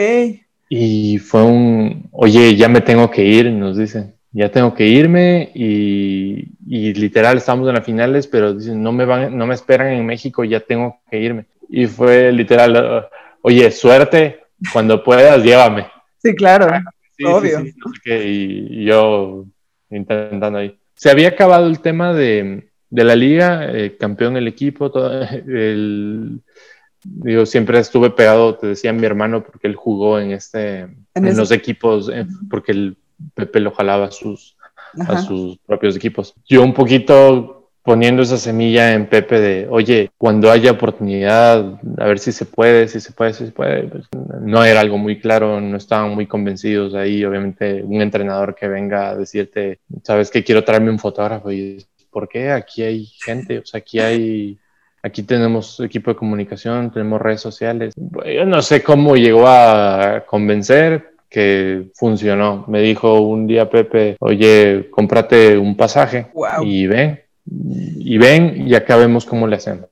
Y 0.68 1.18
fue 1.18 1.42
un, 1.42 2.08
oye, 2.12 2.56
ya 2.56 2.68
me 2.68 2.80
tengo 2.80 3.11
que 3.11 3.24
ir, 3.24 3.50
nos 3.50 3.76
dicen, 3.76 4.14
ya 4.30 4.50
tengo 4.50 4.72
que 4.72 4.87
irme 4.87 5.50
y, 5.54 6.48
literal 6.66 7.37
estamos 7.37 7.68
en 7.68 7.74
las 7.74 7.85
finales, 7.85 8.26
pero 8.26 8.54
dicen, 8.54 8.82
no 8.82 8.92
me 8.92 9.04
van, 9.04 9.37
no 9.37 9.46
me 9.46 9.54
esperan 9.54 9.88
en 9.88 10.06
México, 10.06 10.44
ya 10.44 10.61
tengo 10.61 11.00
que 11.11 11.20
irme. 11.20 11.44
Y 11.68 11.87
fue 11.87 12.32
literal, 12.32 13.08
oye, 13.42 13.70
suerte, 13.70 14.40
cuando 14.72 15.02
puedas, 15.02 15.42
llévame. 15.42 15.87
Sí, 16.22 16.35
claro, 16.35 16.68
obvio. 17.24 17.62
y 18.04 18.85
yo 18.85 19.44
intentando 19.90 20.58
ahí 20.58 20.78
se 21.02 21.10
había 21.10 21.30
acabado 21.30 21.66
el 21.66 21.80
tema 21.80 22.14
de, 22.14 22.68
la 22.90 23.16
liga, 23.16 23.68
eh, 23.72 23.96
campeón 23.98 24.36
el 24.36 24.46
equipo, 24.46 24.92
todo, 24.92 25.10
el, 25.48 26.40
digo, 27.02 27.44
siempre 27.44 27.80
estuve 27.80 28.10
pegado, 28.10 28.54
te 28.54 28.68
decía 28.68 28.92
mi 28.92 29.04
hermano, 29.04 29.42
porque 29.42 29.66
él 29.66 29.74
jugó 29.74 30.20
en 30.20 30.30
este, 30.30 30.82
en, 31.14 31.36
los 31.36 31.50
equipos, 31.50 32.08
eh, 32.08 32.24
porque 32.48 32.70
el 32.70 32.96
Pepe 33.34 33.58
lo 33.58 33.72
jalaba 33.72 34.04
a 34.06 34.10
sus, 34.12 34.56
a 34.96 35.20
sus 35.22 35.58
propios 35.66 35.96
equipos. 35.96 36.34
Yo 36.46 36.62
un 36.62 36.72
poquito 36.72 37.62
poniendo 37.82 38.22
esa 38.22 38.36
semilla 38.36 38.92
en 38.92 39.06
Pepe 39.06 39.40
de, 39.40 39.66
oye, 39.68 40.10
cuando 40.16 40.50
haya 40.50 40.70
oportunidad, 40.70 41.80
a 41.98 42.04
ver 42.06 42.18
si 42.18 42.32
se 42.32 42.44
puede, 42.44 42.88
si 42.88 43.00
se 43.00 43.12
puede, 43.12 43.32
si 43.32 43.46
se 43.46 43.52
puede. 43.52 43.84
Pues, 43.84 44.04
no 44.40 44.64
era 44.64 44.80
algo 44.80 44.98
muy 44.98 45.20
claro, 45.20 45.60
no 45.60 45.76
estaban 45.76 46.14
muy 46.14 46.26
convencidos 46.26 46.94
ahí. 46.94 47.24
Obviamente, 47.24 47.82
un 47.82 48.00
entrenador 48.00 48.54
que 48.54 48.68
venga 48.68 49.10
a 49.10 49.16
decirte, 49.16 49.80
sabes 50.02 50.30
que 50.30 50.44
quiero 50.44 50.64
traerme 50.64 50.90
un 50.90 50.98
fotógrafo 50.98 51.50
y 51.50 51.84
¿por 52.10 52.28
qué? 52.28 52.50
Aquí 52.50 52.82
hay 52.82 53.06
gente, 53.24 53.58
o 53.58 53.66
sea, 53.66 53.78
aquí 53.78 53.98
hay, 53.98 54.58
aquí 55.02 55.22
tenemos 55.22 55.80
equipo 55.80 56.10
de 56.10 56.16
comunicación, 56.16 56.92
tenemos 56.92 57.20
redes 57.20 57.40
sociales. 57.40 57.94
Yo 57.96 58.44
no 58.44 58.62
sé 58.62 58.82
cómo 58.82 59.16
llegó 59.16 59.46
a 59.48 60.24
convencer, 60.26 61.12
que 61.32 61.84
funcionó. 61.94 62.66
Me 62.68 62.82
dijo 62.82 63.20
un 63.22 63.46
día 63.46 63.70
Pepe, 63.70 64.16
oye, 64.20 64.88
cómprate 64.90 65.56
un 65.56 65.76
pasaje 65.76 66.26
y 66.62 66.86
ven, 66.86 67.22
y 67.44 68.18
ven 68.18 68.68
y 68.68 68.74
acá 68.74 68.96
vemos 68.96 69.26
cómo 69.26 69.46
le 69.46 69.57
hacemos. 69.57 69.88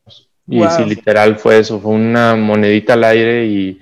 Y 0.49 0.63
si 0.69 0.85
literal 0.85 1.37
fue 1.37 1.59
eso, 1.59 1.81
fue 1.81 1.93
una 1.93 2.35
monedita 2.35 2.95
al 2.95 3.05
aire 3.05 3.47
y, 3.47 3.81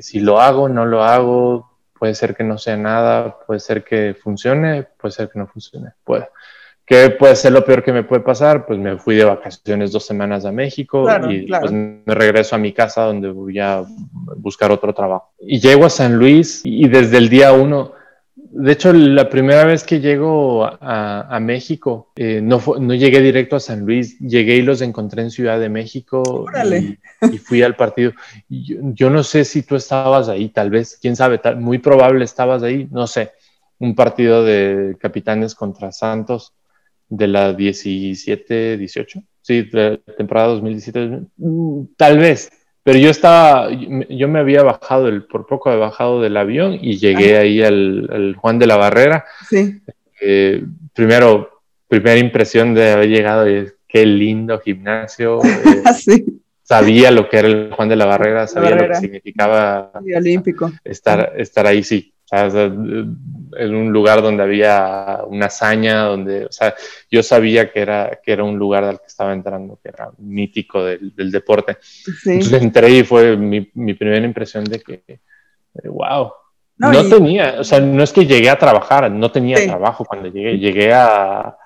si 0.00 0.18
lo 0.18 0.40
hago, 0.40 0.68
no 0.68 0.84
lo 0.84 1.04
hago, 1.04 1.70
puede 1.96 2.14
ser 2.14 2.34
que 2.34 2.42
no 2.42 2.58
sea 2.58 2.76
nada, 2.76 3.38
puede 3.46 3.60
ser 3.60 3.84
que 3.84 4.16
funcione, 4.20 4.82
puede 5.00 5.12
ser 5.12 5.28
que 5.28 5.38
no 5.38 5.46
funcione. 5.46 5.90
Puede. 6.02 6.28
¿Qué 6.86 7.10
puede 7.10 7.36
ser 7.36 7.52
lo 7.52 7.64
peor 7.64 7.82
que 7.82 7.92
me 7.92 8.02
puede 8.02 8.22
pasar? 8.22 8.66
Pues 8.66 8.78
me 8.78 8.98
fui 8.98 9.14
de 9.14 9.24
vacaciones 9.24 9.92
dos 9.92 10.04
semanas 10.04 10.44
a 10.44 10.52
México 10.52 11.06
y 11.30 11.46
pues 11.46 11.72
me 11.72 12.02
regreso 12.06 12.56
a 12.56 12.58
mi 12.58 12.72
casa 12.72 13.02
donde 13.04 13.30
voy 13.30 13.58
a 13.58 13.84
buscar 14.36 14.70
otro 14.70 14.92
trabajo. 14.92 15.32
Y 15.38 15.60
llego 15.60 15.86
a 15.86 15.90
San 15.90 16.16
Luis 16.16 16.60
y 16.64 16.88
desde 16.88 17.16
el 17.18 17.30
día 17.30 17.52
uno 17.52 17.92
de 18.56 18.70
hecho, 18.70 18.92
la 18.92 19.28
primera 19.28 19.64
vez 19.64 19.82
que 19.82 19.98
llego 19.98 20.64
a, 20.64 21.40
México, 21.40 22.12
eh, 22.14 22.40
no, 22.40 22.62
no 22.78 22.94
llegué 22.94 23.20
directo 23.20 23.56
a 23.56 23.60
San 23.60 23.80
Luis, 23.80 24.16
llegué 24.20 24.56
y 24.56 24.62
los 24.62 24.80
encontré 24.80 25.22
en 25.22 25.32
Ciudad 25.32 25.58
de 25.58 25.68
México 25.68 26.46
y, 27.32 27.38
fui 27.38 27.62
al 27.62 27.74
partido. 27.74 28.12
Yo, 28.48 29.10
no 29.10 29.24
sé 29.24 29.44
si 29.44 29.62
tú 29.62 29.74
estabas 29.74 30.28
ahí, 30.28 30.50
tal 30.50 30.70
vez, 30.70 30.96
quién 31.02 31.16
sabe, 31.16 31.40
muy 31.56 31.78
probable 31.78 32.24
estabas 32.24 32.62
ahí, 32.62 32.86
no 32.92 33.08
sé, 33.08 33.32
un 33.80 33.96
partido 33.96 34.44
de 34.44 34.96
capitanes 35.00 35.56
contra 35.56 35.90
Santos. 35.90 36.54
de 37.08 37.26
la 37.26 37.52
17-18, 37.52 39.24
sí, 39.42 39.62
de 39.62 39.98
temporada 40.16 40.48
2017, 40.48 41.22
mm, 41.36 41.84
tal 41.96 42.18
vez, 42.18 42.50
pero 42.84 42.98
yo 42.98 43.08
estaba, 43.08 43.70
yo 43.70 44.28
me 44.28 44.38
había 44.38 44.62
bajado, 44.62 45.08
el, 45.08 45.24
por 45.24 45.46
poco 45.46 45.72
he 45.72 45.76
bajado 45.76 46.20
del 46.20 46.36
avión 46.36 46.78
y 46.80 46.98
llegué 46.98 47.38
ahí 47.38 47.62
al, 47.62 48.36
Juan 48.38 48.58
de 48.58 48.66
la 48.66 48.76
Barrera. 48.76 49.24
Sí. 49.48 49.80
Eh, 50.20 50.62
primero, 50.92 51.62
primera 51.88 52.18
impresión 52.18 52.74
de 52.74 52.92
haber 52.92 53.08
llegado 53.08 53.50
y 53.50 53.72
qué 53.88 54.04
lindo 54.04 54.60
gimnasio. 54.60 55.40
Eh, 55.44 55.82
sí. 55.98 56.24
Sabía 56.62 57.10
lo 57.10 57.28
que 57.28 57.38
era 57.38 57.48
el 57.48 57.72
Juan 57.74 57.90
de 57.90 57.96
la 57.96 58.06
Barrera, 58.06 58.46
sabía 58.46 58.76
lo 58.76 58.88
que 58.88 58.94
significaba 58.94 59.92
olímpico. 59.94 60.72
Estar, 60.82 61.34
estar 61.36 61.66
ahí, 61.66 61.82
sí. 61.82 62.13
En 62.32 63.74
un 63.74 63.92
lugar 63.92 64.22
donde 64.22 64.42
había 64.42 65.20
una 65.26 65.46
hazaña, 65.46 66.04
donde, 66.04 66.46
o 66.46 66.52
sea, 66.52 66.74
yo 67.10 67.22
sabía 67.22 67.70
que 67.72 67.80
era, 67.80 68.18
que 68.22 68.32
era 68.32 68.44
un 68.44 68.58
lugar 68.58 68.84
al 68.84 68.98
que 68.98 69.06
estaba 69.06 69.32
entrando, 69.32 69.78
que 69.82 69.90
era 69.90 70.10
mítico 70.18 70.84
del, 70.84 71.30
deporte. 71.30 71.78
Entonces 72.24 72.62
entré 72.62 72.90
y 72.90 73.04
fue 73.04 73.36
mi, 73.36 73.70
mi 73.74 73.94
primera 73.94 74.24
impresión 74.24 74.64
de 74.64 74.80
que, 74.80 75.20
wow, 75.84 76.32
no, 76.76 77.08
tenía, 77.08 77.60
o 77.60 77.64
sea, 77.64 77.80
no 77.80 78.02
es 78.02 78.12
que 78.12 78.26
llegué 78.26 78.50
a 78.50 78.58
trabajar, 78.58 79.10
no 79.10 79.30
tenía 79.30 79.64
trabajo 79.64 80.04
cuando 80.04 80.28
llegué, 80.28 80.58
llegué 80.58 80.92
a, 80.92 81.56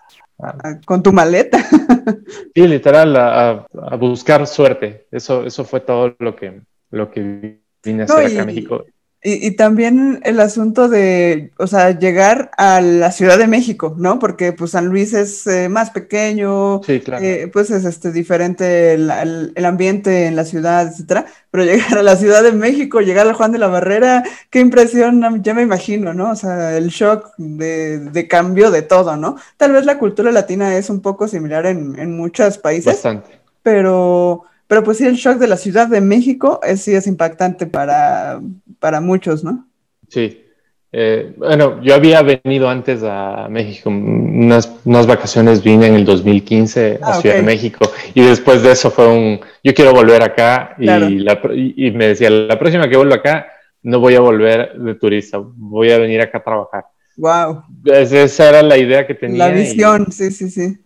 con 0.85 1.03
tu 1.03 1.13
maleta. 1.13 1.59
sí, 2.55 2.69
literal, 2.69 3.17
a, 3.17 3.67
buscar 3.99 4.47
suerte. 4.47 5.07
Eso, 5.11 5.45
eso 5.45 5.65
fue 5.65 5.81
todo 5.81 6.15
lo 6.19 6.37
que, 6.37 6.61
lo 6.91 7.11
que 7.11 7.61
vine 7.83 8.03
a 8.03 8.05
hacer 8.05 8.27
acá 8.27 8.41
en 8.41 8.47
México. 8.47 8.85
Y, 9.21 9.51
también 9.53 10.21
el 10.23 10.39
asunto 10.39 10.89
de, 10.89 11.51
o 11.59 11.66
sea, 11.66 11.99
llegar 11.99 12.53
a 12.57 12.81
la 12.81 13.11
Ciudad 13.11 13.37
de 13.37 13.49
México, 13.49 13.97
¿no? 13.99 14.21
Porque 14.21 14.53
pues 14.53 14.71
San 14.71 14.87
Luis 14.87 15.12
es 15.12 15.45
eh, 15.49 15.69
más 15.69 15.91
pequeño, 15.91 16.81
sí, 16.85 17.01
claro. 17.01 17.25
Eh, 17.25 17.51
pues 17.53 17.73
es 17.73 17.85
este, 17.85 18.12
diferente 18.12 18.95
el, 18.95 19.64
ambiente 19.64 20.27
en 20.27 20.37
la 20.37 20.45
ciudad, 20.45 20.87
etcétera. 20.87 21.27
Pero 21.51 21.64
llegar 21.64 21.99
a 21.99 22.05
la 22.05 22.14
Ciudad 22.14 22.45
de 22.45 22.53
México, 22.53 23.01
llegar 23.01 23.27
al 23.27 23.35
Juan 23.35 23.51
de 23.51 23.59
la 23.59 23.66
Barrera, 23.66 24.23
qué 24.51 24.61
impresión, 24.61 25.43
ya 25.43 25.53
me 25.53 25.62
imagino, 25.62 26.14
¿no? 26.14 26.31
O 26.31 26.37
sea, 26.37 26.77
el 26.77 26.89
shock 26.91 27.33
de, 27.39 27.99
de 27.99 28.29
cambio 28.29 28.71
de 28.71 28.83
todo, 28.83 29.16
¿no? 29.16 29.35
Tal 29.57 29.73
vez 29.73 29.85
la 29.85 29.99
cultura 29.99 30.31
latina 30.31 30.77
es 30.77 30.91
un 30.91 31.01
poco 31.01 31.27
similar 31.27 31.66
en, 31.66 31.99
en 31.99 32.16
muchos 32.16 32.57
países. 32.59 32.95
Bastante. 32.95 33.31
Pero 33.64 34.45
pero 34.69 34.85
pues 34.85 34.99
sí, 34.99 35.07
el 35.07 35.16
shock 35.16 35.39
de 35.39 35.47
la 35.47 35.57
Ciudad 35.57 35.89
de 35.89 36.03
México 36.03 36.61
es, 36.62 36.83
sí 36.83 36.95
es 36.95 37.07
impactante 37.07 37.66
para, 37.66 38.39
para 38.79 39.01
muchos, 39.01 39.45
¿no? 39.45 39.68
Sí. 40.09 40.45
Eh, 40.91 41.35
bueno, 41.37 41.83
yo 41.83 41.95
había 41.95 42.22
venido 42.22 42.68
antes 42.68 43.03
a 43.03 43.47
México, 43.51 43.91
unas, 43.91 44.74
unas 44.87 45.07
vacaciones 45.07 45.62
vine 45.62 45.87
en 45.87 45.95
el 45.97 46.05
2015 46.07 47.01
a 47.03 47.07
ah, 47.11 47.20
Ciudad 47.20 47.37
de 47.37 47.43
México 47.43 47.91
y 48.14 48.22
después 48.22 48.62
de 48.62 48.72
eso 48.72 48.91
fue 48.91 49.07
un, 49.07 49.41
yo 49.62 49.74
quiero 49.74 49.93
volver 49.93 50.22
acá 50.22 50.74
y, 50.79 50.89
y, 50.89 51.91
me 51.91 52.09
decía, 52.09 52.31
la 52.31 52.59
próxima 52.59 52.89
que 52.89 52.97
vuelva 52.97 53.16
acá 53.16 53.49
no 53.83 54.01
voy 54.01 54.14
a 54.14 54.20
volver 54.20 54.79
de 54.79 54.95
turista, 54.95 55.39
voy 55.39 55.91
a 55.91 55.99
venir 55.99 56.22
acá 56.22 56.39
a 56.39 56.45
trabajar. 56.45 56.85
Wow. 57.18 57.64
Esa 57.85 58.49
era 58.49 58.62
la 58.62 58.79
idea 58.79 59.07
que 59.07 59.14
tenía. 59.14 59.49
La 59.49 59.53
visión, 59.53 60.11
sí, 60.11 60.31
sí, 60.31 60.49
sí 60.49 60.79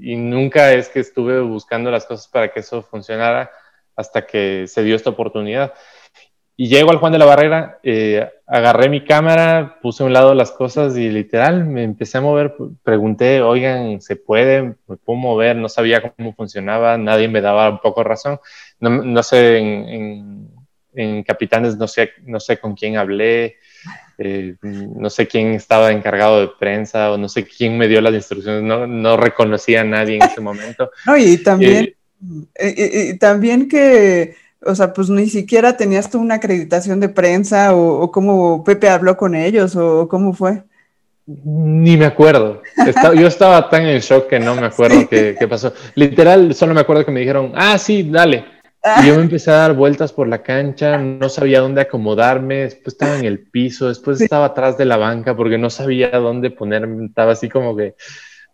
y 0.00 0.16
nunca 0.16 0.72
es 0.72 0.88
que 0.88 1.00
estuve 1.00 1.40
buscando 1.40 1.90
las 1.90 2.06
cosas 2.06 2.26
para 2.28 2.52
que 2.52 2.60
eso 2.60 2.82
funcionara 2.82 3.50
hasta 3.94 4.26
que 4.26 4.64
se 4.66 4.82
dio 4.82 4.96
esta 4.96 5.10
oportunidad. 5.10 5.74
Y 6.60 6.68
llego 6.68 6.90
al 6.90 6.98
Juan 6.98 7.12
de 7.12 7.18
la 7.18 7.24
Barrera, 7.24 7.78
eh, 7.82 8.28
agarré 8.46 8.90
mi 8.90 9.02
cámara, 9.02 9.78
puse 9.80 10.02
a 10.02 10.06
un 10.06 10.12
lado 10.12 10.34
las 10.34 10.50
cosas 10.50 10.94
y 10.94 11.08
literal 11.08 11.64
me 11.64 11.84
empecé 11.84 12.18
a 12.18 12.20
mover. 12.20 12.54
Pregunté, 12.82 13.40
oigan, 13.40 14.02
¿se 14.02 14.16
puede? 14.16 14.74
¿Me 14.86 14.96
puedo 14.98 15.18
mover? 15.18 15.56
No 15.56 15.70
sabía 15.70 16.02
cómo 16.02 16.34
funcionaba, 16.34 16.98
nadie 16.98 17.28
me 17.28 17.40
daba 17.40 17.70
un 17.70 17.78
poco 17.78 18.04
razón. 18.04 18.40
No, 18.78 18.90
no 18.90 19.22
sé, 19.22 19.56
en, 19.56 20.50
en, 20.92 21.22
Capitanes 21.22 21.78
no 21.78 21.88
sé, 21.88 22.10
no 22.26 22.38
sé 22.38 22.58
con 22.58 22.74
quién 22.74 22.98
hablé. 22.98 23.56
Eh, 24.18 24.56
no 24.60 25.08
sé 25.08 25.26
quién 25.26 25.54
estaba 25.54 25.92
encargado 25.92 26.42
de 26.42 26.48
prensa 26.58 27.10
o 27.10 27.16
no 27.16 27.30
sé 27.30 27.46
quién 27.46 27.78
me 27.78 27.88
dio 27.88 28.02
las 28.02 28.12
instrucciones, 28.12 28.62
no, 28.62 28.86
no 28.86 29.16
reconocía 29.16 29.80
a 29.80 29.84
nadie 29.84 30.16
en 30.16 30.24
ese 30.24 30.42
momento. 30.42 30.90
No, 31.06 31.16
y 31.16 31.38
también, 31.38 31.94
eh, 32.54 33.16
también 33.18 33.66
que, 33.66 34.36
o 34.64 34.74
sea, 34.74 34.92
pues 34.92 35.08
ni 35.10 35.28
siquiera 35.28 35.76
tenías 35.76 36.10
tú 36.10 36.20
una 36.20 36.36
acreditación 36.36 37.00
de 37.00 37.08
prensa 37.08 37.74
o, 37.74 38.10
cómo 38.10 38.62
Pepe 38.64 38.88
habló 38.88 39.16
con 39.16 39.34
ellos 39.34 39.76
o 39.76 40.08
cómo 40.08 40.32
fue. 40.32 40.62
Ni 41.26 41.96
me 41.96 42.06
acuerdo. 42.06 42.62
yo 43.16 43.26
estaba 43.26 43.68
tan 43.68 43.86
en 43.86 44.00
shock 44.00 44.28
que 44.28 44.40
no 44.40 44.54
me 44.54 44.66
acuerdo 44.66 45.08
qué, 45.08 45.36
qué 45.38 45.48
pasó. 45.48 45.72
Literal, 45.94 46.54
solo 46.54 46.74
me 46.74 46.80
acuerdo 46.80 47.04
que 47.04 47.12
me 47.12 47.20
dijeron, 47.20 47.52
ah, 47.54 47.78
sí, 47.78 48.08
dale 48.10 48.44
y 48.82 49.08
yo 49.08 49.16
me 49.16 49.22
empecé 49.22 49.50
a 49.50 49.56
dar 49.56 49.74
vueltas 49.74 50.12
por 50.12 50.26
la 50.26 50.42
cancha, 50.42 50.96
no 50.96 51.28
sabía 51.28 51.60
dónde 51.60 51.82
acomodarme, 51.82 52.62
después 52.62 52.94
estaba 52.94 53.18
en 53.18 53.26
el 53.26 53.40
piso, 53.40 53.88
después 53.88 54.20
estaba 54.20 54.46
atrás 54.46 54.78
de 54.78 54.86
la 54.86 54.96
banca 54.96 55.36
porque 55.36 55.58
no 55.58 55.68
sabía 55.68 56.10
dónde 56.12 56.50
ponerme, 56.50 57.06
estaba 57.06 57.32
así 57.32 57.50
como 57.50 57.76
que 57.76 57.94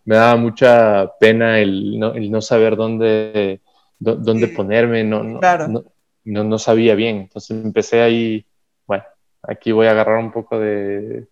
me 0.03 0.17
daba 0.17 0.35
mucha 0.35 1.11
pena 1.19 1.59
el 1.59 1.97
no, 1.97 2.13
el 2.13 2.29
no 2.29 2.41
saber 2.41 2.75
dónde, 2.75 3.61
dónde 3.99 4.49
ponerme, 4.49 5.05
no, 5.05 5.23
no, 5.23 5.39
no, 5.69 5.83
no, 6.31 6.59
sabía 6.59 6.95
bien. 6.95 7.17
Entonces 7.17 7.63
empecé 7.63 8.01
ahí, 8.01 8.45
bueno, 8.85 9.03
aquí 9.43 9.71
voy 9.71 9.87
a 9.87 9.91
agarrar 9.91 10.17
un 10.17 10.31
poco 10.31 10.59
de, 10.59 11.27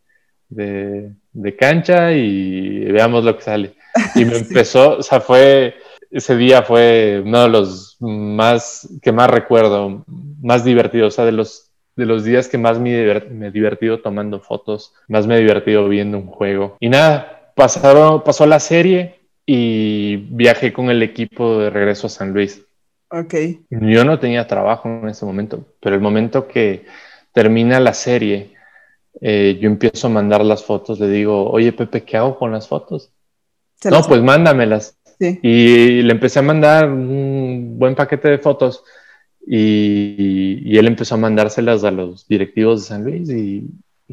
de, 0.49 1.11
de 1.31 1.55
cancha 1.55 2.11
y 2.13 2.85
veamos 2.85 3.23
lo 3.23 3.35
que 3.35 3.43
sale. 3.43 3.75
Y 4.15 4.25
me 4.25 4.37
empezó, 4.37 4.97
o 4.97 5.03
sea, 5.03 5.21
fue 5.21 5.75
ese 6.15 6.37
día 6.37 6.63
fue 6.63 7.21
uno 7.25 7.43
de 7.43 7.49
los 7.49 7.97
más 7.99 8.87
que 9.01 9.11
más 9.11 9.29
recuerdo, 9.29 10.05
más 10.41 10.63
divertido, 10.63 11.07
o 11.07 11.11
sea, 11.11 11.25
de 11.25 11.33
los, 11.33 11.71
de 11.97 12.05
los 12.05 12.23
días 12.23 12.47
que 12.47 12.57
más 12.57 12.79
me, 12.79 13.01
he 13.01 13.51
divertido 13.51 13.99
tomando 13.99 14.39
fotos, 14.39 14.93
más 15.09 15.27
me 15.27 15.35
he 15.35 15.39
divertido 15.39 15.89
viendo 15.89 16.17
un 16.17 16.27
juego. 16.27 16.77
Y 16.79 16.87
nada, 16.87 17.51
pasaron, 17.53 18.23
pasó 18.23 18.45
la 18.45 18.61
serie 18.61 19.19
y 19.45 20.15
viajé 20.15 20.71
con 20.71 20.89
el 20.89 21.03
equipo 21.03 21.59
de 21.59 21.69
regreso 21.69 22.07
a 22.07 22.11
San 22.11 22.33
Luis. 22.33 22.64
Ok. 23.17 23.33
Yo 23.69 24.03
no 24.03 24.19
tenía 24.19 24.45
trabajo 24.45 24.89
en 24.89 25.07
ese 25.07 25.25
momento, 25.25 25.65
pero 25.79 25.95
el 25.95 26.01
momento 26.01 26.49
que 26.49 26.85
termina 27.31 27.79
la 27.79 27.93
serie, 27.93 28.55
eh, 29.21 29.57
yo 29.61 29.69
empiezo 29.69 30.07
a 30.07 30.09
mandar 30.09 30.43
las 30.43 30.65
fotos, 30.65 30.99
le 30.99 31.07
digo, 31.07 31.49
oye 31.49 31.71
Pepe, 31.71 32.03
¿qué 32.03 32.17
hago 32.17 32.37
con 32.37 32.51
las 32.51 32.67
fotos? 32.67 33.13
No, 33.85 34.01
pues 34.03 34.21
mándamelas. 34.21 34.97
Y 35.19 36.01
le 36.01 36.11
empecé 36.11 36.39
a 36.39 36.41
mandar 36.41 36.89
un 36.89 37.75
buen 37.79 37.95
paquete 37.95 38.27
de 38.27 38.37
fotos 38.39 38.83
y, 39.47 40.77
él 40.77 40.87
empezó 40.87 41.15
a 41.15 41.19
mandárselas 41.19 41.85
a 41.85 41.91
los 41.91 42.27
directivos 42.27 42.81
de 42.81 42.87
San 42.87 43.05
Luis 43.05 43.29
y, 43.29 43.69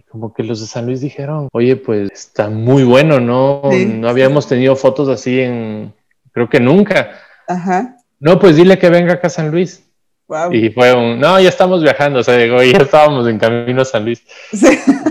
como 0.09 0.33
que 0.33 0.45
los 0.45 0.61
de 0.61 0.69
San 0.69 0.87
Luis 0.87 1.01
dijeron, 1.01 1.49
oye, 1.53 1.75
pues 1.75 2.09
está 2.13 2.49
muy 2.51 2.85
bueno, 2.85 3.19
¿no? 3.19 3.63
No 3.73 4.09
habíamos 4.09 4.47
tenido 4.47 4.77
fotos 4.77 5.09
así 5.09 5.41
en, 5.41 5.93
creo 6.31 6.49
que 6.49 6.61
nunca. 6.61 7.19
Ajá. 7.49 7.97
No, 8.23 8.39
pues 8.39 8.55
dile 8.55 8.79
que 8.79 8.89
venga 8.89 9.15
acá 9.15 9.27
a 9.27 9.31
San 9.31 9.51
Luis. 9.51 9.85
Y 10.53 10.71
fue 10.71 10.95
un, 10.95 11.19
no, 11.19 11.41
ya 11.41 11.49
estamos 11.49 11.83
viajando, 11.83 12.21
o 12.21 12.23
sea, 12.23 12.37
digo, 12.37 12.63
ya 12.63 12.79
estábamos 12.83 13.27
en 13.29 13.37
camino 13.37 13.83
a 13.83 13.85
San 13.85 14.05
Luis. 14.05 14.23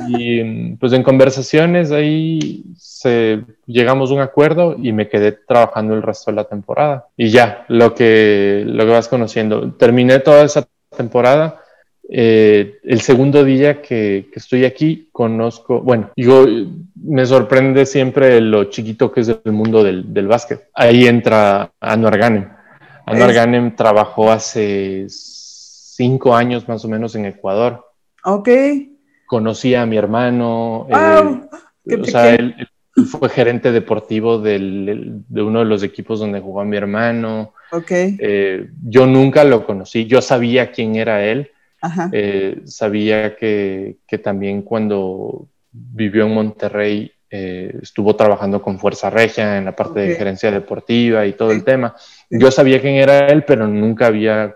Y 0.08 0.76
pues 0.78 0.94
en 0.94 1.04
conversaciones 1.04 1.92
ahí 1.92 2.64
se, 2.78 3.42
llegamos 3.68 4.12
a 4.12 4.14
un 4.14 4.22
acuerdo 4.22 4.78
y 4.82 4.94
me 4.94 5.10
quedé 5.10 5.34
trabajando 5.34 5.94
el 5.94 6.02
resto 6.02 6.32
de 6.32 6.38
la 6.38 6.46
temporada. 6.46 7.08
Y 7.18 7.30
ya, 7.30 7.66
lo 7.68 7.94
que, 7.94 8.64
lo 8.66 8.86
que 8.86 8.92
vas 8.92 9.10
conociendo. 9.10 9.74
Terminé 9.74 10.20
toda 10.20 10.46
esa 10.46 10.66
temporada. 10.96 11.62
Eh, 12.10 12.80
el 12.84 13.02
segundo 13.02 13.44
día 13.44 13.82
que, 13.82 14.30
que, 14.32 14.40
estoy 14.40 14.64
aquí, 14.64 15.10
conozco, 15.12 15.82
bueno, 15.82 16.12
digo, 16.16 16.46
me 16.96 17.26
sorprende 17.26 17.86
siempre 17.86 18.40
lo 18.40 18.66
chiquito 18.66 19.12
que 19.12 19.22
es 19.22 19.28
el 19.44 19.52
mundo 19.52 19.84
del, 19.84 20.14
del 20.14 20.28
básquet. 20.28 20.70
Ahí 20.74 21.08
entra 21.08 21.72
Anuar 21.82 22.18
Ganem. 22.18 22.61
Anuar 23.12 23.34
Ganem 23.34 23.76
trabajó 23.76 24.32
hace 24.32 25.06
cinco 25.10 26.36
años 26.36 26.68
más 26.68 26.84
o 26.86 26.88
menos 26.88 27.16
en 27.16 27.26
Ecuador. 27.26 27.86
Ok. 28.24 28.50
Conocí 29.26 29.76
a 29.76 29.86
mi 29.86 29.98
hermano. 29.98 30.88
Eh, 30.90 31.98
o 32.00 32.04
sea, 32.06 32.34
él, 32.34 32.56
fue 33.10 33.30
gerente 33.30 33.72
deportivo 33.72 34.40
del, 34.40 35.24
de 35.28 35.42
uno 35.42 35.60
de 35.60 35.66
los 35.66 35.84
equipos 35.84 36.20
donde 36.20 36.42
jugó 36.42 36.64
mi 36.66 36.78
hermano. 36.78 37.54
Ok. 37.72 37.92
Eh, 37.92 38.70
yo 38.84 39.06
nunca 39.06 39.44
lo 39.44 39.66
conocí, 39.66 40.06
yo 40.06 40.22
sabía 40.22 40.72
quién 40.72 40.96
era 40.96 41.24
él. 41.24 41.52
Eh, 42.12 42.62
sabía 42.66 43.36
que, 43.36 43.98
que, 44.06 44.20
también 44.20 44.62
cuando 44.62 45.48
vivió 45.72 46.28
en 46.28 46.34
Monterrey 46.36 47.12
eh, 47.32 47.80
estuvo 47.82 48.16
trabajando 48.16 48.62
con 48.62 48.78
Fuerza 48.78 49.10
Regia 49.10 49.58
en 49.58 49.66
la 49.66 49.76
parte 49.76 50.02
de 50.02 50.16
gerencia 50.16 50.52
deportiva 50.52 51.26
y 51.26 51.34
todo 51.34 51.52
el 51.52 51.64
tema. 51.64 51.96
Yo 52.30 52.52
sabía 52.52 52.82
quién 52.82 52.96
era 52.96 53.28
él, 53.28 53.44
pero 53.46 53.68
nunca 53.68 54.08
había 54.08 54.56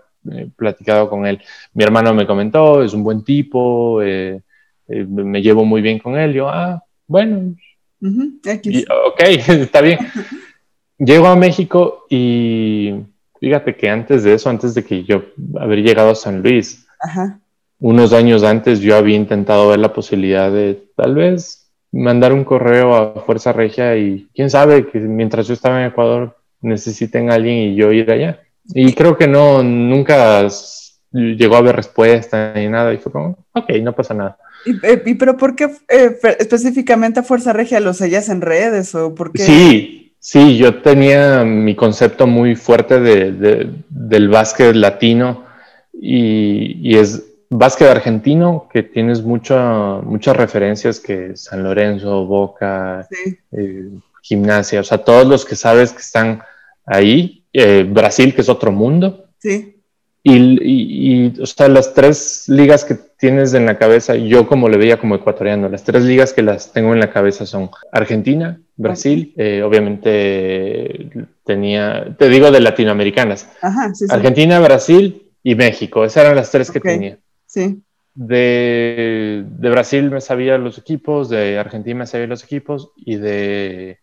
platicado 0.56 1.08
con 1.08 1.26
él. 1.26 1.40
Mi 1.72 1.84
hermano 1.84 2.12
me 2.12 2.26
comentó, 2.26 2.82
es 2.82 2.92
un 2.92 3.02
buen 3.02 3.24
tipo, 3.24 4.00
me 4.00 5.42
llevo 5.42 5.64
muy 5.64 5.80
bien 5.80 5.98
con 5.98 6.18
él. 6.18 6.34
Yo, 6.34 6.48
ah, 6.48 6.82
bueno, 7.06 7.54
ok, 9.06 9.20
está 9.48 9.80
bien. 9.80 9.98
llego 10.98 11.26
a 11.26 11.36
México 11.36 12.06
y 12.08 12.94
fíjate 13.40 13.76
que 13.76 13.88
antes 13.88 14.22
de 14.24 14.34
eso, 14.34 14.50
antes 14.50 14.74
de 14.74 14.84
que 14.84 15.04
yo 15.04 15.24
haber 15.58 15.82
llegado 15.82 16.10
a 16.10 16.14
San 16.14 16.42
Luis, 16.42 16.86
unos 17.78 18.12
años 18.12 18.42
antes 18.42 18.80
yo 18.80 18.96
había 18.96 19.16
intentado 19.16 19.68
ver 19.68 19.78
la 19.78 19.92
posibilidad 19.92 20.50
de 20.50 20.88
tal 20.96 21.14
vez 21.14 21.65
mandar 21.96 22.32
un 22.32 22.44
correo 22.44 22.94
a 22.94 23.20
Fuerza 23.22 23.52
Regia 23.52 23.96
y 23.96 24.28
quién 24.34 24.50
sabe 24.50 24.88
que 24.88 24.98
mientras 24.98 25.46
yo 25.48 25.54
estaba 25.54 25.80
en 25.80 25.88
Ecuador 25.88 26.36
necesiten 26.60 27.30
a 27.30 27.34
alguien 27.34 27.56
y 27.56 27.74
yo 27.74 27.92
ir 27.92 28.10
allá. 28.10 28.40
Y 28.74 28.92
creo 28.92 29.16
que 29.16 29.28
no, 29.28 29.62
nunca 29.62 30.46
llegó 31.12 31.54
a 31.54 31.58
haber 31.58 31.76
respuesta 31.76 32.52
ni 32.54 32.68
nada. 32.68 32.92
Y 32.92 32.98
fue 32.98 33.12
como, 33.12 33.38
ok, 33.52 33.70
no 33.82 33.94
pasa 33.94 34.14
nada. 34.14 34.38
¿Y, 34.64 35.14
pero 35.14 35.36
por 35.36 35.54
qué 35.54 35.70
eh, 35.88 36.18
específicamente 36.38 37.20
a 37.20 37.22
Fuerza 37.22 37.52
Regia 37.52 37.78
lo 37.78 37.94
sellas 37.94 38.28
en 38.28 38.40
redes 38.40 38.94
o 38.94 39.14
por 39.14 39.32
qué? 39.32 39.42
Sí, 39.42 40.16
sí, 40.18 40.56
yo 40.56 40.82
tenía 40.82 41.44
mi 41.44 41.76
concepto 41.76 42.26
muy 42.26 42.56
fuerte 42.56 42.98
de, 42.98 43.70
del 43.88 44.28
básquet 44.28 44.74
latino 44.74 45.44
y, 45.92 46.90
y, 46.90 46.96
es 46.98 47.22
básquet 47.50 47.88
argentino 47.88 48.68
que 48.72 48.82
tienes 48.82 49.22
mucha, 49.22 50.00
muchas 50.02 50.36
referencias 50.36 51.00
que 51.00 51.36
San 51.36 51.62
Lorenzo, 51.62 52.26
Boca, 52.26 53.06
eh, 53.52 53.90
Gimnasia, 54.22 54.80
o 54.80 54.84
sea, 54.84 54.98
todos 54.98 55.26
los 55.26 55.44
que 55.44 55.56
sabes 55.56 55.92
que 55.92 56.00
están 56.00 56.42
ahí, 56.84 57.44
eh, 57.52 57.86
Brasil, 57.88 58.34
que 58.34 58.40
es 58.40 58.48
otro 58.48 58.72
mundo. 58.72 59.26
Sí. 59.38 59.72
Y, 60.22 60.34
y, 60.34 61.40
o 61.40 61.46
sea, 61.46 61.68
las 61.68 61.94
tres 61.94 62.48
ligas 62.48 62.84
que 62.84 62.96
tienes 63.16 63.54
en 63.54 63.64
la 63.64 63.78
cabeza, 63.78 64.16
yo 64.16 64.48
como 64.48 64.68
le 64.68 64.76
veía 64.76 64.98
como 64.98 65.14
ecuatoriano, 65.14 65.68
las 65.68 65.84
tres 65.84 66.02
ligas 66.02 66.32
que 66.32 66.42
las 66.42 66.72
tengo 66.72 66.92
en 66.92 66.98
la 66.98 67.12
cabeza 67.12 67.46
son 67.46 67.70
Argentina, 67.92 68.60
Brasil, 68.76 69.32
eh, 69.36 69.62
obviamente 69.62 71.28
tenía, 71.44 72.16
te 72.18 72.28
digo 72.28 72.50
de 72.50 72.60
latinoamericanas, 72.60 73.48
Ajá, 73.62 73.94
sí, 73.94 74.06
Argentina, 74.10 74.58
Brasil 74.58 75.30
y 75.44 75.54
México, 75.54 76.04
esas 76.04 76.24
eran 76.24 76.36
las 76.36 76.50
tres 76.50 76.72
que 76.72 76.80
tenía. 76.80 77.18
Sí. 77.56 77.82
De, 78.14 79.44
de, 79.46 79.70
Brasil 79.70 80.10
me 80.10 80.20
sabía 80.20 80.58
los 80.58 80.78
equipos, 80.78 81.28
de 81.28 81.58
Argentina 81.58 82.00
me 82.00 82.06
sabía 82.06 82.26
los 82.26 82.44
equipos 82.44 82.92
y 82.96 83.16
de 83.16 83.98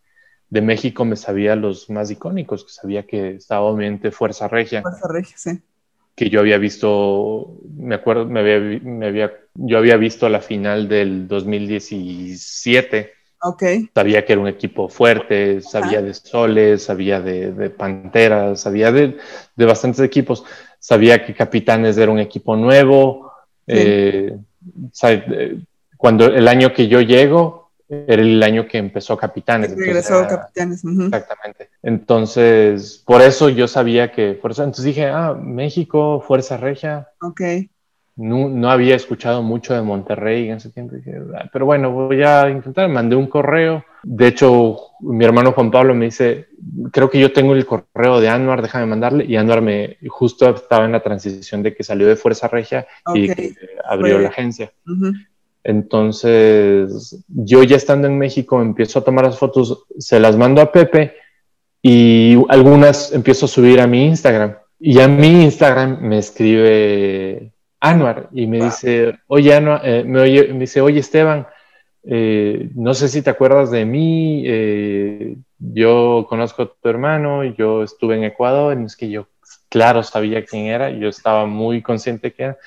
de 0.53 0.61
México 0.61 1.03
me 1.03 1.15
sabía 1.15 1.55
los 1.55 1.89
más 1.89 2.11
icónicos, 2.11 2.63
que 2.63 2.71
sabía 2.71 3.07
que 3.07 3.37
estaba 3.37 3.61
obviamente 3.61 4.11
Fuerza 4.11 4.47
Regia. 4.47 4.83
Fuerza 4.83 5.07
Regia, 5.07 5.35
sí. 5.35 5.59
Que 6.13 6.29
yo 6.29 6.41
había 6.41 6.59
visto, 6.59 7.57
me 7.75 7.95
acuerdo, 7.95 8.27
me 8.27 8.41
había, 8.41 8.79
me 8.83 9.07
había, 9.07 9.33
yo 9.55 9.79
había 9.79 9.97
visto 9.97 10.29
la 10.29 10.41
final 10.41 10.87
del 10.87 11.27
2017. 11.27 13.13
Ok. 13.41 13.63
Sabía 13.95 14.23
que 14.23 14.33
era 14.33 14.41
un 14.43 14.47
equipo 14.47 14.89
fuerte, 14.89 15.59
sabía 15.61 16.03
de 16.03 16.13
Soles, 16.13 16.83
sabía 16.83 17.19
de, 17.19 17.51
de 17.51 17.71
Panteras, 17.71 18.61
sabía 18.61 18.91
de, 18.91 19.17
de, 19.55 19.65
bastantes 19.65 20.01
equipos. 20.01 20.45
Sabía 20.77 21.25
que 21.25 21.33
Capitanes 21.33 21.97
era 21.97 22.11
un 22.11 22.19
equipo 22.19 22.55
nuevo. 22.55 23.32
Eh, 23.67 24.37
eh, 25.03 25.59
cuando 25.97 26.25
el 26.25 26.47
año 26.47 26.73
que 26.73 26.87
yo 26.87 27.01
llego, 27.01 27.71
era 27.89 28.21
el 28.21 28.41
año 28.41 28.67
que 28.67 28.77
empezó 28.77 29.15
Capitanes. 29.17 29.75
Regresó 29.75 30.25
Capitanes. 30.27 30.83
Exactamente. 30.83 31.69
Entonces, 31.81 33.03
por 33.05 33.21
eso 33.21 33.49
yo 33.49 33.67
sabía 33.67 34.11
que, 34.11 34.33
por 34.33 34.51
eso, 34.51 34.63
entonces 34.63 34.85
dije, 34.85 35.07
ah, 35.07 35.33
México, 35.33 36.23
Fuerza 36.25 36.57
Regia. 36.57 37.09
Ok. 37.21 37.41
No, 38.15 38.47
no 38.47 38.69
había 38.69 38.95
escuchado 38.95 39.41
mucho 39.41 39.73
de 39.73 39.81
Monterrey 39.81 40.49
en 40.49 40.57
ese 40.57 40.69
tiempo. 40.69 40.95
Ah, 41.35 41.49
pero 41.51 41.65
bueno, 41.65 41.91
voy 41.91 42.21
a 42.21 42.49
intentar. 42.49 42.87
Mandé 42.89 43.15
un 43.15 43.27
correo. 43.27 43.83
De 44.03 44.27
hecho, 44.27 44.77
mi 44.99 45.25
hermano 45.25 45.53
Juan 45.53 45.71
Pablo 45.71 45.95
me 45.95 46.05
dice, 46.05 46.47
creo 46.91 47.09
que 47.09 47.19
yo 47.19 47.33
tengo 47.33 47.53
el 47.55 47.65
correo 47.65 48.19
de 48.19 48.29
Anuar, 48.29 48.61
déjame 48.61 48.85
mandarle. 48.85 49.25
Y 49.25 49.35
Anuar 49.35 49.61
me, 49.61 49.97
justo 50.07 50.47
estaba 50.49 50.85
en 50.85 50.91
la 50.91 51.01
transición 51.01 51.63
de 51.63 51.73
que 51.73 51.83
salió 51.83 52.07
de 52.07 52.15
Fuerza 52.15 52.47
Regia 52.47 52.85
y 53.15 53.29
abrió 53.83 54.19
la 54.19 54.29
agencia. 54.29 54.71
Entonces, 55.63 57.23
yo 57.27 57.63
ya 57.63 57.77
estando 57.77 58.07
en 58.07 58.17
México 58.19 58.61
empiezo 58.61 58.99
a 58.99 59.03
tomar 59.03 59.25
las 59.25 59.39
fotos, 59.39 59.85
se 59.97 60.19
las 60.19 60.35
mando 60.35 60.61
a 60.61 60.71
Pepe 60.71 61.15
y 61.81 62.37
algunas 62.49 63.11
empiezo 63.13 63.45
a 63.45 63.49
subir 63.49 63.79
a 63.79 63.87
mi 63.87 64.05
Instagram. 64.05 64.55
Y 64.79 64.99
a 64.99 65.07
mi 65.07 65.45
Instagram 65.45 66.01
me 66.01 66.17
escribe 66.17 67.52
Anuar 67.85 68.29
y 68.31 68.47
me 68.47 68.63
dice, 68.63 69.19
oye, 69.27 69.53
Anuar, 69.53 69.81
eh, 69.83 70.05
me, 70.05 70.23
dice, 70.23 70.79
oye 70.79 71.01
Esteban, 71.01 71.45
eh, 72.05 72.69
no 72.75 72.93
sé 72.93 73.09
si 73.09 73.21
te 73.21 73.29
acuerdas 73.29 73.71
de 73.71 73.83
mí, 73.83 74.41
eh, 74.45 75.35
yo 75.59 76.25
conozco 76.29 76.63
a 76.63 76.71
tu 76.81 76.87
hermano, 76.87 77.43
yo 77.43 77.83
estuve 77.83 78.15
en 78.15 78.23
Ecuador, 78.23 78.77
es 78.81 78.95
que 78.95 79.09
yo, 79.09 79.27
claro, 79.67 80.01
sabía 80.01 80.45
quién 80.45 80.67
era, 80.67 80.91
yo 80.91 81.09
estaba 81.09 81.45
muy 81.45 81.81
consciente 81.81 82.31
que 82.31 82.43
era. 82.43 82.57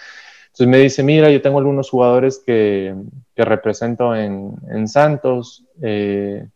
Entonces 0.49 0.69
me 0.69 0.79
dice, 0.81 1.03
mira, 1.03 1.31
yo 1.31 1.41
tengo 1.41 1.61
algunos 1.61 1.89
jugadores 1.89 2.43
que, 2.45 2.95
que 3.35 3.45
represento 3.47 4.15
en, 4.15 4.53
en 4.71 4.87
Santos, 4.87 5.65
eh, 5.83 6.47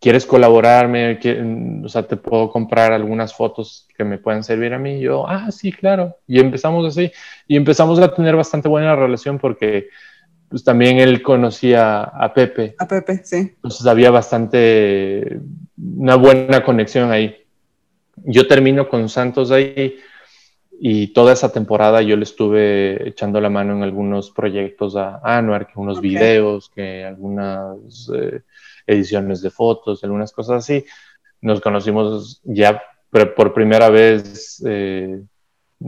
¿quieres 0.00 0.26
colaborarme? 0.26 1.18
O 1.84 1.88
sea, 1.88 2.02
te 2.04 2.16
puedo 2.16 2.50
comprar 2.50 2.92
algunas 2.92 3.34
fotos 3.34 3.86
que 3.96 4.04
me 4.04 4.18
puedan 4.18 4.44
servir 4.44 4.72
a 4.72 4.78
mí. 4.78 4.98
Y 4.98 5.00
yo, 5.00 5.28
ah, 5.28 5.50
sí, 5.50 5.72
claro. 5.72 6.16
Y 6.26 6.40
empezamos 6.40 6.86
así. 6.86 7.10
Y 7.46 7.56
empezamos 7.56 7.98
a 7.98 8.14
tener 8.14 8.36
bastante 8.36 8.68
buena 8.68 8.94
relación 8.94 9.38
porque 9.38 9.88
pues 10.48 10.64
también 10.64 10.98
él 10.98 11.22
conocía 11.22 12.02
a 12.02 12.32
Pepe. 12.32 12.74
A 12.78 12.88
Pepe, 12.88 13.20
sí. 13.22 13.36
Entonces 13.36 13.86
había 13.86 14.10
bastante, 14.10 15.40
una 15.76 16.14
buena 16.14 16.64
conexión 16.64 17.10
ahí. 17.10 17.36
Yo 18.24 18.46
termino 18.48 18.88
con 18.88 19.08
Santos 19.08 19.50
ahí 19.50 19.96
y 20.80 21.08
toda 21.08 21.32
esa 21.32 21.52
temporada 21.52 22.02
yo 22.02 22.16
le 22.16 22.22
estuve 22.22 23.08
echando 23.08 23.40
la 23.40 23.50
mano 23.50 23.76
en 23.76 23.82
algunos 23.82 24.30
proyectos 24.30 24.96
a 24.96 25.20
Anuar, 25.22 25.66
que 25.66 25.78
unos 25.78 26.00
videos, 26.00 26.70
que 26.70 27.04
algunas 27.04 28.10
eh, 28.14 28.42
ediciones 28.88 29.42
de 29.42 29.50
fotos, 29.50 30.02
algunas 30.02 30.32
cosas 30.32 30.64
así. 30.64 30.84
Nos 31.40 31.60
conocimos 31.60 32.40
ya 32.44 32.82
por 33.10 33.54
primera 33.54 33.88
vez 33.88 34.62
eh, 34.66 35.22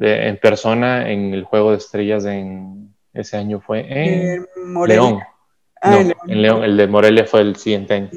en 0.00 0.36
persona 0.38 1.10
en 1.10 1.34
el 1.34 1.44
Juego 1.44 1.72
de 1.72 1.78
Estrellas 1.78 2.24
en 2.24 2.94
ese 3.12 3.36
año 3.36 3.60
fue 3.60 3.86
en 3.88 4.46
León. 4.86 5.18
Ah, 5.82 6.04
en 6.28 6.42
León. 6.42 6.62
El 6.62 6.76
de 6.76 6.86
Morelia 6.86 7.24
fue 7.24 7.40
el 7.40 7.56
siguiente 7.56 7.94
año. 7.94 8.10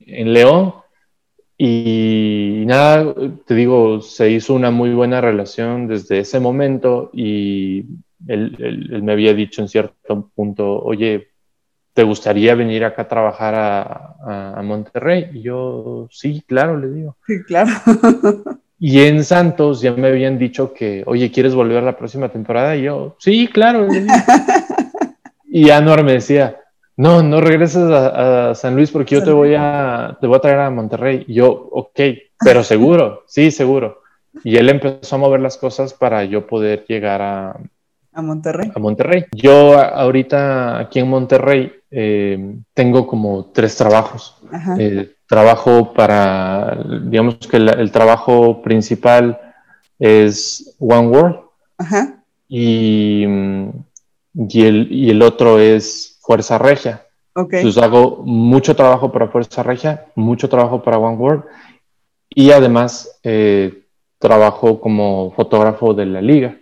en 0.00 0.32
León 0.32 0.74
y 1.56 2.64
nada, 2.66 3.14
te 3.46 3.54
digo, 3.54 4.00
se 4.00 4.30
hizo 4.30 4.54
una 4.54 4.70
muy 4.70 4.92
buena 4.92 5.20
relación 5.20 5.86
desde 5.86 6.18
ese 6.20 6.40
momento 6.40 7.10
y 7.12 7.84
él, 8.26 9.00
me 9.02 9.12
había 9.12 9.34
dicho 9.34 9.62
en 9.62 9.68
cierto 9.68 10.30
punto, 10.34 10.80
oye, 10.80 11.28
¿te 11.94 12.02
gustaría 12.02 12.54
venir 12.56 12.84
acá 12.84 13.02
a 13.02 13.08
trabajar 13.08 13.54
a, 13.54 14.56
a, 14.56 14.62
Monterrey? 14.62 15.30
Y 15.32 15.42
yo, 15.42 16.08
sí, 16.10 16.42
claro, 16.46 16.76
le 16.76 16.88
digo. 16.90 17.16
Sí, 17.26 17.42
claro. 17.46 17.70
y 18.78 19.00
en 19.00 19.24
Santos 19.24 19.80
ya 19.80 19.92
me 19.92 20.08
habían 20.08 20.38
dicho 20.38 20.74
que, 20.74 21.04
oye, 21.06 21.30
¿quieres 21.30 21.54
volver 21.54 21.82
la 21.82 21.96
próxima 21.96 22.28
temporada? 22.28 22.76
Y 22.76 22.82
yo, 22.82 23.16
sí, 23.18 23.48
claro, 23.48 23.86
le 23.86 24.00
digo. 24.00 24.14
y 25.46 25.70
Anuar 25.70 26.04
me 26.04 26.14
decía, 26.14 26.60
no, 26.96 27.22
no 27.22 27.40
regreses 27.40 27.84
a, 27.90 28.54
San 28.54 28.74
Luis 28.74 28.90
porque 28.90 29.14
yo 29.14 29.24
te 29.24 29.32
voy 29.32 29.54
a, 29.56 30.18
te 30.20 30.26
voy 30.26 30.36
a 30.36 30.40
traer 30.40 30.60
a 30.60 30.70
Monterrey. 30.70 31.24
yo, 31.28 31.50
ok, 31.50 32.00
pero 32.44 32.64
seguro, 32.64 33.22
sí, 33.26 33.50
seguro. 33.52 34.02
Y 34.42 34.56
él 34.56 34.68
empezó 34.68 35.14
a 35.14 35.18
mover 35.18 35.40
las 35.40 35.56
cosas 35.56 35.94
para 35.94 36.24
yo 36.24 36.46
poder 36.46 36.84
llegar 36.88 37.22
a, 37.22 37.56
a 38.14 38.22
Monterrey. 38.22 38.70
A 38.74 38.78
Monterrey. 38.78 39.24
Yo 39.32 39.78
ahorita 39.78 40.78
aquí 40.78 41.00
en 41.00 41.08
Monterrey 41.08 41.72
eh, 41.96 42.56
tengo 42.74 43.06
como 43.06 43.46
tres 43.52 43.76
trabajos. 43.76 44.36
Eh, 44.78 45.14
trabajo 45.26 45.92
para, 45.92 46.76
digamos 47.04 47.36
que 47.36 47.56
el, 47.56 47.90
trabajo 47.92 48.62
principal 48.62 49.40
es 49.98 50.76
One 50.80 51.08
World. 51.08 51.36
Ajá. 51.78 52.22
Y, 52.48 53.24
y, 54.34 54.66
el, 54.66 54.88
y 54.90 55.10
el 55.10 55.22
otro 55.22 55.60
es 55.60 56.18
Fuerza 56.20 56.58
Regia. 56.58 57.06
Entonces 57.36 57.82
hago 57.82 58.22
mucho 58.24 58.76
trabajo 58.76 59.10
para 59.10 59.28
Fuerza 59.28 59.62
Regia, 59.62 60.06
mucho 60.14 60.48
trabajo 60.48 60.82
para 60.82 60.98
One 60.98 61.16
World 61.16 61.44
y 62.28 62.50
además 62.50 63.18
eh, 63.22 63.86
trabajo 64.18 64.80
como 64.80 65.32
fotógrafo 65.32 65.94
de 65.94 66.06
la 66.06 66.20
liga, 66.20 66.56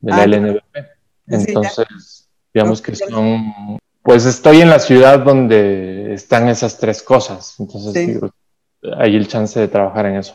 de 0.00 0.10
la 0.10 0.22
ah, 0.22 0.26
LNBP. 0.26 0.76
Entonces, 1.26 2.28
digamos 2.52 2.82
que 2.82 2.94
son, 2.94 3.78
pues 4.08 4.24
estoy 4.24 4.62
en 4.62 4.70
la 4.70 4.78
ciudad 4.78 5.18
donde 5.18 6.14
están 6.14 6.48
esas 6.48 6.78
tres 6.78 7.02
cosas. 7.02 7.56
Entonces, 7.58 8.18
hay 8.96 9.14
el 9.14 9.28
chance 9.28 9.60
de 9.60 9.68
trabajar 9.68 10.06
en 10.06 10.16
eso. 10.16 10.34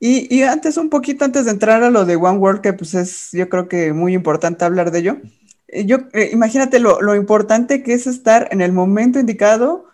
Y, 0.00 0.26
y, 0.36 0.42
antes, 0.42 0.76
un 0.76 0.90
poquito 0.90 1.24
antes 1.24 1.44
de 1.44 1.52
entrar 1.52 1.84
a 1.84 1.90
lo 1.90 2.04
de 2.04 2.16
One 2.16 2.38
World, 2.38 2.62
que 2.62 2.72
pues 2.72 2.94
es, 2.94 3.28
yo 3.30 3.48
creo 3.48 3.68
que 3.68 3.92
muy 3.92 4.14
importante 4.14 4.64
hablar 4.64 4.90
de 4.90 4.98
ello. 4.98 5.18
Eh, 5.68 5.84
yo, 5.86 5.98
eh, 6.14 6.30
imagínate 6.32 6.80
lo, 6.80 7.00
lo, 7.00 7.14
importante 7.14 7.84
que 7.84 7.94
es 7.94 8.08
estar 8.08 8.48
en 8.50 8.60
el 8.60 8.72
momento 8.72 9.20
indicado, 9.20 9.86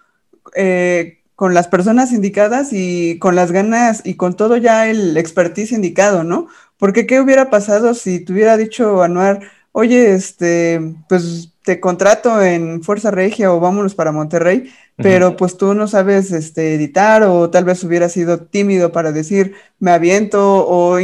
eh, 0.56 1.18
con 1.36 1.52
las 1.52 1.68
personas 1.68 2.12
indicadas 2.12 2.72
y 2.72 3.18
con 3.18 3.36
las 3.36 3.52
ganas 3.52 4.00
y 4.06 4.14
con 4.14 4.36
todo 4.36 4.56
ya 4.56 4.88
el 4.88 5.18
expertise 5.18 5.72
indicado, 5.72 6.24
¿no? 6.24 6.46
Porque 6.78 7.06
¿qué 7.06 7.20
hubiera 7.20 7.50
pasado 7.50 7.92
si 7.92 8.20
te 8.20 8.32
hubiera 8.32 8.56
dicho 8.56 9.02
Anuar, 9.02 9.42
oye, 9.72 10.14
este, 10.14 10.94
pues 11.10 11.52
te 11.68 11.80
contrato 11.80 12.40
en 12.40 12.82
Fuerza 12.82 13.10
Regia 13.10 13.52
o 13.52 13.60
vámonos 13.60 13.94
para 13.94 14.10
Monterrey, 14.10 14.72
pero 14.96 15.36
pues 15.36 15.58
tú 15.58 15.74
no 15.74 15.86
sabes 15.86 16.32
este, 16.32 16.74
editar 16.74 17.24
o 17.24 17.50
tal 17.50 17.64
vez 17.64 17.84
hubiera 17.84 18.08
sido 18.08 18.38
tímido 18.40 18.90
para 18.90 19.12
decir 19.12 19.52
me 19.78 19.90
aviento 19.90 20.66
o, 20.66 20.96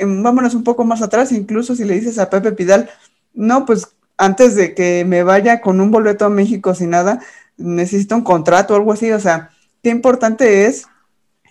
vámonos 0.00 0.54
un 0.54 0.64
poco 0.64 0.82
más 0.82 1.00
atrás, 1.00 1.30
incluso 1.30 1.76
si 1.76 1.84
le 1.84 1.94
dices 1.94 2.18
a 2.18 2.28
Pepe 2.28 2.50
Pidal, 2.50 2.90
no, 3.34 3.64
pues 3.64 3.86
antes 4.16 4.56
de 4.56 4.74
que 4.74 5.04
me 5.06 5.22
vaya 5.22 5.60
con 5.60 5.80
un 5.80 5.92
boleto 5.92 6.24
a 6.24 6.28
México 6.28 6.74
sin 6.74 6.90
nada, 6.90 7.20
necesito 7.56 8.16
un 8.16 8.22
contrato 8.22 8.74
o 8.74 8.78
algo 8.78 8.92
así, 8.92 9.12
o 9.12 9.20
sea, 9.20 9.50
qué 9.80 9.90
importante 9.90 10.66
es 10.66 10.86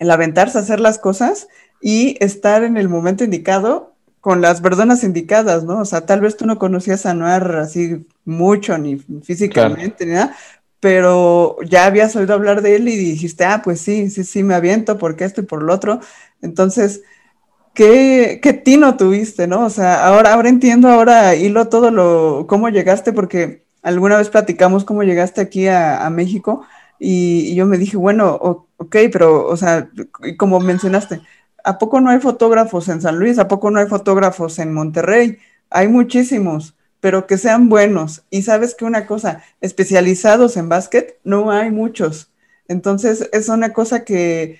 el 0.00 0.10
aventarse 0.10 0.58
a 0.58 0.60
hacer 0.60 0.80
las 0.80 0.98
cosas 0.98 1.48
y 1.80 2.22
estar 2.22 2.62
en 2.62 2.76
el 2.76 2.90
momento 2.90 3.24
indicado 3.24 3.89
con 4.20 4.40
las 4.40 4.60
personas 4.60 5.02
indicadas, 5.02 5.64
¿no? 5.64 5.78
O 5.78 5.84
sea, 5.84 6.06
tal 6.06 6.20
vez 6.20 6.36
tú 6.36 6.46
no 6.46 6.58
conocías 6.58 7.06
a 7.06 7.14
Noir 7.14 7.42
así 7.56 8.06
mucho, 8.24 8.76
ni 8.78 8.98
físicamente, 9.22 10.04
ni 10.06 10.12
nada, 10.12 10.36
pero 10.80 11.56
ya 11.62 11.86
habías 11.86 12.16
oído 12.16 12.34
hablar 12.34 12.62
de 12.62 12.76
él 12.76 12.88
y 12.88 12.96
dijiste, 12.96 13.44
ah, 13.44 13.60
pues 13.62 13.80
sí, 13.80 14.10
sí, 14.10 14.24
sí, 14.24 14.42
me 14.42 14.54
aviento 14.54 14.98
porque 14.98 15.24
esto 15.24 15.42
y 15.42 15.44
por 15.44 15.62
lo 15.62 15.74
otro. 15.74 16.00
Entonces, 16.42 17.02
¿qué, 17.74 18.40
qué 18.42 18.52
tino 18.54 18.96
tuviste, 18.96 19.46
no? 19.46 19.66
O 19.66 19.70
sea, 19.70 20.06
ahora, 20.06 20.34
ahora 20.34 20.48
entiendo, 20.48 20.88
ahora 20.88 21.34
hilo 21.34 21.68
todo 21.68 21.90
lo, 21.90 22.46
cómo 22.48 22.68
llegaste, 22.70 23.12
porque 23.12 23.64
alguna 23.82 24.16
vez 24.18 24.30
platicamos 24.30 24.84
cómo 24.84 25.02
llegaste 25.02 25.40
aquí 25.40 25.68
a, 25.68 26.08
México 26.10 26.62
y, 26.98 27.54
yo 27.54 27.66
me 27.66 27.78
dije, 27.78 27.96
bueno, 27.96 28.38
ok, 28.76 28.96
pero, 29.12 29.46
o 29.46 29.56
sea, 29.56 29.90
como 30.38 30.60
mencionaste, 30.60 31.20
¿a 31.70 31.78
poco 31.78 32.00
no 32.00 32.10
hay 32.10 32.18
fotógrafos 32.18 32.88
en 32.88 33.00
San 33.00 33.18
Luis? 33.18 33.38
¿A 33.38 33.48
poco 33.48 33.70
no 33.70 33.78
hay 33.78 33.86
fotógrafos 33.86 34.58
en 34.58 34.72
Monterrey? 34.72 35.38
Hay 35.70 35.88
muchísimos, 35.88 36.74
pero 37.00 37.26
que 37.26 37.38
sean 37.38 37.68
buenos. 37.68 38.24
Y 38.30 38.42
sabes 38.42 38.74
que 38.74 38.84
una 38.84 39.06
cosa, 39.06 39.42
especializados 39.60 40.56
en 40.56 40.68
básquet, 40.68 41.18
no 41.24 41.50
hay 41.50 41.70
muchos. 41.70 42.30
Entonces, 42.68 43.28
es 43.32 43.48
una 43.48 43.72
cosa 43.72 44.04
que, 44.04 44.58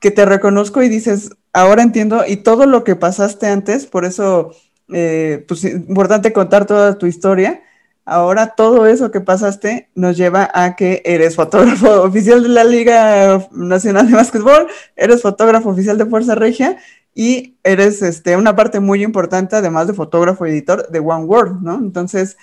que 0.00 0.10
te 0.10 0.24
reconozco 0.24 0.82
y 0.82 0.88
dices, 0.88 1.30
ahora 1.52 1.82
entiendo, 1.82 2.24
y 2.26 2.36
todo 2.36 2.66
lo 2.66 2.82
que 2.84 2.96
pasaste 2.96 3.46
antes, 3.46 3.86
por 3.86 4.04
eso, 4.04 4.54
eh, 4.92 5.44
pues, 5.46 5.64
importante 5.64 6.32
contar 6.32 6.66
toda 6.66 6.98
tu 6.98 7.06
historia 7.06 7.62
Ahora 8.04 8.54
todo 8.56 8.86
eso 8.86 9.10
que 9.10 9.20
pasaste 9.20 9.88
nos 9.94 10.16
lleva 10.16 10.50
a 10.54 10.74
que 10.74 11.02
eres 11.04 11.36
fotógrafo 11.36 12.02
oficial 12.02 12.42
de 12.42 12.48
la 12.48 12.64
Liga 12.64 13.48
Nacional 13.52 14.08
de 14.08 14.16
Básquetbol, 14.16 14.66
eres 14.96 15.22
fotógrafo 15.22 15.70
oficial 15.70 15.98
de 15.98 16.06
Fuerza 16.06 16.34
Regia 16.34 16.78
y 17.14 17.56
eres 17.62 18.02
este, 18.02 18.36
una 18.36 18.56
parte 18.56 18.80
muy 18.80 19.04
importante, 19.04 19.56
además 19.56 19.86
de 19.86 19.94
fotógrafo 19.94 20.46
y 20.46 20.50
editor, 20.50 20.88
de 20.88 20.98
One 20.98 21.24
World, 21.24 21.62
¿no? 21.62 21.74
Entonces, 21.74 22.36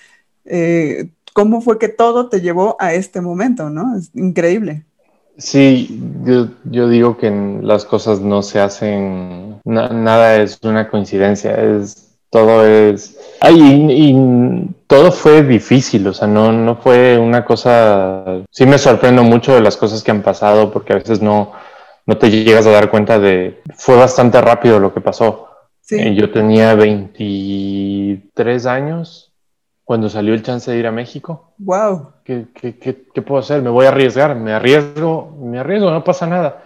eh, 0.46 1.10
¿cómo 1.34 1.62
fue 1.62 1.78
que 1.78 1.90
todo 1.90 2.30
te 2.30 2.42
llevó 2.42 2.78
a 2.80 2.94
este 2.94 3.20
momento, 3.20 3.70
¿no? 3.70 3.98
Es 3.98 4.12
increíble. 4.14 4.86
Sí, 5.40 6.02
yo, 6.24 6.90
digo 6.90 7.18
que 7.18 7.32
las 7.62 7.86
cosas 7.86 8.20
no 8.20 8.44
se 8.44 8.60
hacen, 8.60 9.62
nada 9.64 10.36
es 10.36 10.60
una 10.64 10.90
coincidencia, 10.90 11.56
es 11.56 12.09
todo 12.30 12.66
es... 12.66 13.18
Ay, 13.42 13.60
y, 13.90 14.76
todo 14.88 15.12
fue 15.12 15.44
difícil, 15.44 16.08
o 16.08 16.14
sea, 16.14 16.28
no, 16.28 16.52
no 16.52 16.76
fue 16.78 17.18
una 17.18 17.46
cosa... 17.46 18.44
Sí 18.50 18.66
me 18.66 18.78
sorprendo 18.78 19.24
mucho 19.24 19.54
de 19.54 19.62
las 19.62 19.78
cosas 19.78 20.04
que 20.04 20.12
han 20.12 20.24
pasado 20.24 20.72
porque 20.72 20.94
a 20.94 20.98
veces 20.98 21.22
no, 21.22 21.52
no 22.06 22.18
te 22.18 22.32
llegas 22.32 22.66
a 22.66 22.72
dar 22.72 22.90
cuenta 22.90 23.20
de... 23.20 23.62
Fue 23.76 23.96
bastante 23.96 24.42
rápido 24.42 24.80
lo 24.80 24.94
que 24.94 25.02
pasó. 25.02 25.50
Sí. 25.82 25.96
Eh, 26.00 26.16
yo 26.16 26.32
tenía 26.32 26.74
23 26.76 28.66
años 28.66 29.32
cuando 29.84 30.08
salió 30.08 30.36
el 30.36 30.44
chance 30.44 30.70
de 30.70 30.78
ir 30.78 30.86
a 30.86 30.92
México. 30.92 31.54
¡Wow! 31.58 32.14
¿Qué, 32.24 32.46
qué, 32.54 32.78
qué, 32.78 33.06
qué 33.12 33.22
puedo 33.24 33.40
hacer? 33.40 33.62
Me 33.62 33.72
voy 33.72 33.88
a 33.88 33.90
arriesgar, 33.90 34.36
me 34.36 34.54
arriesgo, 34.54 35.36
me 35.42 35.60
arriesgo, 35.60 35.90
no 35.90 36.04
pasa 36.04 36.28
nada. 36.28 36.64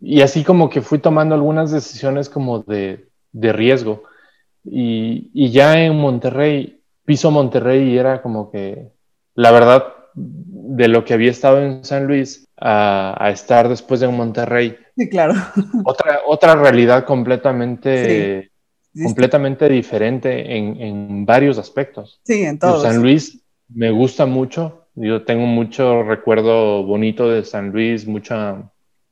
Y 0.00 0.20
así 0.20 0.44
como 0.44 0.68
que 0.68 0.82
fui 0.82 0.98
tomando 0.98 1.34
algunas 1.34 1.70
decisiones 1.70 2.28
como 2.28 2.60
de, 2.60 3.08
de 3.32 3.52
riesgo. 3.52 4.04
Y, 4.70 5.50
ya 5.50 5.80
en 5.80 5.96
Monterrey, 5.96 6.80
piso 7.04 7.30
Monterrey 7.30 7.90
y 7.90 7.98
era 7.98 8.22
como 8.22 8.50
que, 8.50 8.90
la 9.34 9.50
verdad, 9.50 9.94
de 10.14 10.88
lo 10.88 11.04
que 11.04 11.14
había 11.14 11.30
estado 11.30 11.62
en 11.62 11.84
San 11.84 12.06
Luis 12.06 12.46
a, 12.56 13.30
estar 13.32 13.68
después 13.68 14.00
de 14.00 14.08
Monterrey. 14.08 14.76
Sí, 14.96 15.08
claro. 15.08 15.34
Otra, 15.84 16.20
otra 16.26 16.56
realidad 16.56 17.04
completamente, 17.04 18.50
completamente 19.02 19.68
diferente 19.68 20.56
en, 20.56 21.24
varios 21.24 21.58
aspectos. 21.58 22.20
Sí, 22.24 22.42
en 22.42 22.58
todos. 22.58 22.82
San 22.82 23.00
Luis 23.00 23.40
me 23.68 23.90
gusta 23.90 24.26
mucho. 24.26 24.86
Yo 24.94 25.24
tengo 25.24 25.46
mucho 25.46 26.02
recuerdo 26.02 26.82
bonito 26.82 27.30
de 27.30 27.44
San 27.44 27.70
Luis, 27.70 28.06
mucha, 28.06 28.70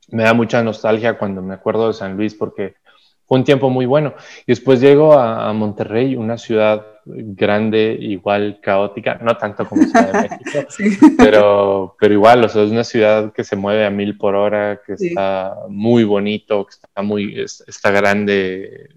me 0.09 0.25
da 0.25 0.35
mucha 0.35 0.63
nostalgia 0.63 1.17
cuando 1.17 1.43
me 1.43 1.55
acuerdo 1.55 1.89
de 1.89 1.95
San 1.95 2.17
Luis 2.17 2.35
porque 2.35 2.75
fue 3.27 3.39
un 3.39 3.45
tiempo 3.45 3.71
muy 3.71 3.87
bueno. 3.87 4.15
Y 4.43 4.53
después 4.53 4.81
llego 4.81 5.15
a, 5.15 5.53
Monterrey, 5.53 6.17
una 6.17 6.39
ciudad 6.39 6.87
grande, 7.05 7.97
igual 8.01 8.59
caótica, 8.61 9.19
no 9.23 9.37
tanto 9.37 9.69
como 9.69 9.85
Ciudad 9.85 10.13
de 10.13 10.29
México, 10.79 11.07
pero, 11.17 11.97
pero 12.01 12.15
igual, 12.15 12.45
o 12.45 12.49
sea, 12.49 12.65
es 12.65 12.71
una 12.71 12.85
ciudad 12.85 13.33
que 13.33 13.45
se 13.45 13.57
mueve 13.57 13.85
a 13.85 13.91
mil 13.91 14.17
por 14.17 14.35
hora, 14.35 14.81
que 14.85 14.95
está 14.95 15.55
muy 15.69 16.05
bonito, 16.05 16.67
que 16.67 16.71
está 16.71 17.03
muy, 17.03 17.41
está 17.41 17.91
grande, 17.91 18.91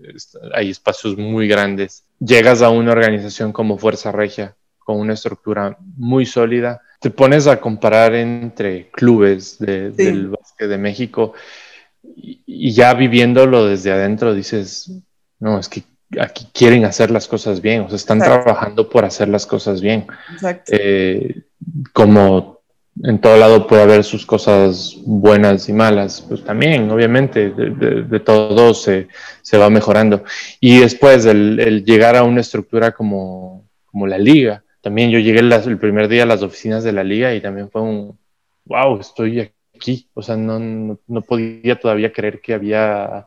hay 0.53 0.71
espacios 0.71 1.17
muy 1.17 1.47
grandes. 1.47 2.03
Llegas 2.19 2.61
a 2.61 2.69
una 2.69 2.91
organización 2.91 3.51
como 3.51 3.77
Fuerza 3.77 4.11
Regia, 4.11 4.55
con 4.79 4.99
una 4.99 5.13
estructura 5.13 5.77
muy 5.97 6.25
sólida. 6.25 6.81
Te 6.99 7.11
pones 7.11 7.47
a 7.47 7.61
comparar 7.61 8.13
entre 8.15 8.89
clubes 8.89 9.57
del 9.59 10.29
básquet 10.29 10.67
de 10.67 10.77
México 10.77 11.33
y, 12.03 12.71
ya 12.73 12.93
viviéndolo 12.93 13.65
desde 13.65 13.91
adentro 13.91 14.33
dices, 14.33 14.91
no, 15.39 15.59
es 15.59 15.69
que 15.69 15.83
aquí 16.19 16.47
quieren 16.53 16.85
hacer 16.85 17.11
las 17.11 17.27
cosas 17.27 17.61
bien, 17.61 17.81
o 17.81 17.87
sea, 17.87 17.95
están 17.95 18.19
trabajando 18.19 18.89
por 18.89 19.05
hacer 19.05 19.27
las 19.27 19.45
cosas 19.45 19.81
bien. 19.81 20.07
Exacto. 20.33 20.71
Eh, 20.75 21.43
como 21.93 22.59
en 23.03 23.19
todo 23.19 23.37
lado 23.37 23.67
puede 23.67 23.83
haber 23.83 24.03
sus 24.03 24.25
cosas 24.25 24.97
buenas 25.05 25.69
y 25.69 25.73
malas, 25.73 26.25
pues 26.27 26.43
también, 26.43 26.89
obviamente, 26.91 27.49
de, 27.51 28.19
todo 28.19 28.73
se, 28.73 29.07
se, 29.41 29.57
va 29.57 29.69
mejorando. 29.69 30.23
Y 30.59 30.79
después 30.79 31.25
el, 31.25 31.83
llegar 31.85 32.15
a 32.15 32.23
una 32.23 32.41
estructura 32.41 32.91
como, 32.91 33.69
como 33.85 34.05
la 34.05 34.17
liga, 34.17 34.63
también 34.81 35.11
yo 35.11 35.19
llegué 35.19 35.39
el 35.39 35.77
primer 35.77 36.07
día 36.07 36.23
a 36.23 36.25
las 36.25 36.41
oficinas 36.41 36.83
de 36.83 36.91
la 36.91 37.03
liga 37.03 37.33
y 37.33 37.41
también 37.41 37.69
fue 37.69 37.81
un, 37.81 38.17
wow, 38.65 38.99
estoy 38.99 39.39
aquí 39.39 39.53
aquí. 39.79 40.09
O 40.13 40.21
sea, 40.21 40.35
no, 40.37 40.59
no, 41.07 41.21
podía 41.21 41.79
todavía 41.79 42.11
creer 42.11 42.41
que 42.41 42.53
había, 42.53 43.25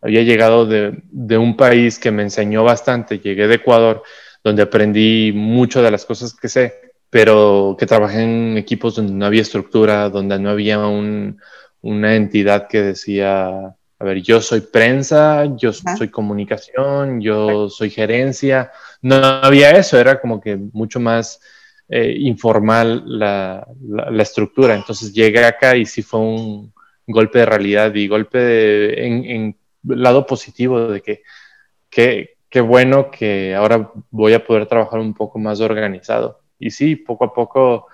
había 0.00 0.22
llegado 0.22 0.66
de, 0.66 1.02
de, 1.10 1.36
un 1.38 1.56
país 1.56 1.98
que 1.98 2.10
me 2.10 2.22
enseñó 2.22 2.64
bastante. 2.64 3.18
Llegué 3.18 3.48
de 3.48 3.56
Ecuador, 3.56 4.02
donde 4.44 4.62
aprendí 4.62 5.32
mucho 5.34 5.82
de 5.82 5.90
las 5.90 6.06
cosas 6.06 6.34
que 6.34 6.48
sé, 6.48 6.74
pero 7.10 7.76
que 7.78 7.86
trabajé 7.86 8.22
en 8.22 8.56
equipos 8.56 8.96
donde 8.96 9.12
no 9.12 9.26
había 9.26 9.42
estructura, 9.42 10.08
donde 10.08 10.38
no 10.38 10.50
había 10.50 10.78
un, 10.78 11.40
una 11.82 12.14
entidad 12.14 12.68
que 12.68 12.80
decía, 12.82 13.48
a 14.00 14.04
ver, 14.04 14.22
yo 14.22 14.40
soy 14.40 14.62
prensa, 14.62 15.44
yo 15.56 15.72
soy 15.72 16.08
comunicación, 16.08 17.20
yo 17.20 17.68
soy 17.68 17.90
gerencia. 17.90 18.70
No 19.02 19.16
había 19.16 19.72
eso, 19.72 19.98
era 19.98 20.20
como 20.20 20.40
que 20.40 20.56
mucho 20.56 21.00
más 21.00 21.40
eh, 21.90 22.14
informal 22.18 23.02
la, 23.06 23.66
la, 23.88 24.22
estructura. 24.22 24.74
Entonces 24.74 25.12
llegué 25.12 25.44
acá 25.44 25.76
y 25.76 25.84
sí 25.86 26.02
fue 26.02 26.20
un 26.20 26.72
golpe 27.06 27.40
de 27.40 27.46
realidad 27.46 27.94
y 27.94 28.06
golpe 28.06 29.04
en, 29.04 29.24
en, 29.24 29.56
lado 29.82 30.26
positivo 30.26 30.88
de 30.88 31.00
que 31.00 31.22
qué 32.50 32.60
bueno 32.60 33.10
que 33.10 33.54
ahora 33.54 33.92
voy 34.10 34.34
a 34.34 34.44
poder 34.44 34.66
trabajar 34.66 35.00
un 35.00 35.14
poco 35.14 35.38
más 35.38 35.60
organizado. 35.60 36.40
Y 36.58 36.70
sí, 36.70 36.96
poco 36.96 37.24
a 37.24 37.32
poco 37.32 37.86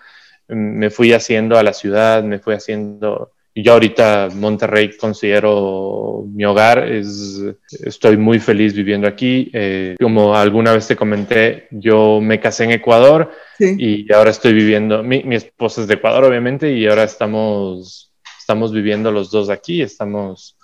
mm, 0.49 0.55
me 0.55 0.91
fui 0.91 1.13
haciendo 1.13 1.59
a 1.59 1.63
la 1.63 1.73
ciudad, 1.73 2.25
me 2.25 2.39
fui 2.39 2.55
haciendo 2.55 3.33
yo 3.63 3.73
ahorita 3.73 4.29
Monterrey 4.35 4.95
considero 4.99 6.27
mi 6.31 6.45
hogar, 6.45 6.93
es, 6.93 7.41
estoy 7.71 8.19
muy 8.19 8.39
feliz 8.39 8.75
viviendo 8.75 9.09
aquí. 9.09 9.51
Eh, 9.55 9.97
como 9.99 10.37
alguna 10.37 10.75
vez 10.75 10.87
te 10.87 10.95
comenté, 10.95 11.67
yo 11.71 12.21
me 12.21 12.39
casé 12.39 12.65
en 12.65 12.73
Ecuador 12.73 13.31
y 13.59 14.13
ahora 14.13 14.31
estoy 14.31 14.53
viviendo, 14.53 15.03
mi, 15.03 15.23
mi, 15.23 15.37
esposa 15.37 15.81
es 15.81 15.89
de 15.89 15.95
Ecuador 15.95 16.25
obviamente 16.25 16.71
y 16.71 16.87
ahora 16.87 17.05
estamos, 17.05 18.13
estamos 18.39 18.73
viviendo 18.73 19.11
los 19.11 19.31
dos 19.31 19.49
aquí, 19.49 19.81
estamos, 19.81 20.59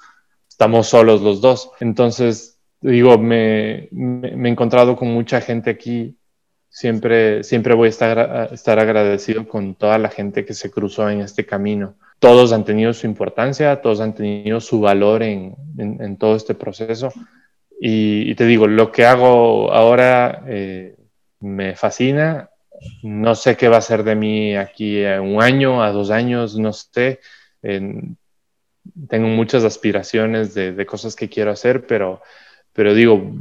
estamos 0.46 0.86
solos 0.86 1.22
los 1.22 1.40
dos. 1.40 1.70
Entonces, 1.80 2.58
digo, 2.82 3.16
me, 3.16 3.88
me, 3.90 4.48
he 4.48 4.52
encontrado 4.52 4.96
con 4.96 5.08
mucha 5.08 5.40
gente 5.40 5.70
aquí. 5.70 6.18
Siempre, 6.68 7.42
siempre 7.42 7.74
voy 7.74 7.86
a 7.86 7.90
estar, 7.90 8.18
a 8.18 8.44
estar 8.46 8.78
agradecido 8.78 9.48
con 9.48 9.74
toda 9.74 9.98
la 9.98 10.10
gente 10.10 10.44
que 10.44 10.54
se 10.54 10.70
cruzó 10.70 11.08
en 11.08 11.20
este 11.22 11.46
camino 11.46 11.96
todos 12.22 12.52
han 12.52 12.64
tenido 12.64 12.92
su 12.92 13.08
importancia, 13.08 13.82
todos 13.82 14.00
han 14.00 14.14
tenido 14.14 14.60
su 14.60 14.78
valor 14.78 15.24
en, 15.24 15.56
en, 15.76 16.16
todo 16.16 16.36
este 16.36 16.54
proceso. 16.54 17.12
Y, 17.80 18.32
te 18.36 18.46
digo, 18.46 18.68
lo 18.68 18.92
que 18.92 19.04
hago 19.04 19.72
ahora 19.72 20.44
eh, 20.46 20.94
me 21.40 21.74
fascina. 21.74 22.48
No 23.02 23.34
sé 23.34 23.56
qué 23.56 23.68
va 23.68 23.78
a 23.78 23.80
ser 23.80 24.04
de 24.04 24.14
mí 24.14 24.54
aquí 24.54 25.04
a 25.04 25.20
un 25.20 25.42
año, 25.42 25.82
a 25.82 25.90
dos 25.90 26.12
años, 26.12 26.56
no 26.56 26.72
sé. 26.72 27.18
tengo 27.60 29.26
muchas 29.26 29.64
aspiraciones 29.64 30.54
de, 30.54 30.70
de, 30.70 30.86
cosas 30.86 31.16
que 31.16 31.28
quiero 31.28 31.50
hacer, 31.50 31.88
pero 31.88 32.22
pero 32.74 32.94
digo, 32.94 33.32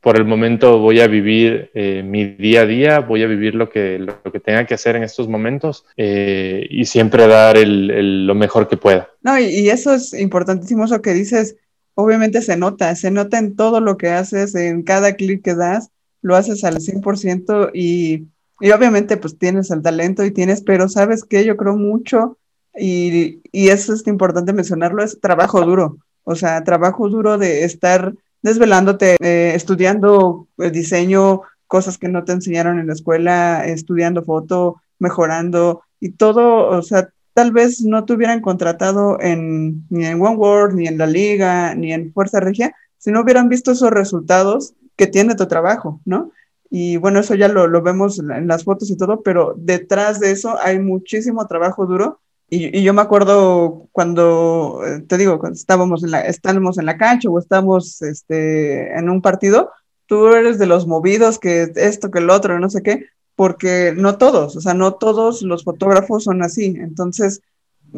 por 0.00 0.16
el 0.16 0.24
momento 0.24 0.78
voy 0.78 1.00
a 1.00 1.06
vivir 1.06 1.70
eh, 1.74 2.02
mi 2.02 2.24
día 2.24 2.62
a 2.62 2.66
día, 2.66 3.00
voy 3.00 3.22
a 3.22 3.26
vivir 3.26 3.54
lo 3.54 3.68
que, 3.68 3.98
lo, 3.98 4.22
que 4.32 4.40
tenga 4.40 4.64
que 4.64 4.74
hacer 4.74 4.96
en 4.96 5.02
estos 5.02 5.28
momentos 5.28 5.84
eh, 5.96 6.66
y 6.70 6.86
siempre 6.86 7.26
dar 7.26 7.58
el, 7.58 8.26
lo 8.26 8.34
mejor 8.34 8.68
que 8.68 8.78
pueda. 8.78 9.10
No, 9.22 9.38
y, 9.38 9.68
eso 9.68 9.92
es 9.92 10.14
importantísimo, 10.14 10.84
eso 10.84 11.02
que 11.02 11.12
dices, 11.12 11.56
obviamente 11.94 12.40
se 12.40 12.56
nota, 12.56 12.94
se 12.96 13.10
nota 13.10 13.38
en 13.38 13.54
todo 13.54 13.80
lo 13.80 13.98
que 13.98 14.08
haces, 14.08 14.54
en 14.54 14.82
cada 14.82 15.12
clic 15.14 15.42
que 15.42 15.54
das, 15.54 15.90
lo 16.22 16.36
haces 16.36 16.64
al 16.64 16.76
100% 16.76 17.70
y, 17.74 18.28
y 18.60 18.70
obviamente 18.70 19.18
pues 19.18 19.38
tienes 19.38 19.70
el 19.70 19.82
talento 19.82 20.24
y 20.24 20.30
tienes, 20.30 20.62
pero 20.62 20.88
sabes 20.88 21.22
que 21.22 21.44
yo 21.44 21.58
creo 21.58 21.76
mucho 21.76 22.38
y, 22.74 23.42
y 23.52 23.68
eso 23.68 23.92
es 23.92 24.06
importante 24.06 24.54
mencionarlo, 24.54 25.02
es 25.02 25.20
trabajo 25.20 25.60
duro 25.60 25.98
o 26.26 26.34
sea, 26.34 26.64
trabajo 26.64 27.08
duro 27.08 27.38
de 27.38 27.64
estar 27.64 28.12
desvelándote, 28.42 29.16
eh, 29.20 29.52
estudiando 29.54 30.48
el 30.58 30.72
diseño, 30.72 31.42
cosas 31.68 31.98
que 31.98 32.08
no 32.08 32.24
te 32.24 32.32
enseñaron 32.32 32.80
en 32.80 32.88
la 32.88 32.94
escuela, 32.94 33.64
estudiando 33.64 34.24
foto, 34.24 34.82
mejorando 34.98 35.82
y 36.00 36.10
todo, 36.10 36.68
o 36.68 36.82
sea, 36.82 37.10
tal 37.32 37.52
vez 37.52 37.80
no 37.82 38.04
te 38.04 38.14
hubieran 38.14 38.40
contratado 38.40 39.18
ni 39.18 40.06
en 40.06 40.20
One 40.20 40.36
World, 40.36 40.74
ni 40.74 40.88
en 40.88 40.98
la 40.98 41.06
liga, 41.06 41.74
ni 41.76 41.92
en 41.92 42.12
Fuerza 42.12 42.40
Regia, 42.40 42.74
si 42.98 43.12
no 43.12 43.20
hubieran 43.20 43.48
visto 43.48 43.70
esos 43.70 43.90
resultados 43.90 44.74
que 44.96 45.06
tiene 45.06 45.36
tu 45.36 45.46
trabajo, 45.46 46.00
¿no? 46.04 46.32
Y 46.70 46.96
bueno, 46.96 47.20
eso 47.20 47.36
ya 47.36 47.46
lo, 47.46 47.68
lo 47.68 47.82
vemos 47.82 48.18
en 48.18 48.48
las 48.48 48.64
fotos 48.64 48.90
y 48.90 48.96
todo, 48.96 49.22
pero 49.22 49.54
detrás 49.56 50.18
de 50.18 50.32
eso 50.32 50.56
hay 50.60 50.80
muchísimo 50.80 51.46
trabajo 51.46 51.86
duro 51.86 52.18
y, 52.48 52.82
yo 52.82 52.94
me 52.94 53.02
acuerdo 53.02 53.88
cuando, 53.90 54.80
eh, 54.86 55.00
te 55.00 55.18
digo, 55.18 55.38
cuando 55.38 55.56
estábamos 55.56 56.04
en 56.04 56.12
la, 56.12 56.20
estábamos 56.20 56.78
en 56.78 56.86
la 56.86 56.96
cancha 56.96 57.28
o 57.28 57.38
estamos 57.38 58.02
este, 58.02 58.96
en 58.96 59.10
un 59.10 59.20
partido, 59.20 59.72
tú 60.06 60.28
eres 60.28 60.58
de 60.58 60.66
los 60.66 60.86
movidos 60.86 61.38
que 61.40 61.72
esto, 61.74 62.10
que 62.10 62.20
el 62.20 62.30
otro, 62.30 62.58
no 62.60 62.70
sé 62.70 62.82
qué, 62.82 63.06
porque 63.34 63.92
no 63.96 64.16
todos, 64.16 64.56
o 64.56 64.60
sea, 64.60 64.74
no 64.74 64.94
todos 64.94 65.42
los 65.42 65.64
fotógrafos 65.64 66.24
son 66.24 66.42
así. 66.42 66.76
Entonces, 66.78 67.40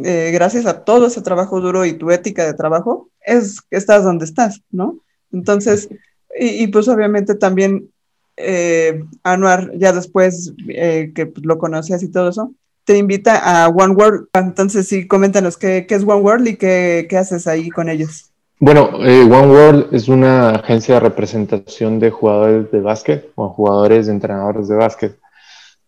eh, 0.03 0.31
gracias 0.33 0.65
a 0.65 0.83
todo 0.85 1.07
ese 1.09 1.21
trabajo 1.21 1.61
duro 1.61 1.85
y 1.85 1.93
tu 1.93 2.11
ética 2.11 2.47
de 2.47 2.55
trabajo, 2.55 3.11
es 3.21 3.61
estás 3.71 4.03
donde 4.05 4.25
estás, 4.25 4.63
¿no? 4.71 4.99
Entonces, 5.31 5.91
y, 6.39 6.69
pues 6.69 6.89
obviamente 6.89 7.35
también 7.35 7.91
eh, 8.37 9.05
Anuar, 9.25 9.73
ya 9.77 9.93
después 9.93 10.55
que 10.67 11.27
pues, 11.27 11.45
lo 11.45 11.59
conocías 11.59 12.03
y 12.03 12.11
todo 12.11 12.31
eso, 12.31 12.55
te 12.89 12.97
invita 12.97 13.37
a 13.45 13.69
One 13.69 13.93
World. 13.93 14.29
Entonces, 14.33 14.89
sí, 14.89 15.07
coméntanos 15.07 15.59
qué, 15.59 15.87
es 15.87 16.03
One 16.05 16.23
World 16.23 16.49
y 16.49 16.57
qué, 16.57 17.07
haces 17.21 17.47
ahí 17.47 17.69
con 17.69 17.91
ellos. 17.91 18.31
Bueno, 18.59 19.05
eh, 19.05 19.25
One 19.25 19.53
World 19.53 19.95
es 19.95 20.09
una 20.09 20.53
agencia 20.53 20.95
de 20.95 21.01
representación 21.01 22.01
de 22.01 22.11
jugadores 22.11 22.73
de 22.73 22.81
básquet 22.81 23.31
o 23.35 23.51
jugadores 23.51 24.07
de 24.07 24.13
entrenadores 24.13 24.69
de 24.69 24.77
básquet, 24.77 25.19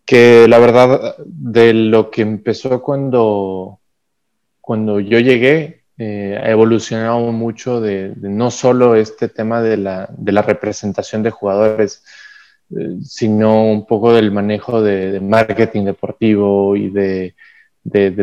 que 0.05 0.47
la 0.47 0.59
verdad 0.59 1.17
de 1.25 1.73
lo 1.73 2.11
que 2.11 2.21
empezó 2.21 2.83
cuando, 2.83 3.79
cuando 4.61 5.01
yo 5.01 5.21
llegué, 5.21 5.85
eh, 5.97 6.39
ha 6.39 6.51
evolucionado 6.51 7.33
mucho 7.33 7.81
de, 7.81 8.13
no 8.17 8.51
solo 8.51 8.95
este 8.95 9.31
tema 9.31 9.63
de 9.63 9.79
la, 9.79 10.07
de 10.19 10.33
la 10.33 10.43
representación 10.43 11.23
de 11.23 11.31
jugadores, 11.31 12.05
sino 13.03 13.65
un 13.71 13.87
poco 13.87 14.13
del 14.13 14.31
manejo 14.31 14.83
de, 14.83 15.21
marketing 15.21 15.85
deportivo 15.85 16.77
y 16.77 16.91
de, 16.91 17.35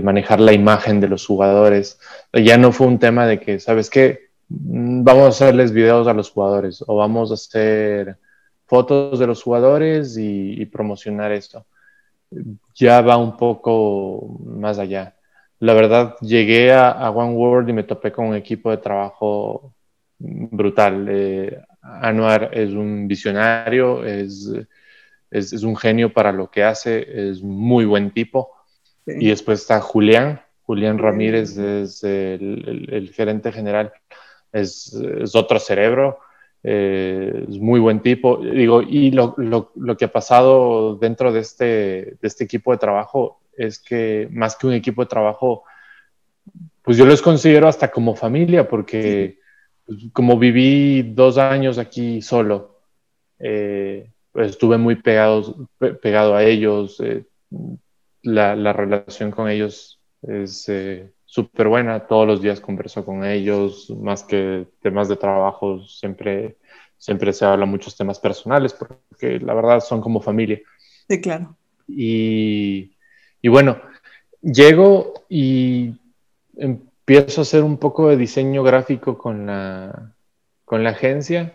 manejar 0.01 0.39
la 0.39 0.53
imagen 0.53 0.99
de 1.01 1.09
los 1.09 1.25
jugadores. 1.25 1.99
Ya 2.33 2.57
no 2.57 2.71
fue 2.71 2.87
un 2.87 2.99
tema 2.99 3.25
de 3.27 3.39
que, 3.39 3.59
¿sabes 3.59 3.89
qué? 3.89 4.29
Mm, 4.49 5.03
vamos 5.03 5.25
a 5.25 5.27
hacerles 5.29 5.71
videos 5.71 6.07
a 6.07 6.13
los 6.13 6.31
jugadores 6.31 6.83
o 6.87 6.95
vamos 6.95 7.31
a 7.31 7.35
hacer 7.35 8.17
fotos 8.65 9.19
de 9.19 9.27
los 9.27 9.43
jugadores 9.43 10.17
y, 10.17 10.65
promocionar 10.67 11.31
esto. 11.31 11.65
Ya 12.75 13.01
va 13.01 13.17
un 13.17 13.37
poco 13.37 14.39
más 14.45 14.79
allá. 14.79 15.15
La 15.59 15.73
verdad, 15.73 16.15
llegué 16.21 16.73
a, 16.73 17.09
One 17.11 17.33
World 17.33 17.69
y 17.69 17.73
me 17.73 17.83
topé 17.83 18.11
con 18.11 18.27
un 18.27 18.35
equipo 18.35 18.71
de 18.71 18.77
trabajo 18.77 19.73
brutal. 20.19 21.07
Eh, 21.09 21.61
Anuar 22.01 22.49
es 22.53 22.71
un 22.71 23.07
visionario, 23.07 24.03
es, 24.05 24.51
es, 25.31 25.63
un 25.63 25.75
genio 25.75 26.11
para 26.11 26.31
lo 26.31 26.51
que 26.51 26.63
hace, 26.63 27.29
es 27.29 27.41
muy 27.41 27.85
buen 27.85 28.11
tipo. 28.11 28.51
Y 29.05 29.29
después 29.29 29.61
está 29.61 29.79
Julián, 29.79 30.41
Julián 30.63 30.97
Ramírez 30.97 31.57
es 31.57 32.03
el, 32.03 33.11
gerente 33.13 33.53
general, 33.53 33.93
es, 34.51 34.93
otro 35.33 35.59
cerebro, 35.59 36.19
eh, 36.61 37.45
es 37.47 37.57
muy 37.57 37.79
buen 37.79 38.01
tipo. 38.01 38.37
Digo, 38.37 38.81
y 38.81 39.11
lo, 39.11 39.33
lo, 39.37 39.71
lo, 39.75 39.95
que 39.95 40.05
ha 40.05 40.11
pasado 40.11 40.97
dentro 40.97 41.31
de 41.31 41.39
este, 41.39 41.65
de 41.65 42.17
este 42.21 42.43
equipo 42.43 42.73
de 42.73 42.79
trabajo 42.79 43.39
es 43.55 43.79
que 43.79 44.27
más 44.31 44.57
que 44.57 44.67
un 44.67 44.73
equipo 44.73 45.03
de 45.03 45.09
trabajo, 45.09 45.63
pues 46.81 46.97
yo 46.97 47.05
los 47.05 47.21
considero 47.21 47.69
hasta 47.69 47.89
como 47.89 48.13
familia, 48.13 48.67
porque 48.67 49.39
como 50.13 50.37
viví 50.37 51.01
dos 51.03 51.37
años 51.37 51.77
aquí 51.77 52.21
solo, 52.21 52.81
eh, 53.39 54.11
pues 54.31 54.51
estuve 54.51 54.77
muy 54.77 54.95
pegado, 54.95 55.69
pegado 56.01 56.35
a 56.35 56.43
ellos. 56.43 56.99
Eh, 56.99 57.25
la, 58.21 58.73
relación 58.73 59.31
con 59.31 59.49
ellos 59.49 59.99
es 60.21 60.67
eh, 60.69 61.11
súper 61.25 61.67
buena. 61.67 62.07
Todos 62.07 62.27
los 62.27 62.41
días 62.41 62.59
converso 62.59 63.05
con 63.05 63.23
ellos, 63.23 63.89
más 63.89 64.23
que 64.23 64.67
temas 64.81 65.07
de 65.07 65.15
trabajo, 65.15 65.83
siempre, 65.85 66.57
siempre 66.97 67.33
se 67.33 67.45
habla 67.45 67.65
muchos 67.65 67.95
temas 67.95 68.19
personales, 68.19 68.73
porque 68.73 69.39
la 69.39 69.53
verdad 69.53 69.79
son 69.79 70.01
como 70.01 70.21
familia. 70.21 70.59
Sí, 71.07 71.21
claro. 71.21 71.55
Y, 71.87 72.95
y 73.41 73.47
bueno, 73.47 73.79
llego 74.41 75.25
y 75.29 75.93
em, 76.57 76.86
empiezo 77.07 77.39
a 77.41 77.43
hacer 77.43 77.63
un 77.63 77.77
poco 77.77 78.09
de 78.09 78.17
diseño 78.17 78.63
gráfico 78.63 79.17
con 79.17 79.45
la, 79.45 80.13
con 80.65 80.83
la 80.83 80.89
agencia. 80.89 81.53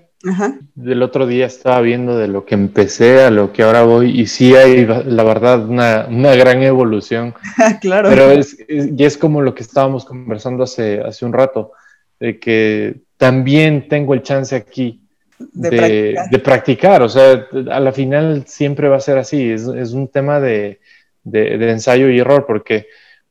Del 0.74 1.02
otro 1.02 1.26
día 1.26 1.46
estaba 1.46 1.80
viendo 1.80 2.16
de 2.16 2.28
lo 2.28 2.46
que 2.46 2.54
empecé 2.54 3.24
a 3.24 3.30
lo 3.30 3.52
que 3.52 3.64
ahora 3.64 3.82
voy 3.82 4.20
y 4.20 4.28
sí 4.28 4.54
hay, 4.54 4.86
la 4.86 5.24
verdad, 5.24 5.68
una, 5.68 6.06
una 6.08 6.34
gran 6.36 6.62
evolución. 6.62 7.34
claro. 7.82 8.08
Pero 8.08 8.30
es, 8.30 8.56
y 8.68 9.04
es 9.04 9.18
como 9.18 9.42
lo 9.42 9.54
que 9.54 9.64
estábamos 9.64 10.04
conversando 10.04 10.62
hace, 10.62 11.00
hace 11.00 11.26
un 11.26 11.32
rato, 11.32 11.72
de 12.18 12.38
que 12.38 13.00
también 13.18 13.88
tengo 13.88 14.14
el 14.14 14.22
chance 14.22 14.54
aquí 14.54 15.02
de, 15.38 15.68
practicar. 15.68 16.30
de 16.30 16.38
practicar. 16.38 17.02
O 17.02 17.08
sea, 17.08 17.46
a 17.70 17.80
la 17.80 17.92
final 17.92 18.44
siempre 18.46 18.88
va 18.88 18.96
a 18.96 19.00
ser 19.00 19.18
así. 19.18 19.50
Es, 19.50 19.66
es 19.66 19.92
un 19.92 20.08
tema 20.08 20.40
de, 20.40 20.80
de, 21.24 21.70
ensayo 21.70 22.08
y 22.08 22.20
error, 22.20 22.46
porque 22.46 22.86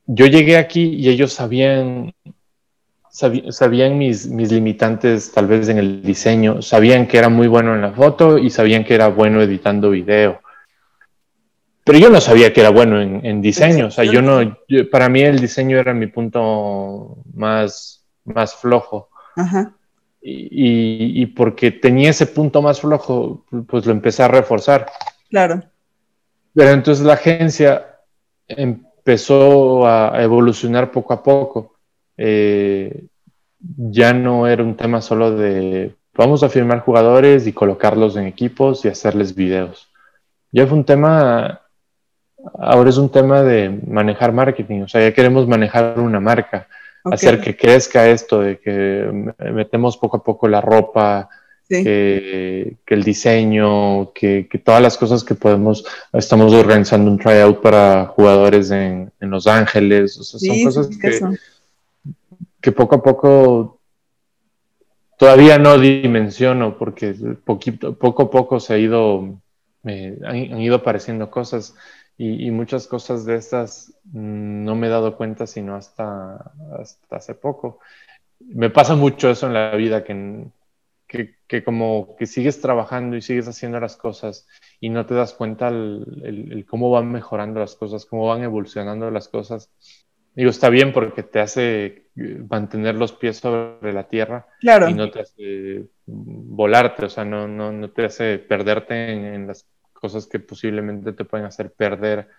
yo 0.05 0.25
llegué 0.25 0.57
aquí 0.57 0.95
y 0.95 1.09
ellos 1.09 1.33
sabían, 1.33 2.13
sabían 3.09 3.97
mis, 3.97 4.27
mis 4.27 4.51
limitantes 4.51 5.31
tal 5.31 5.47
vez 5.47 5.69
en 5.69 5.77
el 5.77 6.01
diseño, 6.01 6.61
sabían 6.61 7.07
que 7.07 7.17
era 7.17 7.29
muy 7.29 7.47
bueno 7.47 7.75
en 7.75 7.81
la 7.81 7.91
foto 7.91 8.37
y 8.37 8.49
sabían 8.49 8.83
que 8.83 8.95
era 8.95 9.07
bueno 9.07 9.41
editando 9.41 9.89
video. 9.91 10.41
Pero 11.83 11.97
yo 11.97 12.09
no 12.09 12.21
sabía 12.21 12.53
que 12.53 12.61
era 12.61 12.69
bueno 12.69 13.01
en, 13.01 13.41
diseño, 13.41 13.87
o 13.87 13.91
sea, 13.91 14.03
yo 14.03 14.21
no, 14.21 14.57
para 14.91 15.09
mí 15.09 15.21
el 15.21 15.39
diseño 15.39 15.79
era 15.79 15.93
mi 15.93 16.07
punto 16.07 17.17
más, 17.33 18.05
más 18.23 18.55
flojo. 18.55 19.09
Y, 20.21 21.21
y, 21.21 21.25
porque 21.25 21.71
tenía 21.71 22.11
ese 22.11 22.27
punto 22.27 22.61
más 22.61 22.79
flojo, 22.79 23.43
pues 23.67 23.87
lo 23.87 23.91
empecé 23.91 24.21
a 24.21 24.27
reforzar. 24.27 24.85
Claro. 25.31 25.63
Pero 26.53 26.69
entonces 26.69 27.03
la 27.03 27.13
agencia 27.13 27.99
em, 28.47 28.83
empezó 29.01 29.87
a 29.87 30.21
evolucionar 30.21 30.91
poco 30.91 31.13
a 31.13 31.23
poco. 31.23 31.75
Eh, 32.17 33.05
ya 33.59 34.13
no 34.13 34.47
era 34.47 34.63
un 34.63 34.75
tema 34.75 35.01
solo 35.01 35.35
de 35.35 35.95
vamos 36.13 36.43
a 36.43 36.49
firmar 36.49 36.81
jugadores 36.81 37.47
y 37.47 37.53
colocarlos 37.53 38.15
en 38.15 38.25
equipos 38.25 38.85
y 38.85 38.89
hacerles 38.89 39.33
videos. 39.35 39.89
Ya 40.51 40.67
fue 40.67 40.77
un 40.77 40.85
tema, 40.85 41.61
ahora 42.59 42.89
es 42.89 42.97
un 42.97 43.09
tema 43.09 43.41
de 43.41 43.69
manejar 43.87 44.33
marketing, 44.33 44.81
o 44.81 44.87
sea, 44.87 45.01
ya 45.01 45.13
queremos 45.13 45.47
manejar 45.47 45.99
una 45.99 46.19
marca, 46.19 46.67
hacer 47.05 47.39
que 47.39 47.55
crezca 47.55 48.07
esto, 48.07 48.41
de 48.41 48.59
que 48.59 49.33
metemos 49.51 49.97
poco 49.97 50.17
a 50.17 50.23
poco 50.23 50.47
la 50.47 50.61
ropa, 50.61 51.29
que, 51.71 52.77
el 52.85 53.03
diseño, 53.03 54.11
que, 54.13 54.47
todas 54.63 54.81
las 54.81 54.97
cosas 54.97 55.23
que 55.23 55.35
podemos, 55.35 55.85
estamos 56.13 56.53
organizando 56.53 57.09
un 57.09 57.17
tryout 57.17 57.61
para 57.61 58.05
jugadores 58.07 58.71
en, 58.71 59.11
Los 59.19 59.47
Ángeles, 59.47 60.17
o 60.17 60.23
sea, 60.23 60.39
son 60.39 60.63
cosas 60.63 60.89
que, 60.97 61.19
que 62.59 62.71
poco 62.71 62.95
a 62.95 63.03
poco 63.03 63.81
todavía 65.21 65.59
no 65.59 65.77
dimensiono 65.77 66.79
porque 66.79 67.13
poquito, 67.45 67.95
poco 67.95 68.23
a 68.23 68.31
poco 68.31 68.59
se 68.59 68.73
ha 68.73 68.77
ido, 68.79 69.39
eh, 69.83 70.17
han, 70.25 70.59
ido 70.59 70.77
apareciendo 70.77 71.29
cosas 71.29 71.75
y, 72.17 72.49
muchas 72.49 72.87
cosas 72.87 73.23
de 73.25 73.35
estas 73.35 73.93
no 74.11 74.75
me 74.75 74.87
he 74.87 74.89
dado 74.89 75.17
cuenta 75.17 75.45
sino 75.45 75.75
hasta, 75.75 76.51
hasta 76.79 77.15
hace 77.15 77.35
poco. 77.35 77.79
Me 78.39 78.71
pasa 78.71 78.95
mucho 78.95 79.29
eso 79.29 79.45
en 79.45 79.53
la 79.53 79.75
vida, 79.75 80.03
que, 80.03 80.47
que, 81.51 81.65
como 81.65 82.15
que 82.15 82.27
sigues 82.27 82.61
trabajando 82.61 83.17
y 83.17 83.21
sigues 83.21 83.45
haciendo 83.45 83.77
las 83.81 83.97
cosas 83.97 84.47
y 84.79 84.87
no 84.87 85.05
te 85.05 85.15
das 85.15 85.33
cuenta 85.33 85.67
el, 85.67 86.65
cómo 86.65 86.89
van 86.89 87.11
mejorando 87.11 87.59
las 87.59 87.75
cosas, 87.75 88.05
cómo 88.05 88.25
van 88.25 88.41
evolucionando 88.41 89.11
las 89.11 89.27
cosas. 89.27 89.69
Digo, 90.33 90.49
está 90.49 90.69
bien 90.69 90.93
porque 90.93 91.23
te 91.23 91.41
hace 91.41 91.85
eh, 92.15 92.41
mantener 92.49 92.95
los 92.95 93.11
pies 93.11 93.39
sobre 93.39 93.91
la 93.91 94.07
tierra 94.07 94.47
claro. 94.61 94.87
y 94.87 94.93
no 94.93 95.11
te 95.11 95.19
hace 95.19 95.89
volarte, 96.05 97.07
o 97.07 97.09
sea, 97.09 97.25
no, 97.25 97.49
no, 97.49 97.73
no 97.73 97.89
te 97.89 98.05
hace 98.05 98.39
perderte 98.39 99.11
en, 99.11 99.45
las 99.45 99.67
cosas 99.91 100.27
que 100.27 100.39
posiblemente 100.39 101.11
te 101.11 101.25
pueden 101.25 101.45
hacer 101.45 101.73
perder 101.73 102.29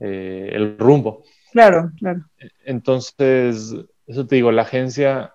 eh, 0.00 0.48
el 0.54 0.78
rumbo. 0.78 1.22
Claro, 1.52 1.92
claro. 1.98 2.24
Entonces, 2.64 3.74
eso 4.06 4.26
te 4.26 4.36
digo, 4.36 4.52
la 4.52 4.62
agencia 4.62 5.33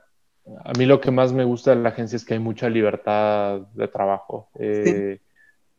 a 0.63 0.73
mí 0.77 0.85
lo 0.85 0.99
que 0.99 1.11
más 1.11 1.33
me 1.33 1.43
gusta 1.43 1.75
de 1.75 1.81
la 1.81 1.89
agencia 1.89 2.15
es 2.15 2.25
que 2.25 2.33
hay 2.33 2.39
mucha 2.39 2.69
libertad 2.69 3.61
de 3.73 3.87
trabajo. 3.87 4.49
Eh, 4.59 5.19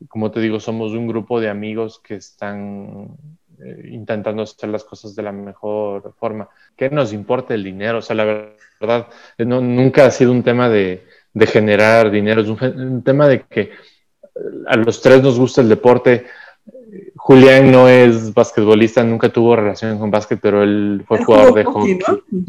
como 0.08 0.30
te 0.30 0.40
digo, 0.40 0.60
somos 0.60 0.92
un 0.92 1.06
grupo 1.06 1.40
de 1.40 1.48
amigos 1.48 2.00
que 2.00 2.16
están 2.16 3.16
eh, 3.62 3.90
intentando 3.90 4.42
hacer 4.42 4.70
las 4.70 4.84
cosas 4.84 5.14
de 5.14 5.22
la 5.22 5.32
mejor 5.32 6.14
forma. 6.18 6.48
¿Qué 6.76 6.88
nos 6.88 7.12
importa 7.12 7.54
el 7.54 7.64
dinero? 7.64 7.98
O 7.98 8.02
sea, 8.02 8.16
la 8.16 8.24
verdad, 8.24 9.08
nunca 9.38 10.06
ha 10.06 10.10
sido 10.10 10.32
un 10.32 10.42
tema 10.42 10.68
de, 10.68 11.04
generar 11.46 12.10
dinero, 12.10 12.40
es 12.40 12.48
un, 12.48 13.02
tema 13.04 13.28
de 13.28 13.42
que 13.42 13.70
a 14.66 14.76
los 14.76 15.02
tres 15.02 15.22
nos 15.22 15.38
gusta 15.38 15.60
el 15.60 15.68
deporte, 15.68 16.26
Julián 17.16 17.70
no 17.70 17.88
es 17.88 18.32
basquetbolista, 18.34 19.04
nunca 19.04 19.32
tuvo 19.32 19.56
relación 19.56 19.98
con 19.98 20.10
básquet, 20.10 20.40
pero 20.40 20.62
él 20.62 21.04
fue 21.06 21.24
jugador 21.24 21.54
de 21.54 21.64
hockey. 21.64 21.98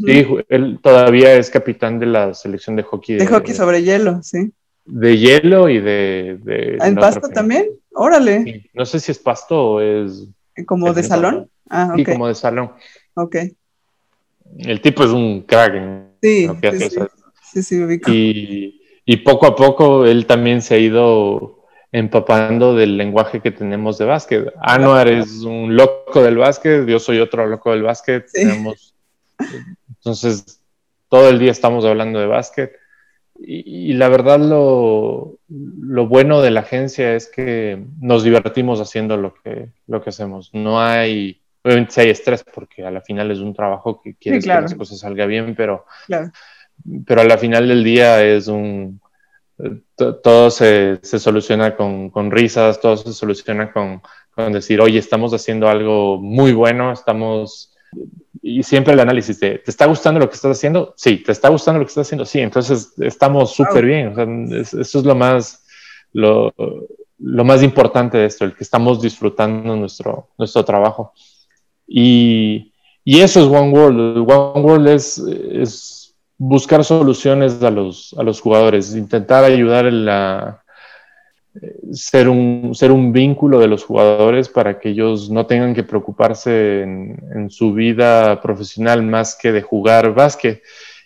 Sí, 0.04 0.26
él 0.48 0.78
todavía 0.82 1.34
es 1.34 1.50
capitán 1.50 1.98
de 1.98 2.06
la 2.06 2.34
selección 2.34 2.76
de 2.76 2.82
hockey. 2.82 3.16
De, 3.16 3.26
hockey 3.26 3.54
sobre 3.54 3.82
hielo, 3.82 4.22
sí. 4.22 4.52
De 4.84 5.16
hielo 5.16 5.68
y 5.68 5.80
de... 5.80 6.78
¿En 6.80 6.96
pasto 6.96 7.28
también? 7.28 7.68
Órale. 7.92 8.68
No 8.74 8.84
sé 8.84 8.98
si 9.00 9.12
es 9.12 9.18
pasto 9.18 9.74
o 9.74 9.80
es... 9.80 10.26
¿Como 10.66 10.92
de 10.92 11.02
salón? 11.02 11.48
Ah, 11.68 11.92
Sí, 11.96 12.04
como 12.04 12.28
de 12.28 12.34
salón. 12.34 12.72
Ok. 13.14 13.36
El 14.58 14.80
tipo 14.80 15.04
es 15.04 15.10
un 15.10 15.42
crack 15.42 15.74
sí, 16.20 16.48
sí, 16.60 17.62
sí, 17.62 17.62
sí, 17.62 18.00
y, 18.06 18.82
y 19.04 19.16
poco 19.18 19.46
a 19.46 19.56
poco 19.56 20.04
él 20.04 20.26
también 20.26 20.60
se 20.62 20.74
ha 20.74 20.78
ido 20.78 21.61
empapando 21.92 22.74
del 22.74 22.96
lenguaje 22.96 23.40
que 23.40 23.50
tenemos 23.50 23.98
de 23.98 24.06
básquet. 24.06 24.52
Anuar 24.60 25.08
es 25.08 25.42
un 25.42 25.76
loco 25.76 26.22
del 26.22 26.38
básquet, 26.38 26.86
yo 26.86 26.98
soy 26.98 27.20
otro 27.20 27.46
loco 27.46 27.70
del 27.70 27.82
básquet. 27.82 28.26
entonces, 29.88 30.62
todo 31.08 31.28
el 31.28 31.38
día 31.38 31.52
estamos 31.52 31.84
hablando 31.84 32.18
de 32.18 32.26
básquet. 32.26 32.72
Y, 33.44 33.92
la 33.94 34.08
verdad, 34.08 34.38
lo, 34.38 35.38
lo, 35.48 36.06
bueno 36.06 36.42
de 36.42 36.50
la 36.52 36.60
agencia 36.60 37.14
es 37.14 37.28
que 37.28 37.82
nos 38.00 38.22
divertimos 38.22 38.80
haciendo 38.80 39.16
lo 39.16 39.34
que, 39.34 39.68
lo 39.86 40.00
que 40.00 40.10
hacemos. 40.10 40.50
No 40.54 40.80
hay, 40.80 41.42
obviamente, 41.64 42.00
hay 42.00 42.10
estrés 42.10 42.44
porque 42.44 42.86
a 42.86 42.90
la 42.90 43.00
final 43.00 43.30
es 43.30 43.38
un 43.38 43.52
trabajo 43.52 44.00
que 44.00 44.14
quieres 44.14 44.44
que 44.44 44.48
las 44.48 44.74
cosas 44.74 45.00
salgan 45.00 45.28
bien, 45.28 45.54
pero, 45.56 45.86
pero 47.04 47.20
a 47.20 47.24
la 47.24 47.36
final 47.36 47.66
del 47.66 47.82
día 47.82 48.22
es 48.24 48.46
un 48.46 49.01
todo 49.96 50.50
se, 50.50 50.98
se 51.02 51.18
soluciona 51.18 51.76
con, 51.76 52.10
con, 52.10 52.30
risas, 52.30 52.80
todo 52.80 52.96
se 52.96 53.12
soluciona 53.12 53.72
con, 53.72 54.02
con, 54.34 54.52
decir, 54.52 54.80
oye, 54.80 54.98
estamos 54.98 55.32
haciendo 55.32 55.68
algo 55.68 56.18
muy 56.18 56.52
bueno, 56.52 56.92
estamos... 56.92 57.74
Y 58.44 58.62
siempre 58.64 58.94
el 58.94 59.00
análisis 59.00 59.38
de, 59.38 59.58
¿te 59.58 59.70
está 59.70 59.86
gustando 59.86 60.18
lo 60.18 60.28
que 60.28 60.34
estás 60.34 60.56
haciendo? 60.56 60.94
Sí, 60.96 61.18
¿te 61.18 61.30
está 61.30 61.48
gustando 61.48 61.78
lo 61.78 61.86
que 61.86 61.90
estás 61.90 62.08
haciendo? 62.08 62.24
Sí, 62.24 62.40
entonces 62.40 62.92
estamos 62.98 63.52
súper 63.52 63.84
bien. 63.84 64.14
eso 64.52 64.98
es 64.98 65.04
lo 65.04 65.14
más, 65.14 65.64
lo, 66.12 66.52
lo, 67.18 67.44
más 67.44 67.62
importante 67.62 68.18
de 68.18 68.26
esto, 68.26 68.44
el 68.44 68.56
que 68.56 68.64
estamos 68.64 69.00
disfrutando 69.00 69.76
nuestro, 69.76 70.30
nuestro 70.36 70.64
trabajo. 70.64 71.12
Y, 71.86 72.72
y 73.04 73.20
eso 73.20 73.40
es 73.40 73.46
One 73.46 73.70
World. 73.70 74.28
One 74.28 74.60
World 74.60 74.88
es, 74.88 75.18
es 75.18 76.01
buscar 76.44 76.82
soluciones 76.84 77.62
a 77.62 77.70
los, 77.70 78.14
a 78.18 78.24
los 78.24 78.40
jugadores, 78.40 78.96
intentar 78.96 79.44
ayudar 79.44 79.86
en 79.86 80.04
la, 80.04 80.64
ser, 81.92 82.28
un, 82.28 82.74
ser 82.74 82.90
un 82.90 83.12
vínculo 83.12 83.60
de 83.60 83.68
los 83.68 83.84
jugadores 83.84 84.48
para 84.48 84.80
que 84.80 84.88
ellos 84.88 85.30
no 85.30 85.46
tengan 85.46 85.72
que 85.72 85.84
preocuparse 85.84 86.82
en, 86.82 87.48
su 87.48 87.72
vida 87.72 88.40
profesional 88.40 89.04
más 89.04 89.38
que 89.40 89.52
de 89.52 89.62
jugar 89.62 90.14
básquet 90.14 90.62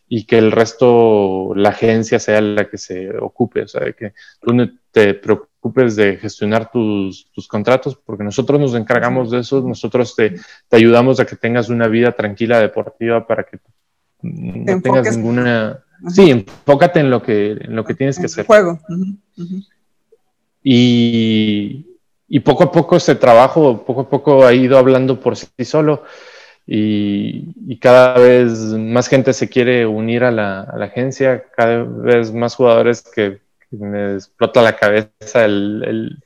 y 0.08 0.24
que 0.24 0.38
el 0.38 0.52
resto, 0.52 1.52
la 1.54 1.68
agencia 1.68 2.18
sea 2.18 2.40
la 2.40 2.70
que 2.70 2.78
se 2.78 3.18
ocupe, 3.18 3.62
o 3.62 3.68
sea, 3.68 3.92
que 3.92 4.14
tú 4.40 4.56
te 4.90 5.12
preocupes 5.12 5.96
de 5.96 6.16
gestionar 6.16 6.70
tus, 6.70 7.30
tus 7.32 7.46
contratos, 7.46 7.94
porque 7.94 8.24
nosotros 8.24 8.58
nos 8.58 8.74
encargamos 8.74 9.30
de 9.30 9.40
eso, 9.40 9.60
nosotros 9.60 10.16
te, 10.16 10.36
te, 10.68 10.76
ayudamos 10.76 11.20
a 11.20 11.26
que 11.26 11.36
tengas 11.36 11.68
una 11.68 11.88
vida 11.88 12.12
tranquila 12.12 12.58
deportiva 12.58 13.26
para 13.26 13.42
que 13.42 13.58
no 14.34 14.80
tengas 14.82 15.16
ninguna... 15.16 15.80
Sí, 16.08 16.30
enfócate 16.30 17.00
en 17.00 17.10
lo 17.10 17.22
que, 17.22 17.52
en 17.52 17.74
lo 17.74 17.84
que 17.84 17.94
tienes 17.94 18.18
que 18.18 18.26
hacer. 18.26 18.46
Juego. 18.46 18.78
Y, 20.62 21.86
y, 22.28 22.40
poco 22.40 22.64
a 22.64 22.72
poco 22.72 22.96
ese 22.96 23.14
trabajo, 23.14 23.84
poco 23.86 24.02
a 24.02 24.08
poco 24.08 24.44
ha 24.44 24.52
ido 24.52 24.76
hablando 24.78 25.20
por 25.20 25.36
sí 25.36 25.46
solo 25.64 26.02
y, 26.66 27.54
y 27.66 27.78
cada 27.78 28.18
vez 28.18 28.50
más 28.50 29.08
gente 29.08 29.32
se 29.32 29.48
quiere 29.48 29.86
unir 29.86 30.24
a 30.24 30.32
la, 30.32 30.62
a 30.62 30.76
la 30.76 30.86
agencia, 30.86 31.44
cada 31.56 31.84
vez 31.84 32.32
más 32.32 32.56
jugadores 32.56 33.02
que, 33.02 33.40
me 33.70 34.14
explota 34.14 34.62
la 34.62 34.76
cabeza 34.76 35.44
el, 35.44 35.82
el, 35.86 36.22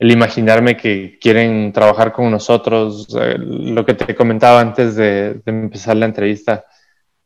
el, 0.00 0.10
imaginarme 0.10 0.76
que 0.76 1.18
quieren 1.20 1.72
trabajar 1.72 2.12
con 2.12 2.30
nosotros. 2.30 3.06
Lo 3.38 3.84
que 3.86 3.94
te 3.94 4.14
comentaba 4.14 4.60
antes 4.60 4.96
de, 4.96 5.34
de 5.34 5.42
empezar 5.46 5.96
la 5.96 6.06
entrevista, 6.06 6.64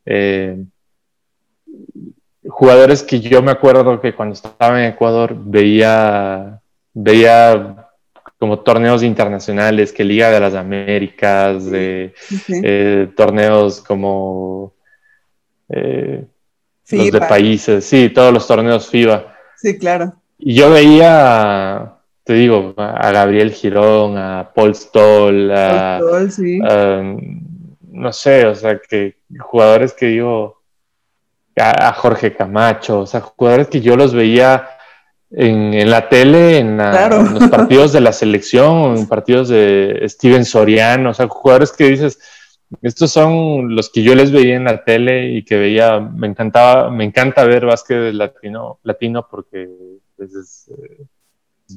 eh, 0.05 0.63
jugadores 2.47 3.03
que 3.03 3.21
yo 3.21 3.43
me 3.43 3.51
acuerdo 3.51 4.01
que 4.01 4.15
cuando 4.15 4.35
estaba 4.35 4.83
en 4.83 4.93
Ecuador 4.93 5.35
veía, 5.37 6.61
veía 6.93 7.89
como 8.39 8.61
torneos 8.61 9.03
internacionales, 9.03 9.93
que 9.93 10.05
Liga 10.05 10.31
de 10.31 10.41
las 10.41 10.55
Américas, 10.55 11.65
de 11.65 12.15
eh, 12.49 13.09
torneos 13.17 13.81
como 13.81 14.75
eh, 15.69 16.25
los 16.91 17.11
de 17.11 17.21
países, 17.21 17.85
sí, 17.85 18.11
todos 18.11 18.33
los 18.33 18.47
torneos 18.47 18.89
FIBA. 18.89 19.35
Sí, 19.57 19.79
claro. 19.79 20.15
Y 20.39 20.55
yo 20.55 20.71
veía, 20.71 21.94
te 22.25 22.33
digo, 22.33 22.75
a 22.77 23.13
Gabriel 23.13 23.53
Girón, 23.53 24.17
a 24.17 24.51
Paul 24.55 24.75
Stoll, 24.75 25.53
a, 25.53 26.01
no 27.83 28.13
sé, 28.13 28.47
o 28.47 28.55
sea, 28.55 28.81
que 28.81 29.19
jugadores 29.39 29.93
que 29.93 30.07
digo, 30.07 30.63
a, 31.57 31.93
Jorge 31.93 32.35
Camacho, 32.35 33.01
o 33.01 33.07
sea, 33.07 33.21
jugadores 33.21 33.69
que 33.69 33.83
yo 33.83 33.97
los 33.97 34.15
veía 34.15 34.69
en, 35.31 35.91
la 35.91 36.09
tele, 36.09 36.59
en, 36.59 36.79
los 36.79 37.51
partidos 37.51 37.93
de 37.93 38.01
la 38.01 38.13
selección, 38.13 38.97
en 38.97 39.07
partidos 39.07 39.51
de 39.51 40.03
Steven 40.09 40.47
Soriano, 40.47 41.11
o 41.11 41.15
sea, 41.15 41.29
jugadores 41.29 41.73
que 41.73 41.91
dices, 41.91 42.19
estos 42.81 43.11
son 43.11 43.75
los 43.75 43.91
que 43.91 44.03
yo 44.03 44.15
les 44.15 44.33
veía 44.33 44.57
en 44.57 44.65
la 44.65 44.83
tele 44.83 45.31
y 45.31 45.45
que 45.45 45.57
veía, 45.57 46.01
me 46.01 46.27
encantaba, 46.27 46.91
me 46.91 47.05
encanta 47.05 47.45
ver 47.45 47.67
básquet 47.67 48.15
latino, 48.15 48.79
latino 48.83 49.29
porque 49.31 49.69
es, 50.19 50.71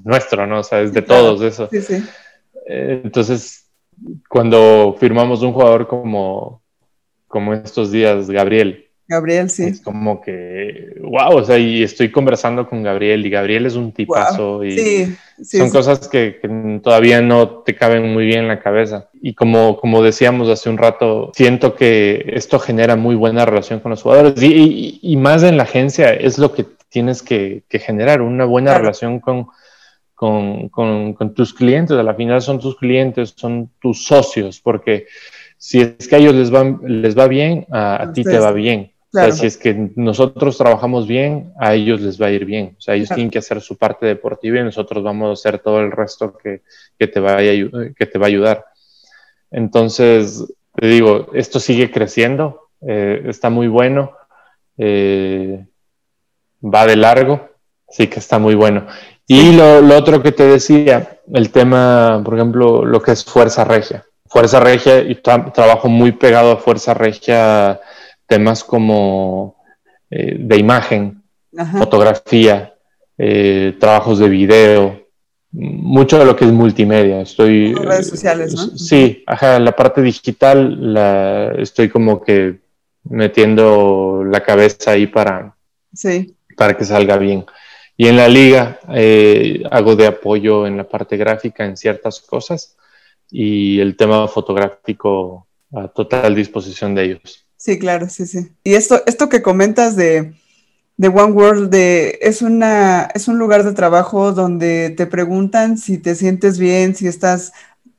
nuestro, 0.03 0.45
¿no? 0.47 0.59
O 0.59 0.63
sea, 0.63 0.81
es 0.81 0.93
de 0.93 1.01
todos 1.01 1.41
eso. 1.41 1.67
Sí, 1.71 1.81
sí. 1.81 2.03
Eh, 2.67 3.01
entonces, 3.03 3.69
cuando 4.29 4.95
firmamos 4.99 5.41
un 5.41 5.53
jugador 5.53 5.87
como, 5.87 6.61
como 7.27 7.53
estos 7.53 7.91
días, 7.91 8.29
Gabriel, 8.29 8.83
Gabriel, 9.09 9.49
sí. 9.49 9.63
Es 9.63 9.79
como 9.79 10.19
que, 10.19 10.93
wow, 11.01 11.37
o 11.37 11.43
sea, 11.45 11.57
y 11.57 11.81
estoy 11.81 12.11
conversando 12.11 12.67
con 12.67 12.83
Gabriel 12.83 13.25
y 13.25 13.29
Gabriel 13.29 13.65
es 13.65 13.75
un 13.75 13.93
tipazo 13.93 14.65
y 14.65 14.71
Sí, 14.77 15.15
sí, 15.41 15.57
son 15.59 15.67
sí. 15.67 15.71
cosas 15.73 16.09
que, 16.09 16.39
que 16.41 16.79
todavía 16.83 17.21
no 17.21 17.47
te 17.63 17.73
caben 17.73 18.11
muy 18.11 18.25
bien 18.25 18.39
en 18.39 18.47
la 18.49 18.59
cabeza. 18.59 19.07
Y 19.21 19.33
como, 19.33 19.79
como 19.79 20.03
decíamos 20.03 20.49
hace 20.49 20.69
un 20.69 20.77
rato, 20.77 21.31
siento 21.33 21.73
que 21.73 22.25
esto 22.33 22.59
genera 22.59 22.97
muy 22.97 23.15
buena 23.15 23.45
relación 23.45 23.79
con 23.79 23.91
los 23.91 24.01
jugadores 24.03 24.43
y, 24.43 24.53
y- 24.53 24.99
y 25.01 25.15
más 25.15 25.41
en 25.43 25.55
la 25.55 25.63
agencia 25.63 26.13
es 26.13 26.37
lo 26.37 26.53
que 26.53 26.65
tienes 26.89 27.21
que, 27.23 27.63
que 27.69 27.79
generar, 27.79 28.21
una 28.21 28.43
buena 28.43 28.71
Claro. 28.71 28.81
relación 28.83 29.21
con, 29.21 29.47
con, 30.17 30.69
con- 30.69 31.13
con 31.13 31.33
tus 31.35 31.53
clientes. 31.53 31.95
A 31.95 32.01
la 32.03 32.15
final 32.15 32.41
son 32.41 32.59
tus 32.59 32.75
clientes, 32.75 33.33
son 33.37 33.69
tus 33.79 34.03
socios, 34.05 34.59
porque 34.59 35.05
si 35.57 35.79
es 35.79 36.07
que 36.07 36.15
a 36.15 36.19
ellos 36.19 36.33
les 36.35 36.49
va, 36.53 36.63
les 36.83 37.15
va 37.17 37.27
bien, 37.27 37.65
a, 37.71 38.01
a 38.03 38.11
ti 38.13 38.23
te 38.23 38.39
va 38.39 38.51
bien. 38.51 38.91
Claro. 39.11 39.29
O 39.29 39.31
sea, 39.31 39.39
si 39.41 39.45
es 39.47 39.57
que 39.57 39.91
nosotros 39.95 40.57
trabajamos 40.57 41.07
bien, 41.07 41.53
a 41.59 41.73
ellos 41.75 42.01
les 42.01 42.19
va 42.21 42.27
a 42.27 42.31
ir 42.31 42.45
bien. 42.45 42.75
O 42.77 42.81
sea, 42.81 42.95
ellos 42.95 43.07
Claro. 43.07 43.17
tienen 43.17 43.31
que 43.31 43.39
hacer 43.39 43.61
su 43.61 43.77
parte 43.77 44.05
deportiva 44.05 44.59
y 44.59 44.63
nosotros 44.63 45.01
vamos 45.03 45.29
a 45.29 45.33
hacer 45.33 45.59
todo 45.59 45.79
el 45.79 45.91
resto 45.91 46.35
que, 46.35 46.61
que 46.99 47.07
te, 47.07 47.19
vaya, 47.19 47.51
que 47.95 48.05
te 48.05 48.17
va 48.19 48.25
a 48.25 48.27
ayudar. 48.33 48.65
Entonces, 49.51 50.45
te 50.75 50.87
digo, 50.87 51.27
esto 51.33 51.59
sigue 51.59 51.89
creciendo, 51.91 52.69
eh, 52.81 53.23
está 53.27 53.49
muy 53.49 53.67
bueno, 53.67 54.11
eh, 54.77 55.65
va 56.61 56.85
de 56.85 56.95
largo, 56.95 57.49
sí 57.89 58.07
que 58.07 58.19
está 58.19 58.39
muy 58.39 58.55
bueno. 58.55 58.85
Y 59.27 59.51
lo, 59.51 59.81
lo 59.81 59.97
otro 59.97 60.23
que 60.23 60.31
te 60.31 60.43
decía, 60.47 61.19
el 61.33 61.49
tema, 61.51 62.21
por 62.23 62.35
ejemplo, 62.35 62.85
lo 62.85 63.01
que 63.01 63.11
es 63.11 63.25
Fuerza 63.25 63.65
Regia. 63.65 64.05
Fuerza 64.27 64.59
Regia, 64.59 64.99
y 64.99 65.15
tra- 65.15 65.51
trabajo 65.53 65.89
muy 65.89 66.13
pegado 66.13 66.51
a 66.53 66.57
Fuerza 66.57 66.93
Regia, 66.93 67.79
temas 68.25 68.63
como 68.63 69.55
eh, 70.09 70.37
de 70.39 70.57
imagen, 70.57 71.21
Ajá. 71.57 71.77
fotografía, 71.77 72.73
eh, 73.17 73.75
trabajos 73.79 74.19
de 74.19 74.29
video, 74.29 75.01
mucho 75.51 76.19
de 76.19 76.25
lo 76.25 76.35
que 76.35 76.45
es 76.45 76.51
multimedia. 76.51 77.21
Estoy. 77.21 77.73
Como 77.73 77.89
redes 77.89 78.09
sociales, 78.09 78.53
¿no? 78.53 78.77
Sí, 78.77 79.23
ajá, 79.27 79.59
la 79.59 79.73
parte 79.73 80.01
digital 80.01 80.93
la 80.93 81.51
estoy 81.57 81.89
como 81.89 82.21
que 82.21 82.59
metiendo 83.03 84.23
la 84.25 84.41
cabeza 84.41 84.91
ahí 84.91 85.07
para, 85.07 85.55
Sí, 85.93 86.35
para 86.55 86.75
que 86.77 86.85
salga 86.85 87.17
bien. 87.17 87.45
Y 87.97 88.07
en 88.07 88.15
la 88.15 88.27
liga 88.27 88.79
eh, 88.89 89.63
hago 89.71 89.95
de 89.95 90.07
apoyo 90.07 90.67
en 90.67 90.77
la 90.77 90.87
parte 90.87 91.17
gráfica 91.17 91.65
en 91.65 91.75
ciertas 91.75 92.21
cosas 92.21 92.77
y 93.29 93.79
el 93.79 93.97
tema 93.97 94.27
fotográfico 94.27 95.47
a 95.73 95.87
total 95.87 96.35
disposición 96.35 96.95
de 96.95 97.05
ellos. 97.05 97.45
sí, 97.57 97.79
claro, 97.79 98.07
sí, 98.09 98.25
sí. 98.27 98.51
Y 98.63 98.75
esto, 98.75 99.01
esto 99.07 99.29
que 99.29 99.41
comentas 99.41 99.95
de, 99.95 100.33
de 100.97 101.07
One 101.07 101.33
World, 101.33 101.69
de, 101.69 102.19
es 102.21 102.41
una, 102.41 103.09
es 103.13 103.27
un 103.27 103.37
lugar 103.39 103.63
de 103.63 103.73
trabajo 103.73 104.31
donde 104.31 104.91
te 104.91 105.07
preguntan 105.07 105.77
si 105.77 105.97
te 105.97 106.15
sientes 106.15 106.59
bien, 106.59 106.95
si 106.95 107.07
estás, 107.07 107.51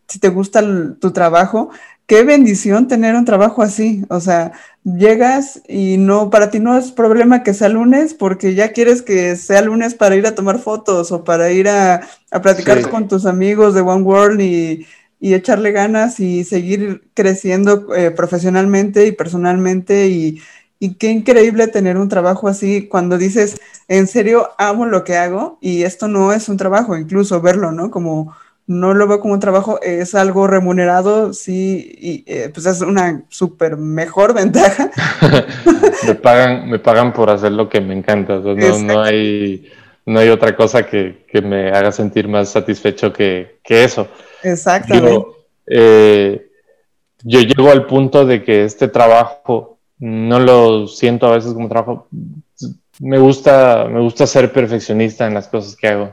si 0.06 0.18
te 0.18 0.28
gusta 0.28 0.62
tu 1.00 1.12
trabajo. 1.12 1.70
Qué 2.08 2.24
bendición 2.24 2.88
tener 2.88 3.14
un 3.16 3.26
trabajo 3.26 3.62
así. 3.62 4.04
O 4.10 4.20
sea, 4.20 4.52
llegas 4.84 5.62
y 5.68 5.98
no, 5.98 6.30
para 6.30 6.50
ti 6.50 6.60
no 6.60 6.78
es 6.78 6.92
problema 6.92 7.44
que 7.44 7.54
sea 7.54 7.70
lunes 7.70 8.14
porque 8.14 8.54
ya 8.56 8.72
quieres 8.72 9.02
que 9.02 9.36
sea 9.36 9.62
lunes 9.62 9.94
para 9.94 10.16
ir 10.16 10.26
a 10.26 10.34
tomar 10.34 10.58
fotos 10.58 11.12
o 11.12 11.24
para 11.24 11.52
ir 11.52 11.68
a, 11.68 12.02
a 12.32 12.42
platicar 12.42 12.82
Sí. 12.82 12.90
con 12.90 13.08
tus 13.08 13.26
amigos 13.26 13.74
de 13.74 13.82
One 13.82 14.04
World 14.04 14.40
y, 14.40 14.86
y 15.20 15.34
echarle 15.34 15.72
ganas 15.72 16.18
y 16.20 16.44
seguir 16.44 17.10
creciendo 17.14 17.94
eh, 17.94 18.10
profesionalmente 18.10 19.06
y 19.06 19.12
personalmente 19.12 20.08
y, 20.08 20.40
y 20.80 20.94
qué 20.96 21.10
increíble 21.10 21.68
tener 21.68 21.98
un 21.98 22.08
trabajo 22.08 22.48
así 22.48 22.88
cuando 22.88 23.18
dices, 23.18 23.60
en 23.88 24.06
serio, 24.06 24.50
amo 24.58 24.86
lo 24.86 25.04
que 25.04 25.16
hago 25.16 25.58
y 25.60 25.82
esto 25.82 26.08
no 26.08 26.32
es 26.32 26.48
un 26.48 26.56
trabajo, 26.56 26.96
incluso 26.96 27.40
verlo, 27.42 27.72
¿no? 27.72 27.90
Como 27.90 28.34
no 28.68 28.92
lo 28.92 29.08
veo 29.08 29.18
como 29.18 29.32
un 29.32 29.40
trabajo, 29.40 29.80
es 29.80 30.14
algo 30.14 30.46
remunerado, 30.46 31.32
sí, 31.32 31.90
y 31.98 32.24
eh, 32.26 32.50
pues 32.52 32.66
es 32.66 32.82
una 32.82 33.24
súper 33.30 33.78
mejor 33.78 34.34
ventaja. 34.34 34.90
me, 36.06 36.14
pagan, 36.14 36.68
me 36.68 36.78
pagan 36.78 37.12
por 37.14 37.30
hacer 37.30 37.52
lo 37.52 37.68
que 37.68 37.80
me 37.80 37.94
encanta. 37.94 38.34
O 38.34 38.42
sea, 38.42 38.54
no, 38.54 38.60
Exacto. 38.60 38.92
no, 38.92 39.02
hay, 39.02 39.72
no 40.04 40.20
hay 40.20 40.28
otra 40.28 40.54
cosa 40.54 40.86
que, 40.86 41.24
que 41.26 41.40
me 41.40 41.70
haga 41.70 41.90
sentir 41.90 42.28
más 42.28 42.50
satisfecho 42.50 43.10
que, 43.10 43.58
que 43.64 43.84
eso. 43.84 44.06
Exactamente. 44.42 45.12
Yo, 45.12 45.36
eh, 45.66 46.50
yo 47.24 47.40
llego 47.40 47.70
al 47.70 47.86
punto 47.86 48.26
de 48.26 48.44
que 48.44 48.64
este 48.64 48.88
trabajo 48.88 49.78
no 49.98 50.38
lo 50.38 50.86
siento 50.86 51.26
a 51.26 51.36
veces 51.36 51.54
como 51.54 51.70
trabajo. 51.70 52.06
Me 53.00 53.18
gusta, 53.18 53.86
me 53.90 54.00
gusta 54.00 54.26
ser 54.26 54.52
perfeccionista 54.52 55.26
en 55.26 55.32
las 55.32 55.48
cosas 55.48 55.74
que 55.74 55.88
hago. 55.88 56.12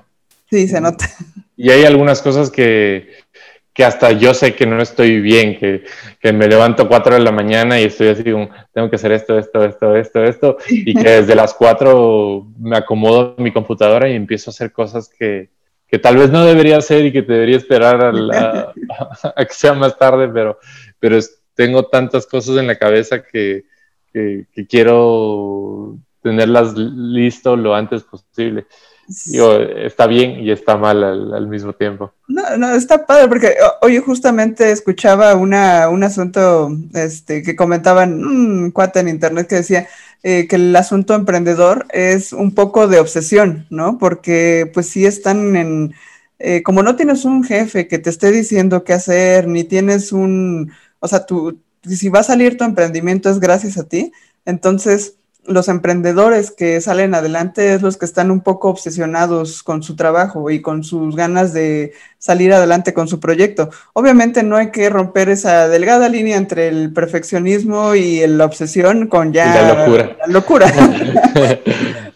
Sí, 0.49 0.67
se 0.67 0.81
nota. 0.81 1.05
Y 1.57 1.69
hay 1.69 1.85
algunas 1.85 2.21
cosas 2.21 2.51
que, 2.51 3.13
que 3.73 3.85
hasta 3.85 4.11
yo 4.11 4.33
sé 4.33 4.55
que 4.55 4.65
no 4.65 4.81
estoy 4.81 5.21
bien, 5.21 5.57
que, 5.57 5.85
que 6.19 6.33
me 6.33 6.49
levanto 6.49 6.89
4 6.89 7.15
de 7.15 7.21
la 7.21 7.31
mañana 7.31 7.79
y 7.79 7.85
estoy 7.85 8.09
así 8.09 8.23
tengo 8.23 8.89
que 8.89 8.97
hacer 8.97 9.13
esto, 9.13 9.37
esto, 9.39 9.63
esto, 9.63 9.95
esto, 9.95 10.23
esto, 10.25 10.57
y 10.67 10.93
que 10.93 11.09
desde 11.09 11.33
las 11.33 11.53
4 11.53 12.45
me 12.59 12.75
acomodo 12.75 13.35
en 13.37 13.43
mi 13.45 13.53
computadora 13.53 14.09
y 14.09 14.15
empiezo 14.15 14.49
a 14.49 14.53
hacer 14.53 14.73
cosas 14.73 15.07
que, 15.07 15.49
que 15.87 15.97
tal 15.97 16.17
vez 16.17 16.29
no 16.29 16.43
debería 16.45 16.75
hacer 16.75 17.05
y 17.05 17.13
que 17.13 17.21
debería 17.21 17.55
esperar 17.55 18.01
a, 18.01 18.73
a 19.35 19.45
que 19.45 19.53
sea 19.53 19.73
más 19.73 19.97
tarde, 19.97 20.27
pero, 20.27 20.59
pero 20.99 21.17
tengo 21.53 21.85
tantas 21.85 22.25
cosas 22.25 22.57
en 22.57 22.67
la 22.67 22.75
cabeza 22.75 23.23
que, 23.23 23.63
que, 24.11 24.45
que 24.53 24.67
quiero 24.67 25.97
tenerlas 26.21 26.73
listo 26.75 27.55
lo 27.55 27.75
antes 27.75 28.03
posible. 28.03 28.67
Digo, 29.26 29.53
está 29.53 30.08
bien 30.08 30.39
y 30.39 30.51
está 30.51 30.78
mal 30.78 31.03
al, 31.03 31.47
mismo 31.47 31.74
tiempo. 31.74 32.12
No, 32.28 32.58
no, 32.58 32.72
está 32.72 33.06
padre 33.06 33.28
porque 33.28 33.56
hoy 33.82 33.99
justamente 33.99 34.72
escuchaba 34.72 35.36
una, 35.36 35.89
un 35.89 36.03
asunto 36.03 36.76
este, 36.93 37.43
que 37.43 37.56
comentaban 37.56 38.26
un 38.26 38.72
cuate 38.72 39.01
en 39.01 39.10
internet 39.10 39.47
que 39.47 39.56
decía 39.56 39.88
eh, 40.24 40.47
que 40.47 40.56
el 40.56 40.76
asunto 40.76 41.14
emprendedor 41.14 41.86
es 41.91 42.34
un 42.34 42.56
poco 42.56 42.88
de 42.88 42.99
obsesión, 42.99 43.68
¿no? 43.70 43.99
Porque 43.99 44.72
pues 44.74 44.89
sí 44.89 45.06
están 45.06 45.56
en, 45.56 45.93
eh, 46.39 46.64
como 46.64 46.82
no 46.82 46.95
tienes 46.95 47.26
un 47.26 47.43
jefe 47.43 47.88
que 47.88 47.99
te 47.99 48.10
esté 48.10 48.32
diciendo 48.32 48.84
qué 48.84 48.93
hacer, 48.93 49.47
ni 49.47 49.64
tienes 49.64 50.12
un, 50.12 50.72
o 50.99 51.08
sea, 51.08 51.26
tú, 51.26 51.60
si 51.84 52.10
va 52.10 52.22
a 52.22 52.24
salir 52.24 52.58
tu 52.58 52.64
emprendimiento 52.64 53.30
es 53.30 53.39
gracias 53.39 53.78
a 53.78 53.88
ti, 53.88 54.12
entonces 54.45 55.18
los 55.47 55.67
emprendedores 55.67 56.51
que 56.51 56.81
salen 56.81 57.13
adelante 57.13 57.73
es 57.73 57.81
los 57.81 57.97
que 57.97 58.05
están 58.05 58.31
un 58.31 58.41
poco 58.41 58.69
obsesionados 58.69 59.63
con 59.63 59.83
su 59.83 59.95
trabajo 59.95 60.49
y 60.49 60.61
con 60.61 60.83
sus 60.83 61.15
ganas 61.15 61.53
de 61.53 61.93
salir 62.17 62.53
adelante 62.53 62.93
con 62.93 63.07
su 63.07 63.19
proyecto. 63.19 63.69
Obviamente 63.93 64.43
no 64.43 64.57
hay 64.57 64.71
que 64.71 64.89
romper 64.89 65.29
esa 65.29 65.67
delgada 65.67 66.09
línea 66.09 66.37
entre 66.37 66.67
el 66.67 66.93
perfeccionismo 66.93 67.95
y 67.95 68.25
la 68.27 68.45
obsesión 68.45 69.07
con 69.07 69.33
ya 69.33 69.61
la 69.61 69.75
locura. 69.75 70.17
la 70.19 70.27
locura. 70.27 70.73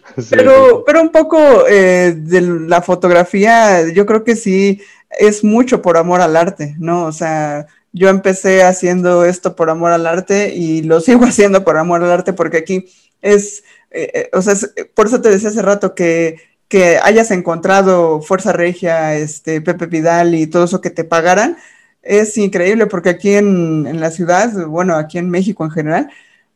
Sí, 0.18 0.26
Pero, 0.30 0.82
pero 0.84 1.00
un 1.00 1.10
poco 1.10 1.38
eh, 1.68 2.14
de 2.16 2.40
la 2.40 2.82
fotografía, 2.82 3.88
yo 3.92 4.06
creo 4.06 4.24
que 4.24 4.34
sí 4.34 4.80
es 5.18 5.44
mucho 5.44 5.82
por 5.82 5.96
amor 5.96 6.20
al 6.20 6.36
arte, 6.36 6.74
¿no? 6.78 7.04
O 7.04 7.12
sea, 7.12 7.66
yo 7.92 8.08
empecé 8.08 8.62
haciendo 8.62 9.24
esto 9.24 9.56
por 9.56 9.70
amor 9.70 9.92
al 9.92 10.06
arte 10.06 10.54
y 10.54 10.82
lo 10.82 11.00
sigo 11.00 11.24
haciendo 11.26 11.64
por 11.64 11.76
amor 11.76 12.02
al 12.02 12.10
arte 12.10 12.32
porque 12.32 12.58
aquí 12.58 12.86
es, 13.22 13.64
eh, 13.90 14.10
eh, 14.14 14.30
o 14.32 14.42
sea, 14.42 14.52
es- 14.54 14.72
por 14.94 15.06
eso 15.06 15.20
te 15.20 15.30
decía 15.30 15.48
hace 15.50 15.62
rato 15.62 15.94
que, 15.94 16.38
que 16.68 16.98
hayas 17.02 17.30
encontrado 17.30 18.20
Fuerza 18.22 18.52
Regia, 18.52 19.16
este, 19.16 19.60
Pepe 19.60 19.86
Vidal 19.86 20.34
y 20.34 20.46
todo 20.46 20.64
eso 20.64 20.80
que 20.80 20.90
te 20.90 21.04
pagaran, 21.04 21.56
es 22.02 22.36
increíble 22.38 22.86
porque 22.86 23.10
aquí 23.10 23.34
en, 23.34 23.86
en 23.86 24.00
la 24.00 24.10
ciudad, 24.10 24.52
bueno, 24.66 24.94
aquí 24.96 25.18
en 25.18 25.30
México 25.30 25.64
en 25.64 25.70
general, 25.70 26.10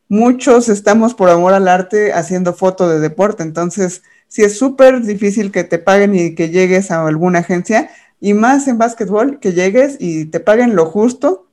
muchos 0.08 0.68
estamos 0.68 1.14
por 1.14 1.30
amor 1.30 1.54
al 1.54 1.68
arte 1.68 2.12
haciendo 2.12 2.54
foto 2.54 2.88
de 2.88 3.00
deporte, 3.00 3.42
entonces 3.42 4.02
sí 4.28 4.42
es 4.42 4.58
súper 4.58 5.02
difícil 5.02 5.50
que 5.52 5.64
te 5.64 5.78
paguen 5.78 6.14
y 6.14 6.34
que 6.34 6.50
llegues 6.50 6.90
a 6.90 7.06
alguna 7.06 7.40
agencia, 7.40 7.90
y 8.20 8.32
más 8.34 8.68
en 8.68 8.78
básquetbol, 8.78 9.38
que 9.40 9.52
llegues 9.52 9.96
y 10.00 10.26
te 10.26 10.40
paguen 10.40 10.76
lo 10.76 10.86
justo 10.86 11.46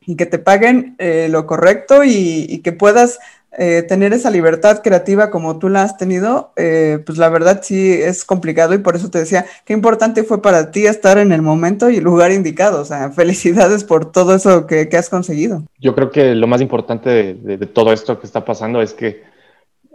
y 0.00 0.16
que 0.16 0.26
te 0.26 0.38
paguen 0.38 0.94
eh, 0.98 1.28
lo 1.30 1.46
correcto 1.46 2.04
y 2.04 2.60
que 2.62 2.72
puedas 2.72 3.18
eh, 3.58 3.82
tener 3.82 4.12
esa 4.12 4.30
libertad 4.30 4.82
creativa 4.82 5.30
como 5.30 5.58
tú 5.58 5.68
la 5.68 5.82
has 5.82 5.96
tenido, 5.96 6.52
eh, 6.56 6.98
pues 7.06 7.18
la 7.18 7.28
verdad 7.28 7.60
sí 7.62 7.92
es 7.92 8.24
complicado 8.24 8.74
y 8.74 8.78
por 8.78 8.96
eso 8.96 9.10
te 9.10 9.18
decía, 9.18 9.46
qué 9.64 9.72
importante 9.72 10.24
fue 10.24 10.42
para 10.42 10.70
ti 10.70 10.86
estar 10.86 11.18
en 11.18 11.32
el 11.32 11.42
momento 11.42 11.88
y 11.90 12.00
lugar 12.00 12.32
indicado, 12.32 12.80
o 12.80 12.84
sea, 12.84 13.10
felicidades 13.12 13.84
por 13.84 14.12
todo 14.12 14.34
eso 14.34 14.66
que, 14.66 14.88
que 14.88 14.96
has 14.96 15.08
conseguido. 15.08 15.62
Yo 15.80 15.94
creo 15.94 16.10
que 16.10 16.34
lo 16.34 16.46
más 16.46 16.60
importante 16.60 17.08
de, 17.10 17.34
de- 17.34 17.56
de 17.56 17.66
todo 17.66 17.92
esto 17.92 18.18
que 18.20 18.26
está 18.26 18.44
pasando 18.44 18.82
es 18.82 18.92
que 18.92 19.22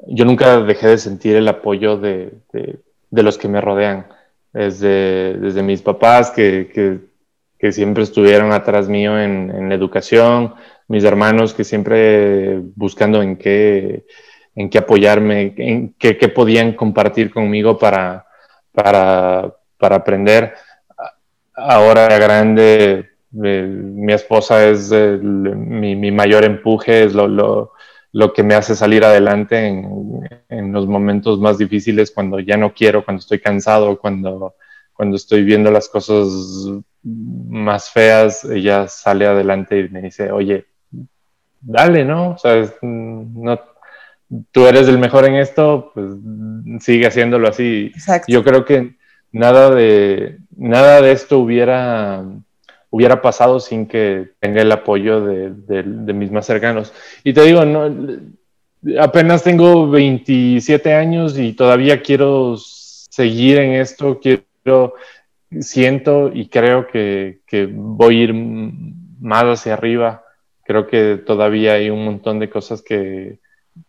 yo 0.07 0.25
nunca 0.25 0.59
dejé 0.61 0.87
de 0.87 0.97
sentir 0.97 1.35
el 1.35 1.47
apoyo 1.47 1.97
de, 1.97 2.33
de- 2.53 2.79
los 3.23 3.37
que 3.37 3.47
me 3.47 3.61
rodean, 3.61 4.07
desde, 4.53 5.35
desde 5.37 5.63
mis 5.63 5.81
papás 5.81 6.31
que, 6.31 6.69
que- 6.73 6.99
que 7.59 7.71
siempre 7.71 8.01
estuvieron 8.01 8.51
atrás 8.53 8.89
mío 8.89 9.19
en, 9.19 9.69
la 9.69 9.75
educación, 9.75 10.55
mis 10.91 11.05
hermanos 11.05 11.53
que 11.53 11.63
siempre 11.63 12.59
buscando 12.75 13.21
en 13.21 13.37
qué, 13.37 14.05
en 14.55 14.69
qué 14.69 14.77
apoyarme, 14.77 15.53
en 15.55 15.95
qué, 15.97 16.13
podían 16.27 16.73
compartir 16.73 17.31
conmigo 17.31 17.79
para, 17.79 18.25
para, 18.73 19.55
para 19.77 19.95
aprender. 19.95 20.53
Ahora 21.55 22.19
grande, 22.19 23.09
eh, 23.41 23.67
mi 23.67 24.11
esposa 24.11 24.67
es 24.67 24.91
mi, 24.91 25.95
mi, 25.95 26.11
mayor 26.11 26.43
empuje, 26.43 27.05
es 27.05 27.13
lo, 27.13 27.29
lo, 27.29 27.71
lo, 28.11 28.33
que 28.33 28.43
me 28.43 28.55
hace 28.55 28.75
salir 28.75 29.05
adelante 29.05 29.65
en, 29.67 30.27
en, 30.49 30.73
los 30.73 30.87
momentos 30.87 31.39
más 31.39 31.57
difíciles, 31.57 32.11
cuando 32.11 32.41
ya 32.41 32.57
no 32.57 32.73
quiero, 32.73 33.05
cuando 33.05 33.21
estoy 33.21 33.39
cansado, 33.39 33.97
cuando, 33.97 34.55
cuando 34.91 35.15
estoy 35.15 35.43
viendo 35.43 35.71
las 35.71 35.87
cosas 35.87 36.27
más 37.03 37.89
feas, 37.89 38.43
ella 38.43 38.89
sale 38.89 39.25
adelante 39.25 39.79
y 39.79 39.87
me 39.87 40.01
dice, 40.01 40.33
oye, 40.33 40.65
dale, 41.61 42.03
¿no? 42.05 42.31
O 42.31 42.37
sea, 42.37 42.65
no, 42.81 43.59
tú 44.51 44.65
eres 44.65 44.87
el 44.87 44.97
mejor 44.97 45.25
en 45.25 45.35
esto, 45.35 45.91
pues 45.93 46.07
sigue 46.79 47.07
haciéndolo 47.07 47.47
así. 47.47 47.91
Yo 48.27 48.43
creo 48.43 48.65
que 48.65 48.95
nada 49.31 49.73
de, 49.73 50.37
nada 50.55 51.01
de 51.01 51.11
esto 51.11 51.39
hubiera, 51.39 52.23
hubiera 52.89 53.21
pasado 53.21 53.59
sin 53.59 53.87
que 53.87 54.31
tenga 54.39 54.61
el 54.61 54.71
apoyo 54.71 55.21
de, 55.21 55.83
mis 56.13 56.31
más 56.31 56.45
cercanos. 56.45 56.93
Y 57.23 57.33
te 57.33 57.43
digo, 57.43 57.65
no, 57.65 57.89
apenas 58.99 59.43
tengo 59.43 59.89
27 59.89 60.93
años 60.93 61.37
y 61.37 61.53
todavía 61.53 62.01
quiero 62.01 62.55
seguir 62.57 63.59
en 63.59 63.73
esto, 63.73 64.19
quiero, 64.19 64.93
siento 65.59 66.31
y 66.33 66.47
creo 66.47 66.87
que, 66.87 67.41
que 67.45 67.65
voy 67.69 68.21
a 68.21 68.23
ir 68.23 68.33
más 68.33 69.43
hacia 69.43 69.73
arriba. 69.73 70.23
Creo 70.63 70.87
que 70.87 71.17
todavía 71.25 71.73
hay 71.73 71.89
un 71.89 72.05
montón 72.05 72.39
de 72.39 72.49
cosas 72.49 72.81
que, 72.81 73.39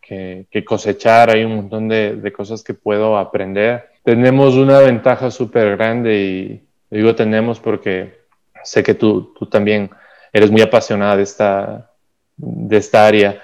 que, 0.01 0.65
cosechar, 0.65 1.31
hay 1.31 1.45
un 1.45 1.57
montón 1.57 1.89
de, 1.89 2.33
cosas 2.35 2.63
que 2.63 2.75
puedo 2.75 3.17
aprender. 3.17 3.91
Tenemos 4.05 4.55
una 4.55 4.79
ventaja 4.81 5.31
súper 5.31 5.77
grande 5.77 6.21
y 6.21 6.69
digo 6.91 7.15
tenemos 7.15 7.61
porque 7.61 8.21
sé 8.65 8.83
que 8.83 8.95
tú, 8.95 9.33
tú 9.39 9.47
también 9.47 9.91
eres 10.33 10.51
muy 10.51 10.61
apasionada 10.61 11.17
de 11.17 11.23
esta, 11.23 11.91
de 12.37 12.77
esta 12.77 13.07
área. 13.07 13.41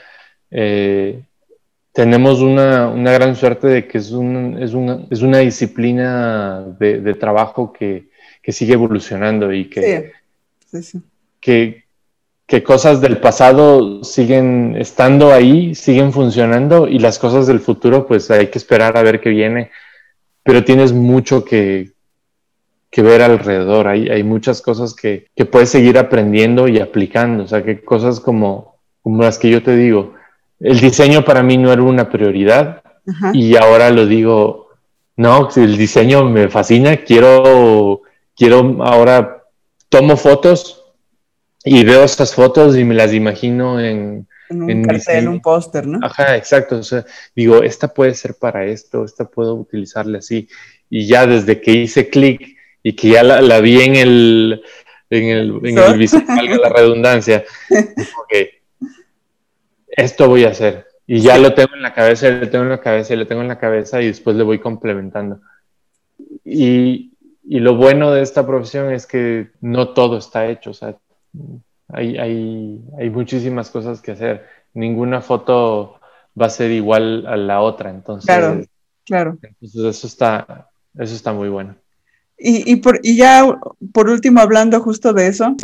Eh, 0.50 1.22
tenemos 1.92 2.40
una, 2.40 2.88
una, 2.88 3.12
gran 3.12 3.34
suerte 3.34 3.66
de 3.66 3.88
que 3.88 3.98
es, 3.98 4.10
un, 4.10 4.56
es, 4.62 4.72
una, 4.72 5.04
es 5.10 5.20
una, 5.22 5.38
disciplina 5.38 6.64
de, 6.78 7.00
de 7.00 7.14
trabajo 7.14 7.72
que, 7.72 8.08
que, 8.40 8.52
sigue 8.52 8.74
evolucionando 8.74 9.52
y 9.52 9.68
que, 9.68 10.12
sí. 10.70 10.82
Sí, 10.82 10.82
sí. 10.82 11.02
que, 11.40 11.87
que 12.48 12.62
cosas 12.62 13.02
del 13.02 13.18
pasado 13.18 14.02
siguen 14.02 14.74
estando 14.78 15.34
ahí, 15.34 15.74
siguen 15.74 16.14
funcionando 16.14 16.88
y 16.88 16.98
las 16.98 17.18
cosas 17.18 17.46
del 17.46 17.60
futuro 17.60 18.06
pues 18.06 18.30
hay 18.30 18.46
que 18.46 18.56
esperar 18.56 18.96
a 18.96 19.02
ver 19.02 19.20
qué 19.20 19.28
viene, 19.28 19.70
pero 20.42 20.64
tienes 20.64 20.94
mucho 20.94 21.44
que, 21.44 21.92
que 22.90 23.02
ver 23.02 23.20
alrededor, 23.20 23.86
hay, 23.86 24.08
hay 24.08 24.22
muchas 24.22 24.62
cosas 24.62 24.94
que, 24.94 25.26
que, 25.36 25.44
puedes 25.44 25.68
seguir 25.68 25.98
aprendiendo 25.98 26.68
y 26.68 26.80
aplicando, 26.80 27.44
o 27.44 27.46
sea, 27.46 27.62
que 27.62 27.84
cosas 27.84 28.18
como, 28.18 28.76
como 29.02 29.22
las 29.22 29.38
que 29.38 29.50
yo 29.50 29.62
te 29.62 29.76
digo, 29.76 30.14
el 30.58 30.80
diseño 30.80 31.26
para 31.26 31.42
mí 31.42 31.58
no 31.58 31.70
era 31.70 31.82
una 31.82 32.08
prioridad 32.08 32.82
y 33.34 33.56
ahora 33.56 33.90
lo 33.90 34.06
digo, 34.06 34.70
no, 35.16 35.50
el 35.54 35.76
diseño 35.76 36.24
me 36.24 36.48
fascina, 36.48 36.96
quiero, 36.96 38.00
quiero 38.34 38.78
ahora 38.82 39.44
tomo 39.90 40.16
fotos 40.16 40.77
y 41.64 41.84
veo 41.84 42.04
esas 42.04 42.34
fotos 42.34 42.76
y 42.76 42.84
me 42.84 42.94
las 42.94 43.12
imagino 43.12 43.80
en... 43.80 44.26
En 44.50 44.62
un 44.62 44.84
cartel, 44.84 45.28
un 45.28 45.40
póster, 45.40 45.86
¿no? 45.86 45.98
Ajá, 46.02 46.34
exacto. 46.34 46.78
O 46.78 46.82
sea, 46.82 47.04
digo, 47.36 47.62
esta 47.62 47.88
puede 47.88 48.14
ser 48.14 48.34
para 48.34 48.64
esto, 48.64 49.04
esta 49.04 49.26
puedo 49.26 49.54
utilizarle 49.54 50.18
así. 50.18 50.48
Y 50.88 51.06
ya 51.06 51.26
desde 51.26 51.60
que 51.60 51.72
hice 51.72 52.08
clic 52.08 52.56
y 52.82 52.94
que 52.94 53.10
ya 53.10 53.22
la, 53.22 53.60
vi 53.60 53.82
en 53.82 53.96
el, 53.96 54.62
en 55.10 55.24
el, 55.24 55.60
en 55.64 55.78
el 55.78 55.98
visual, 55.98 56.24
la 56.62 56.70
redundancia, 56.70 57.44
ok, 57.68 58.48
esto 59.88 60.28
voy 60.28 60.44
a 60.44 60.50
hacer. 60.50 60.86
Y 61.06 61.20
ya 61.20 61.36
lo 61.38 61.54
tengo 61.54 61.74
en 61.74 61.82
la 61.82 61.92
cabeza, 61.92 62.30
lo 62.30 62.48
tengo 62.48 62.64
en 62.64 62.70
la 62.70 62.80
cabeza, 62.80 63.16
lo 63.16 63.26
tengo 63.26 63.42
en 63.42 63.48
la 63.48 63.58
cabeza 63.58 64.00
y 64.00 64.06
después 64.06 64.36
le 64.36 64.44
voy 64.44 64.60
complementando. 64.60 65.40
Y, 66.44 67.12
y 67.44 67.60
lo 67.60 67.76
bueno 67.76 68.12
de 68.12 68.22
esta 68.22 68.46
profesión 68.46 68.92
es 68.92 69.06
que 69.06 69.48
no 69.60 69.94
todo 69.94 70.18
está 70.18 70.46
hecho. 70.46 70.70
O 70.70 70.74
sea, 70.74 70.96
hay, 71.88 72.18
hay, 72.18 72.84
hay 72.98 73.10
muchísimas 73.10 73.70
cosas 73.70 74.00
que 74.00 74.12
hacer. 74.12 74.44
Ninguna 74.74 75.20
foto 75.20 76.00
va 76.40 76.46
a 76.46 76.50
ser 76.50 76.70
igual 76.70 77.26
a 77.26 77.36
la 77.36 77.60
otra, 77.60 77.90
entonces. 77.90 78.26
Claro, 78.26 78.64
claro. 79.04 79.38
Entonces 79.42 79.84
eso 79.84 80.06
está, 80.06 80.68
eso 80.98 81.14
está 81.14 81.32
muy 81.32 81.48
bueno. 81.48 81.76
Y, 82.38 82.70
y, 82.70 82.76
por, 82.76 83.00
y 83.02 83.16
ya 83.16 83.44
por 83.92 84.08
último, 84.08 84.40
hablando 84.40 84.80
justo 84.80 85.12
de 85.12 85.26
eso, 85.26 85.56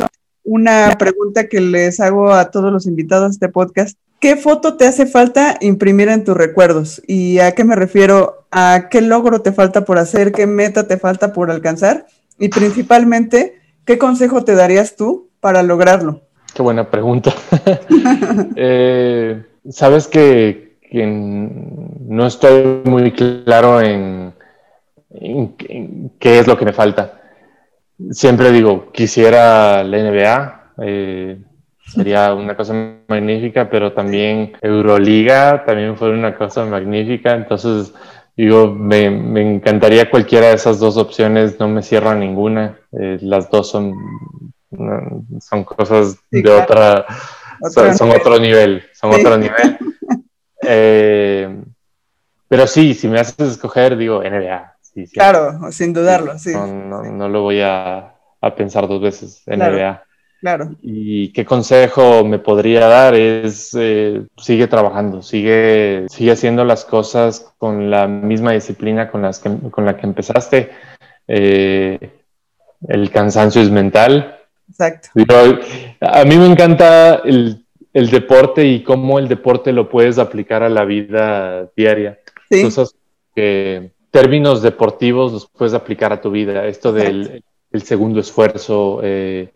una 0.43 0.95
pregunta 0.97 1.47
que 1.47 1.61
les 1.61 1.99
hago 1.99 2.33
a 2.33 2.51
todos 2.51 2.71
los 2.71 2.85
invitados 2.85 3.27
a 3.27 3.31
este 3.31 3.49
podcast. 3.49 3.97
¿Qué 4.19 4.35
foto 4.35 4.75
te 4.75 4.87
hace 4.87 5.05
falta 5.05 5.57
imprimir 5.61 6.09
en 6.09 6.23
tus 6.23 6.35
recuerdos? 6.35 7.01
¿Y 7.05 7.39
a 7.39 7.53
qué 7.53 7.63
me 7.63 7.75
refiero? 7.75 8.47
¿A 8.51 8.87
qué 8.89 9.01
logro 9.01 9.41
te 9.41 9.51
falta 9.51 9.85
por 9.85 9.97
hacer? 9.97 10.31
¿Qué 10.31 10.47
meta 10.47 10.87
te 10.87 10.97
falta 10.97 11.33
por 11.33 11.51
alcanzar? 11.51 12.07
Y 12.39 12.49
principalmente, 12.49 13.59
¿qué 13.85 13.97
consejo 13.97 14.43
te 14.43 14.55
darías 14.55 14.95
tú 14.95 15.29
para 15.45 15.61
lograrlo? 15.61 16.21
Qué 16.55 16.63
buena 16.63 16.89
pregunta. 16.89 17.31
Eh, 18.55 19.43
sabes 19.69 20.07
que, 20.07 20.77
no 20.91 22.25
estoy 22.25 22.81
muy 22.85 23.11
claro 23.11 23.79
en, 23.79 24.33
qué 26.19 26.39
es 26.39 26.47
lo 26.47 26.57
que 26.57 26.65
me 26.65 26.73
falta. 26.73 27.21
Siempre 28.09 28.51
digo, 28.51 28.91
quisiera 28.91 29.83
la 29.83 29.97
NBA, 29.97 30.73
eh, 30.81 31.37
sería 31.93 32.33
una 32.33 32.57
cosa 32.57 32.73
magnífica, 33.07 33.69
pero 33.69 33.93
también 33.93 34.53
Euroliga 34.63 35.63
también 35.63 35.95
fue 35.95 36.09
una 36.09 36.35
cosa 36.35 36.65
magnífica. 36.65 37.35
Entonces, 37.35 37.93
digo, 38.35 38.71
me, 38.71 39.05
encantaría 39.05 40.09
cualquiera 40.09 40.47
de 40.47 40.55
esas 40.55 40.79
dos 40.79 40.97
opciones, 40.97 41.59
no 41.59 41.67
me 41.67 41.83
cierro 41.83 42.09
a 42.09 42.15
ninguna. 42.15 42.79
Eh, 42.99 43.19
las 43.21 43.51
dos 43.51 43.69
son 43.69 43.93
son 45.39 45.63
cosas 45.63 46.17
de 46.31 46.49
otra, 46.49 47.05
son, 47.71 48.09
otro 48.09 48.39
nivel, 48.39 48.83
son 48.93 49.11
otro 49.11 49.37
nivel. 49.37 49.77
Eh, 50.67 51.61
pero 52.47 52.65
sí, 52.65 52.95
si 52.95 53.07
me 53.07 53.19
haces 53.19 53.51
escoger, 53.51 53.95
digo 53.95 54.23
NBA. 54.23 54.77
claro, 55.13 55.71
sin 55.71 55.93
dudarlo, 55.93 56.39
sí. 56.39 56.53
No, 56.55 57.29
lo 57.29 57.41
voy 57.43 57.61
a, 57.61 58.15
pensar 58.57 58.87
dos 58.87 58.99
veces, 58.99 59.43
NBA. 59.45 60.03
Claro. 60.41 60.75
Y 60.81 61.31
qué 61.33 61.45
consejo 61.45 62.23
me 62.23 62.39
podría 62.39 62.87
dar 62.87 63.13
es 63.13 63.75
eh, 63.79 64.25
sigue 64.37 64.67
trabajando, 64.67 65.21
sigue, 65.21 66.05
sigue 66.09 66.31
haciendo 66.31 66.63
las 66.63 66.85
cosas 66.85 67.53
con 67.57 67.91
la 67.91 68.07
misma 68.07 68.51
disciplina 68.51 69.09
con, 69.11 69.21
las 69.21 69.39
con 69.39 69.85
la 69.85 69.97
que 69.97 70.05
empezaste. 70.05 70.71
Eh, 71.27 72.11
el 72.87 73.09
cansancio 73.09 73.61
es 73.61 73.71
mental, 73.71 74.34
Exacto. 74.77 75.09
a 76.01 76.25
mí 76.25 76.37
me 76.37 76.47
encanta 76.47 77.21
el, 77.23 77.61
deporte 77.93 78.65
y 78.65 78.83
cómo 78.83 79.19
el 79.19 79.29
deporte 79.29 79.71
lo 79.71 79.89
puedes 79.89 80.17
aplicar 80.17 80.63
a 80.63 80.69
la 80.69 80.83
vida 80.83 81.71
diaria. 81.77 82.19
Sí. 82.49 82.63
Cosas 82.63 82.93
que 83.33 83.91
términos 84.11 84.61
deportivos 84.61 85.31
los 85.31 85.47
puedes 85.47 85.73
aplicar 85.73 86.11
a 86.11 86.19
tu 86.19 86.29
vida. 86.29 86.65
Esto 86.67 86.91
del 86.91 87.43
el 87.71 87.83
segundo 87.83 88.19
esfuerzo, 88.19 88.99
eh, 89.03 89.51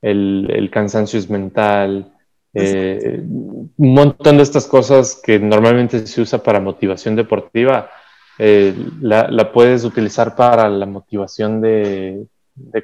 el, 0.00 0.68
cansancio 0.72 1.18
es 1.18 1.28
mental, 1.30 2.12
eh, 2.54 3.20
un 3.22 3.72
montón 3.76 4.36
de 4.36 4.42
estas 4.42 4.66
cosas 4.66 5.20
que 5.22 5.38
normalmente 5.38 6.06
se 6.06 6.20
usa 6.20 6.42
para 6.42 6.60
motivación 6.60 7.16
deportiva, 7.16 7.90
eh, 8.38 8.74
la, 9.00 9.52
puedes 9.52 9.84
utilizar 9.84 10.34
para 10.34 10.68
la 10.68 10.86
motivación 10.86 11.60
de 11.60 12.26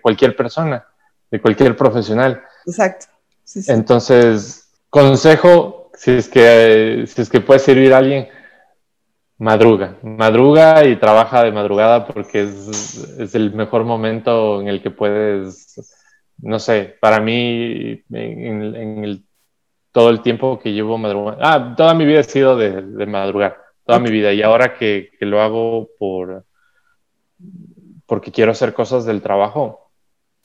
cualquier 0.01 0.37
persona 0.37 0.85
de 1.31 1.41
cualquier 1.41 1.77
profesional. 1.77 2.43
Exacto. 2.67 3.07
Entonces, 3.67 4.71
consejo, 4.91 5.91
si 5.95 6.13
es, 6.13 6.29
que, 6.29 7.05
si 7.07 7.23
es 7.23 7.29
que 7.29 7.41
puede 7.41 7.61
servir 7.61 7.93
a 7.93 7.99
alguien, 7.99 8.29
madruga, 9.39 9.97
madruga 10.03 10.85
y 10.85 10.97
trabaja 10.97 11.45
de 11.45 11.53
madrugada 11.53 12.07
porque 12.07 12.43
es, 12.43 13.35
el 13.35 13.55
mejor 13.55 13.85
momento 13.85 14.61
en 14.61 14.69
el 14.69 14.83
que 14.83 14.91
puedes, 14.91 15.81
no 16.39 16.59
sé, 16.59 16.97
para 17.01 17.21
mí, 17.21 18.03
en, 18.11 19.05
el, 19.05 19.25
todo 19.93 20.11
el 20.11 20.21
tiempo 20.23 20.59
que 20.59 20.73
llevo 20.73 20.99
madrugando, 20.99 21.41
ah, 21.43 21.75
toda 21.77 21.95
mi 21.95 22.05
vida 22.05 22.21
ha 22.21 22.25
sido 22.25 22.57
de, 22.57 22.83
madrugar, 23.07 23.59
toda 23.85 23.99
mi 23.99 24.11
vida, 24.11 24.33
y 24.33 24.43
ahora 24.43 24.75
que, 24.75 25.11
que, 25.19 25.25
lo 25.25 25.41
hago 25.41 25.89
por, 25.99 26.45
porque 28.07 28.31
quiero 28.31 28.53
hacer 28.53 28.75
cosas 28.75 29.05
del 29.05 29.23
trabajo, 29.23 29.88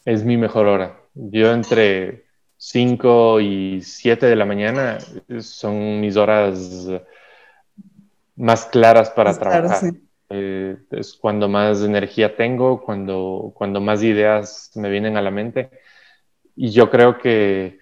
es 0.05 0.23
mi 0.23 0.37
mejor 0.37 0.67
hora. 0.67 0.99
Yo 1.13 1.51
entre 1.51 2.25
5 2.57 3.41
y 3.41 3.81
7 3.81 4.25
de 4.25 4.35
la 4.35 4.45
mañana 4.45 4.97
son 5.39 5.99
mis 5.99 6.15
horas 6.15 6.87
más 8.35 8.65
claras 8.65 9.09
para 9.09 9.37
trabajar. 9.37 9.93
Eh, 10.29 10.77
es 10.91 11.13
cuando 11.13 11.47
más 11.47 11.83
energía 11.83 12.35
tengo, 12.35 12.81
cuando, 12.81 13.51
cuando 13.53 13.79
más 13.81 14.01
ideas 14.01 14.71
me 14.75 14.89
vienen 14.89 15.17
a 15.17 15.21
la 15.21 15.29
mente. 15.29 15.69
Y 16.55 16.69
yo 16.71 16.89
creo 16.89 17.17
que 17.17 17.79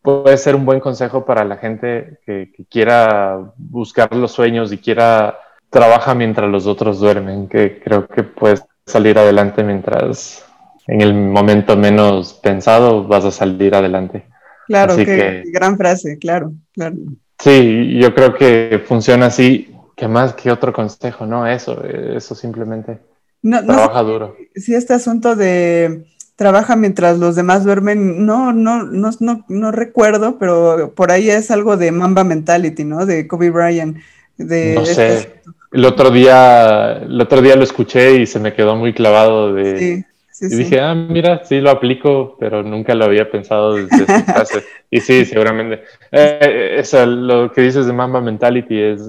puede 0.00 0.38
ser 0.38 0.54
un 0.54 0.64
buen 0.64 0.78
consejo 0.78 1.24
para 1.26 1.44
la 1.44 1.56
gente 1.56 2.20
que, 2.24 2.52
quiera 2.70 3.52
buscar 3.56 4.14
los 4.14 4.30
sueños 4.30 4.72
y 4.72 4.78
quiera 4.78 5.38
trabajar 5.68 6.16
mientras 6.16 6.48
los 6.48 6.66
otros 6.66 7.00
duermen, 7.00 7.48
que 7.48 7.80
creo 7.80 8.06
que 8.06 8.22
puedes 8.22 8.64
salir 8.86 9.18
adelante 9.18 9.64
mientras 9.64 10.45
en 10.86 11.00
el 11.00 11.14
momento 11.14 11.76
menos 11.76 12.34
pensado 12.34 13.04
vas 13.04 13.24
a 13.24 13.30
salir 13.30 13.74
adelante. 13.74 14.24
Claro, 14.66 14.96
qué 14.96 15.44
gran 15.46 15.76
frase, 15.76 16.18
claro, 16.18 16.52
claro. 16.72 16.96
Sí, 17.38 17.98
yo 18.00 18.14
creo 18.14 18.34
que 18.34 18.82
funciona 18.84 19.26
así, 19.26 19.74
que 19.94 20.08
más 20.08 20.34
que 20.34 20.50
otro 20.50 20.72
consejo, 20.72 21.26
¿no? 21.26 21.46
Eso, 21.46 21.84
eso 21.84 22.34
simplemente. 22.34 22.98
trabaja 23.42 24.02
duro. 24.02 24.36
Sí, 24.54 24.74
este 24.74 24.94
asunto 24.94 25.36
de 25.36 26.04
trabaja 26.34 26.76
mientras 26.76 27.18
los 27.18 27.34
demás 27.34 27.64
duermen, 27.64 28.26
no, 28.26 28.52
no, 28.52 28.84
no, 28.84 29.10
no, 29.20 29.44
no 29.48 29.72
recuerdo, 29.72 30.38
pero 30.38 30.92
por 30.94 31.10
ahí 31.10 31.30
es 31.30 31.50
algo 31.50 31.76
de 31.76 31.92
Mamba 31.92 32.24
Mentality, 32.24 32.84
¿no? 32.84 33.06
De 33.06 33.26
Kobe 33.26 33.50
Bryant. 33.50 33.96
De 34.36 34.74
no 34.74 34.84
sé. 34.84 35.16
Este 35.16 35.36
el 35.72 35.84
otro 35.84 36.10
día, 36.10 37.02
el 37.02 37.20
otro 37.20 37.42
día 37.42 37.56
lo 37.56 37.64
escuché 37.64 38.20
y 38.20 38.26
se 38.26 38.38
me 38.38 38.54
quedó 38.54 38.76
muy 38.76 38.94
clavado 38.94 39.52
de. 39.52 39.78
Sí, 39.78 40.04
sí, 40.38 40.46
y 40.50 40.56
dije, 40.56 40.80
ah, 40.80 40.94
mira, 40.94 41.44
sí 41.44 41.60
lo 41.60 41.70
aplico, 41.70 42.36
pero 42.38 42.62
nunca 42.62 42.94
lo 42.94 43.04
había 43.04 43.30
pensado 43.30 43.74
desde 43.74 44.04
esa 44.04 44.24
clase. 44.34 44.64
y 44.90 45.00
sí, 45.00 45.24
seguramente. 45.24 45.82
Eh, 46.12 46.76
eso, 46.78 47.04
lo 47.06 47.52
que 47.52 47.62
dices 47.62 47.86
de 47.86 47.92
Mamba 47.92 48.20
Mentality 48.20 48.80
es, 48.80 49.02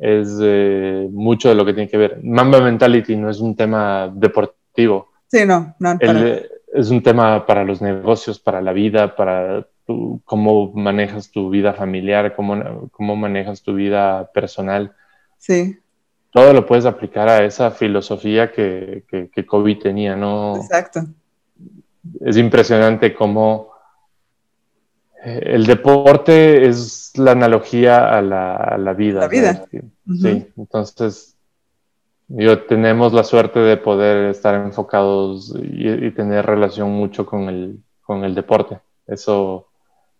es 0.00 0.38
eh, 0.42 1.08
mucho 1.10 1.48
de 1.48 1.54
lo 1.54 1.64
que 1.64 1.74
tiene 1.74 1.90
que 1.90 1.98
ver. 1.98 2.20
Mamba 2.22 2.60
Mentality 2.60 3.16
no 3.16 3.30
es 3.30 3.40
un 3.40 3.56
tema 3.56 4.10
deportivo 4.14 5.10
Sí, 5.30 5.46
no, 5.46 5.74
no. 5.78 5.98
es 6.72 6.90
un 6.90 7.02
tema 7.02 7.46
para 7.46 7.64
los 7.64 7.80
negocios, 7.80 8.40
para 8.40 8.60
la 8.60 8.72
vida, 8.72 9.14
para 9.14 9.66
cómo 10.24 10.72
manejas 10.72 11.30
tu 11.30 11.50
vida 11.50 11.72
familiar, 11.72 12.34
cómo, 12.34 12.88
cómo 12.90 13.14
manejas 13.14 13.62
tu 13.62 13.74
vida 13.74 14.30
personal. 14.32 14.92
Sí. 15.38 15.78
Todo 16.30 16.52
lo 16.52 16.64
puedes 16.64 16.86
aplicar 16.86 17.28
a 17.28 17.44
esa 17.44 17.70
filosofía 17.72 18.52
que, 18.52 19.04
que, 19.08 19.46
Kobe 19.46 19.74
tenía, 19.74 20.14
¿no? 20.14 20.56
Exacto. 20.56 21.00
Es 22.20 22.36
impresionante 22.36 23.12
cómo 23.12 23.72
eh, 25.24 25.42
el 25.44 25.66
deporte 25.66 26.66
es 26.66 27.12
la 27.16 27.32
analogía 27.32 28.16
a 28.16 28.22
la, 28.22 28.54
a 28.54 28.78
la 28.78 28.94
vida. 28.94 29.20
La 29.20 29.28
vida. 29.28 29.66
Sí, 30.06 30.46
entonces 30.56 31.36
yo 32.28 32.62
tenemos 32.62 33.12
la 33.12 33.24
suerte 33.24 33.58
de 33.58 33.76
poder 33.76 34.30
estar 34.30 34.54
enfocados 34.54 35.52
y, 35.60 36.10
tener 36.12 36.46
relación 36.46 36.90
mucho 36.90 37.26
con 37.26 37.48
el, 37.48 37.80
con 38.02 38.22
el 38.24 38.36
deporte. 38.36 38.78
Eso, 39.06 39.66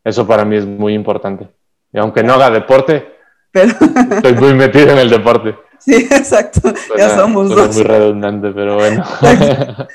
eso 0.03 0.27
para 0.27 0.45
mí 0.45 0.57
es 0.57 0.67
muy 0.67 0.95
importante. 0.95 1.49
Y 1.93 1.99
aunque 1.99 2.25
no 2.25 2.35
haga 2.35 2.51
deporte, 2.51 3.07
pero... 3.53 3.73
estoy 4.11 4.35
muy 4.35 4.55
metido 4.55 4.91
en 4.91 4.99
el 4.99 5.11
deporte. 5.11 5.55
Sí, 5.85 5.95
exacto. 5.95 6.75
ya 6.97 7.17
somos 7.17 7.49
dos. 7.49 7.75
muy 7.75 7.85
redundante, 7.85 8.51
pero 8.53 8.75
bueno. 8.77 9.03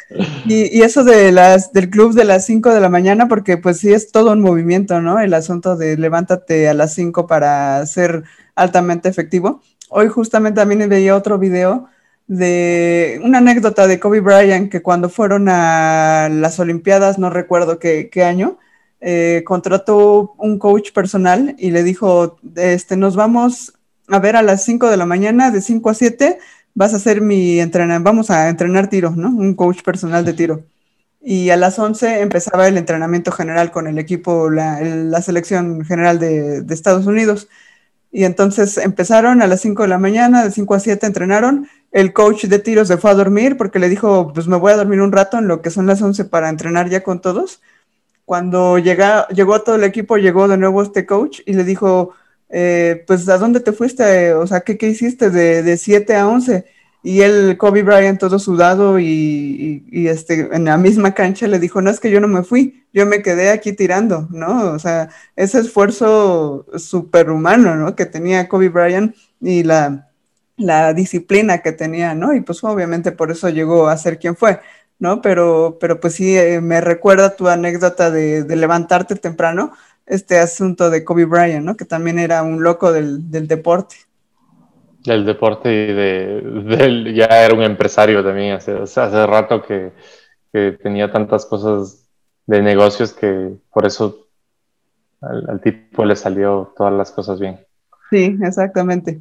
y, 0.46 0.78
y, 0.78 0.82
eso 0.82 1.04
de 1.04 1.32
las, 1.32 1.72
del 1.74 1.92
club 1.92 2.14
de 2.14 2.26
las 2.26 2.46
5 2.46 2.74
de 2.74 2.80
la 2.82 2.90
mañana, 2.90 3.28
porque 3.28 3.58
pues 3.58 3.78
sí 3.78 3.94
es 3.94 4.12
todo 4.12 4.32
un 4.32 4.42
movimiento, 4.42 5.00
¿no? 5.02 5.20
El 5.20 5.34
asunto 5.36 5.76
de 5.76 5.96
levántate 5.96 6.68
a 6.68 6.74
las 6.74 6.94
5 6.96 7.28
para 7.28 7.86
ser 7.86 8.24
altamente 8.56 9.10
efectivo. 9.10 9.62
Hoy 9.90 10.08
justamente 10.08 10.60
también 10.60 10.90
veía 10.90 11.16
otro 11.16 11.38
video 11.38 11.88
de 12.28 13.22
una 13.24 13.38
anécdota 13.38 13.88
de 13.88 14.00
Kobe 14.00 14.20
Bryant 14.20 14.72
que 14.72 14.82
cuando 14.82 15.10
fueron 15.10 15.48
a 15.50 16.30
las 16.32 16.60
Olimpiadas, 16.60 17.20
no 17.20 17.30
recuerdo 17.30 17.78
qué, 17.78 18.10
año, 18.24 18.58
eh, 19.02 19.44
contrató 19.46 20.34
un 20.38 20.58
coach 20.58 20.92
personal 20.92 21.56
y 21.60 21.72
le 21.72 21.84
dijo, 21.84 22.38
este, 22.56 22.98
nos 22.98 23.16
vamos 23.16 23.74
a 24.08 24.20
ver 24.20 24.36
a 24.36 24.42
las 24.42 24.64
5 24.66 24.90
de 24.90 24.98
la 24.98 25.06
mañana, 25.06 25.52
de 25.52 25.62
5 25.62 25.90
a 25.90 25.94
7, 25.94 26.38
vas 26.74 26.94
a 26.94 26.98
hacer 26.98 27.22
mi 27.22 27.60
entrenamiento, 27.60 28.04
vamos 28.04 28.30
a 28.30 28.50
entrenar 28.50 28.90
tiro, 28.90 29.12
¿no? 29.12 29.30
Un 29.30 29.56
coach 29.56 29.82
personal 29.84 30.26
de 30.26 30.34
tiro. 30.34 30.64
Y 31.22 31.50
a 31.50 31.58
las 31.58 31.80
11 31.80 32.22
empezaba 32.22 32.68
el 32.68 32.78
entrenamiento 32.78 33.32
general 33.32 33.72
con 33.72 33.88
el 33.88 33.98
equipo, 33.98 34.50
la, 34.52 35.22
selección 35.22 35.84
general 35.84 36.20
de, 36.20 36.62
de 36.62 36.74
Estados 36.74 37.08
Unidos. 37.08 37.48
Y 38.12 38.26
entonces 38.26 38.78
empezaron 38.78 39.42
a 39.42 39.48
las 39.48 39.62
5 39.62 39.84
de 39.84 39.90
la 39.90 39.98
mañana, 39.98 40.44
de 40.44 40.52
5 40.52 40.76
a 40.76 40.80
7 40.80 41.06
entrenaron. 41.06 41.68
El 41.92 42.14
coach 42.14 42.46
de 42.46 42.60
tiros 42.60 42.88
se 42.88 42.98
fue 42.98 43.12
a 43.12 43.16
dormir 43.16 43.58
porque 43.58 43.80
le 43.80 43.90
dijo, 43.90 44.32
pues 44.34 44.48
me 44.48 44.58
voy 44.58 44.72
a 44.72 44.78
dormir 44.78 45.02
un 45.02 45.12
rato 45.12 45.38
en 45.38 45.48
lo 45.48 45.62
que 45.62 45.72
son 45.72 45.88
las 45.88 46.02
11 46.02 46.26
para 46.26 46.50
entrenar 46.50 46.90
ya 46.90 47.04
con 47.04 47.22
todos. 47.22 47.62
Cuando 48.26 48.78
llega, 48.80 49.28
llegó 49.30 49.62
todo 49.62 49.76
el 49.76 49.84
equipo, 49.84 50.18
llegó 50.18 50.48
de 50.48 50.58
nuevo 50.58 50.82
este 50.82 51.06
coach 51.06 51.42
y 51.46 51.54
le 51.54 51.64
dijo, 51.64 52.14
eh, 52.58 53.04
pues 53.06 53.28
¿a 53.28 53.38
dónde 53.38 53.60
te 53.60 53.74
fuiste? 53.74 54.34
O 54.34 54.48
sea, 54.48 54.62
¿qué, 54.62 54.78
qué 54.78 54.88
hiciste 54.88 55.30
de, 55.30 55.62
de 55.62 55.76
7 55.76 56.16
a 56.16 56.28
11? 56.30 56.66
Y 57.04 57.22
él, 57.22 57.58
Kobe 57.60 57.84
Bryant, 57.84 58.18
todo 58.20 58.40
sudado 58.40 58.98
y, 58.98 59.84
este, 59.92 60.50
en 60.56 60.64
la 60.64 60.78
misma 60.78 61.14
cancha 61.14 61.48
le 61.48 61.60
dijo, 61.60 61.82
no, 61.82 61.92
es 61.92 62.00
que 62.00 62.10
yo 62.10 62.22
no 62.22 62.30
me 62.30 62.44
fui, 62.44 62.86
yo 62.94 63.06
me 63.06 63.22
quedé 63.22 63.52
aquí 63.52 63.74
tirando, 63.74 64.28
¿no? 64.32 64.72
O 64.72 64.80
sea, 64.80 65.10
ese 65.36 65.60
esfuerzo 65.60 66.66
superhumano, 66.78 67.76
¿no? 67.76 67.96
Que 67.96 68.06
tenía 68.08 68.48
Kobe 68.48 68.70
Bryant 68.70 69.16
y 69.42 69.64
la, 69.64 70.08
disciplina 70.96 71.60
que 71.60 71.74
tenía, 71.74 72.16
¿no? 72.16 72.34
Y 72.34 72.42
pues 72.42 72.64
obviamente 72.64 73.12
por 73.12 73.32
eso 73.32 73.50
llegó 73.50 73.88
a 73.90 73.98
ser 73.98 74.18
quien 74.18 74.36
fue, 74.38 74.62
¿no? 74.98 75.22
Pero, 75.22 75.78
pero 75.80 76.00
pues 76.00 76.16
sí, 76.16 76.38
eh, 76.38 76.62
me 76.62 76.82
recuerda 76.82 77.36
tu 77.36 77.50
anécdota 77.50 78.10
de, 78.10 78.46
levantarte 78.56 79.16
temprano, 79.16 79.74
este 80.06 80.40
asunto 80.40 80.90
de 80.90 81.04
Kobe 81.04 81.26
Bryant, 81.26 81.66
¿no? 81.66 81.78
Que 81.78 81.86
también 81.86 82.20
era 82.20 82.44
un 82.44 82.64
loco 82.64 82.92
del, 82.92 83.32
del 83.32 83.48
deporte 83.48 83.96
del 85.06 85.26
deporte 85.26 85.72
y 85.72 85.94
de, 85.94 87.14
ya 87.14 87.26
era 87.26 87.54
un 87.54 87.64
empresario 87.64 88.24
también 88.24 88.56
hace, 88.56 88.74
hace 88.74 89.28
rato 89.28 89.62
que, 89.64 89.92
tenía 90.82 91.12
tantas 91.12 91.46
cosas 91.46 92.08
de 92.46 92.62
negocios 92.62 93.12
que 93.12 93.58
por 93.74 93.86
eso 93.86 94.28
al, 95.20 95.60
tipo 95.62 96.06
le 96.06 96.16
salió 96.16 96.74
todas 96.78 96.94
las 96.94 97.12
cosas 97.12 97.42
bien. 97.42 97.60
Sí, 98.10 98.38
exactamente. 98.42 99.20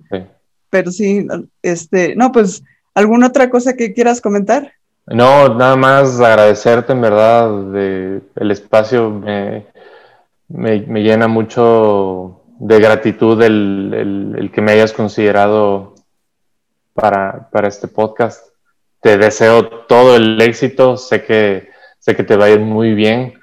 Pero 0.70 0.93
sí, 0.93 1.27
este, 1.61 2.15
no, 2.15 2.31
pues, 2.31 2.62
¿alguna 2.94 3.27
otra 3.27 3.51
cosa 3.51 3.74
que 3.74 3.93
quieras 3.93 4.20
comentar? 4.20 4.74
No, 5.06 5.52
nada 5.56 5.74
más 5.74 6.20
agradecerte 6.20 6.93
en 6.93 7.01
verdad 7.01 7.51
de 7.73 8.20
el 8.36 8.51
espacio 8.52 9.11
me, 9.11 9.66
me 10.48 11.02
llena 11.02 11.28
mucho 11.28 12.44
de 12.58 12.80
gratitud 12.80 13.42
el, 13.42 14.50
que 14.52 14.60
me 14.60 14.72
hayas 14.72 14.92
considerado 14.92 15.94
para, 16.94 17.48
este 17.64 17.88
podcast. 17.88 18.48
Te 19.00 19.18
deseo 19.18 19.68
todo 19.86 20.16
el 20.16 20.40
éxito, 20.40 20.96
sé 20.96 21.24
que, 21.24 21.68
sé 21.98 22.16
que 22.16 22.22
te 22.22 22.36
va 22.36 22.46
a 22.46 22.50
ir 22.50 22.60
muy 22.60 22.94
bien, 22.94 23.34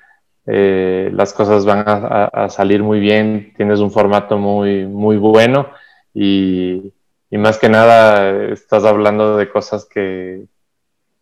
eh, 0.48 1.12
las 1.14 1.34
cosas 1.34 1.66
van 1.66 1.84
a, 1.86 2.50
salir 2.50 2.82
muy 2.82 3.00
bien, 3.00 3.54
tienes 3.56 3.80
un 3.80 3.92
formato 3.92 4.38
muy, 4.38 4.86
muy 4.86 5.18
bueno. 5.18 5.70
Y, 6.14 6.94
más 7.32 7.58
que 7.58 7.70
nada 7.70 8.52
estás 8.52 8.84
hablando 8.84 9.38
de 9.38 9.50
cosas 9.50 9.86
que, 9.86 10.46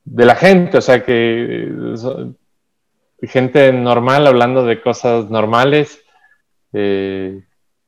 de 0.05 0.25
la 0.25 0.35
gente, 0.35 0.77
o 0.77 0.81
sea 0.81 1.03
que 1.03 1.71
gente 3.23 3.71
normal 3.73 4.27
hablando 4.27 4.65
de 4.65 4.81
cosas 4.81 5.29
normales. 5.29 6.03
Eh, 6.73 7.41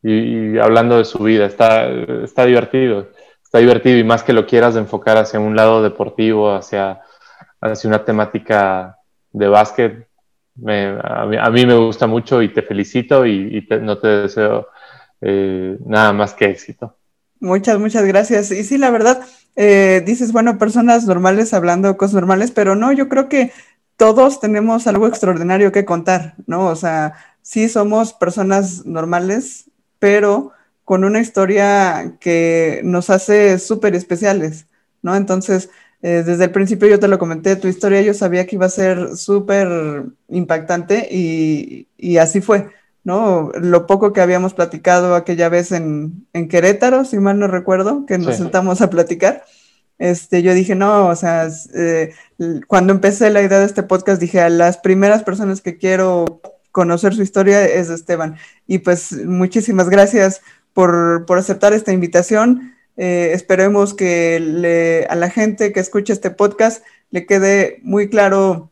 y, 0.03 0.57
hablando 0.57 0.97
de 0.97 1.05
su 1.05 1.19
vida. 1.19 1.45
Está, 1.45 1.89
está 2.23 2.45
divertido, 2.45 3.09
está 3.43 3.59
divertido 3.59 3.97
y 3.97 4.03
más 4.03 4.23
que 4.23 4.33
lo 4.33 4.45
quieras 4.45 4.75
enfocar 4.75 5.17
hacia 5.17 5.39
un 5.39 5.55
lado 5.55 5.83
deportivo, 5.83 6.53
hacia, 6.53 7.01
hacia 7.59 7.87
una 7.87 8.03
temática 8.03 8.97
de 9.31 9.47
básquet, 9.47 10.07
a, 10.67 11.49
mí, 11.49 11.65
me 11.65 11.77
gusta 11.77 12.07
mucho 12.07 12.41
y 12.41 12.49
te 12.49 12.61
felicito 12.61 13.25
y, 13.25 13.65
no 13.81 13.97
te 13.97 14.07
deseo 14.07 14.67
eh, 15.21 15.77
nada 15.85 16.11
más 16.13 16.33
que 16.33 16.45
éxito. 16.45 16.97
Muchas, 17.39 17.79
muchas 17.79 18.05
gracias. 18.05 18.51
Y 18.51 18.63
sí, 18.63 18.77
la 18.77 18.91
verdad, 18.91 19.21
eh, 19.55 20.03
dices, 20.05 20.31
bueno, 20.31 20.57
personas 20.57 21.05
normales 21.07 21.53
hablando 21.53 21.97
cosas 21.97 22.15
normales, 22.15 22.51
pero 22.51 22.75
no, 22.75 22.91
yo 22.91 23.09
creo 23.09 23.29
que 23.29 23.51
todos 24.01 24.39
tenemos 24.39 24.87
algo 24.87 25.05
extraordinario 25.05 25.71
que 25.71 25.85
contar, 25.85 26.33
¿no? 26.47 26.65
O 26.65 26.75
sea, 26.75 27.13
sí 27.43 27.69
somos 27.69 28.13
personas 28.13 28.83
normales, 28.83 29.69
pero 29.99 30.53
con 30.85 31.03
una 31.03 31.19
historia 31.19 32.17
que 32.19 32.81
nos 32.83 33.11
hace 33.11 33.59
súper 33.59 33.93
especiales, 33.93 34.65
¿no? 35.03 35.15
Entonces, 35.15 35.69
Eh, 36.03 36.23
desde 36.25 36.45
el 36.45 36.51
principio 36.51 36.87
yo 36.89 36.99
te 36.99 37.07
lo 37.07 37.19
comenté, 37.19 37.55
tu 37.55 37.67
historia 37.67 38.01
yo 38.01 38.15
sabía 38.15 38.47
que 38.47 38.55
iba 38.55 38.65
a 38.65 38.69
ser 38.69 39.15
súper 39.15 39.67
impactante 40.29 41.07
y, 41.11 41.85
y, 41.95 42.17
así 42.17 42.41
fue, 42.41 42.69
¿no? 43.03 43.51
Lo 43.53 43.85
poco 43.85 44.11
que 44.11 44.21
habíamos 44.21 44.55
platicado 44.55 45.13
aquella 45.13 45.47
vez 45.49 45.71
en, 45.71 46.25
en 46.33 46.47
Querétaro, 46.47 47.05
si 47.05 47.19
mal 47.19 47.37
no 47.37 47.45
recuerdo, 47.47 48.07
que 48.07 48.17
nos 48.17 48.37
sentamos 48.37 48.81
a 48.81 48.89
platicar, 48.89 49.43
este, 50.01 50.41
yo 50.41 50.55
dije, 50.55 50.73
no, 50.73 51.09
o 51.09 51.15
sea, 51.15 51.47
eh, 51.75 52.15
cuando 52.65 52.91
empecé 52.91 53.29
la 53.29 53.43
idea 53.43 53.59
de 53.59 53.67
este 53.67 53.83
podcast, 53.83 54.19
dije, 54.19 54.41
a 54.41 54.49
las 54.49 54.79
primeras 54.79 55.21
personas 55.21 55.61
que 55.61 55.77
quiero 55.77 56.41
conocer 56.71 57.13
su 57.13 57.21
historia 57.21 57.63
es 57.63 57.91
Esteban. 57.91 58.35
Y 58.65 58.79
pues 58.79 59.11
muchísimas 59.11 59.89
gracias 59.89 60.41
por, 60.73 61.27
por 61.27 61.37
aceptar 61.37 61.73
esta 61.73 61.93
invitación. 61.93 62.73
Eh, 62.97 63.29
esperemos 63.33 63.93
que 63.93 65.05
a 65.07 65.15
la 65.15 65.29
gente 65.29 65.71
que 65.71 65.79
escuche 65.79 66.13
este 66.13 66.31
podcast 66.31 66.83
le 67.11 67.27
quede 67.27 67.79
muy 67.83 68.09
claro 68.09 68.71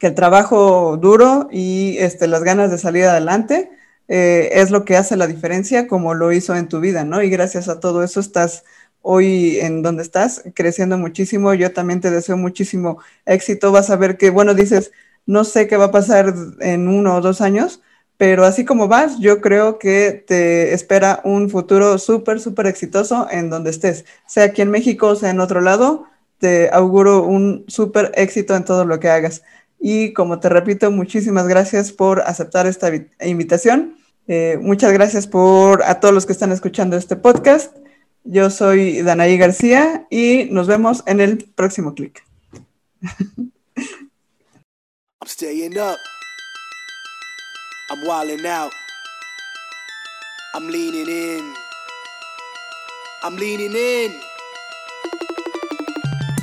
que 0.00 0.06
el 0.06 0.14
trabajo 0.14 0.96
duro 0.96 1.48
y 1.52 1.98
este, 1.98 2.28
las 2.28 2.44
ganas 2.44 2.70
de 2.70 2.78
salir 2.78 3.04
adelante 3.04 3.70
eh, 4.08 4.48
es 4.54 4.70
lo 4.70 4.86
que 4.86 4.96
hace 4.96 5.16
la 5.18 5.26
diferencia, 5.26 5.86
como 5.86 6.14
lo 6.14 6.32
hizo 6.32 6.56
en 6.56 6.68
tu 6.68 6.80
vida, 6.80 7.04
¿no? 7.04 7.22
Y 7.22 7.28
gracias 7.28 7.68
a 7.68 7.78
todo 7.78 8.02
eso 8.02 8.20
estás 8.20 8.64
hoy 9.02 9.58
en 9.60 9.82
donde 9.82 10.02
estás, 10.02 10.42
creciendo 10.54 10.96
muchísimo. 10.96 11.52
Yo 11.54 11.72
también 11.72 12.00
te 12.00 12.10
deseo 12.10 12.36
muchísimo 12.36 12.98
éxito. 13.26 13.72
Vas 13.72 13.90
a 13.90 13.96
ver 13.96 14.16
que, 14.16 14.30
bueno, 14.30 14.54
dices, 14.54 14.92
no 15.26 15.44
sé 15.44 15.66
qué 15.66 15.76
va 15.76 15.86
a 15.86 15.90
pasar 15.92 16.34
en 16.60 16.88
uno 16.88 17.16
o 17.16 17.20
dos 17.20 17.40
años, 17.40 17.82
pero 18.16 18.44
así 18.44 18.64
como 18.64 18.88
vas, 18.88 19.18
yo 19.18 19.40
creo 19.40 19.78
que 19.78 20.24
te 20.26 20.72
espera 20.72 21.20
un 21.24 21.50
futuro 21.50 21.98
súper, 21.98 22.40
súper 22.40 22.66
exitoso 22.66 23.26
en 23.30 23.50
donde 23.50 23.70
estés, 23.70 24.04
sea 24.26 24.44
aquí 24.44 24.62
en 24.62 24.70
México 24.70 25.08
o 25.08 25.16
sea 25.16 25.30
en 25.30 25.40
otro 25.40 25.60
lado. 25.60 26.06
Te 26.38 26.70
auguro 26.72 27.24
un 27.24 27.64
súper 27.68 28.12
éxito 28.14 28.56
en 28.56 28.64
todo 28.64 28.84
lo 28.84 28.98
que 29.00 29.10
hagas. 29.10 29.42
Y 29.78 30.12
como 30.12 30.38
te 30.38 30.48
repito, 30.48 30.90
muchísimas 30.90 31.48
gracias 31.48 31.92
por 31.92 32.20
aceptar 32.22 32.66
esta 32.66 32.90
invitación. 33.20 33.96
Eh, 34.28 34.58
muchas 34.60 34.92
gracias 34.92 35.26
por 35.26 35.82
a 35.82 35.98
todos 35.98 36.14
los 36.14 36.26
que 36.26 36.32
están 36.32 36.52
escuchando 36.52 36.96
este 36.96 37.16
podcast. 37.16 37.76
Yo 38.24 38.50
soy 38.50 39.02
Danaí 39.02 39.36
García 39.36 40.06
y 40.10 40.44
nos 40.50 40.66
vemos 40.68 41.02
en 41.06 41.20
el 41.20 41.38
próximo 41.56 41.94
clic. 41.94 42.24
I'm 43.02 43.52
staying 45.26 45.76
up. 45.78 45.98
I'm 47.90 48.06
wilding 48.06 48.46
out. 48.46 48.72
I'm 50.54 50.68
leaning 50.68 51.08
in. 51.08 51.54
I'm 53.22 53.36
leaning 53.36 53.74
in. 53.74 54.12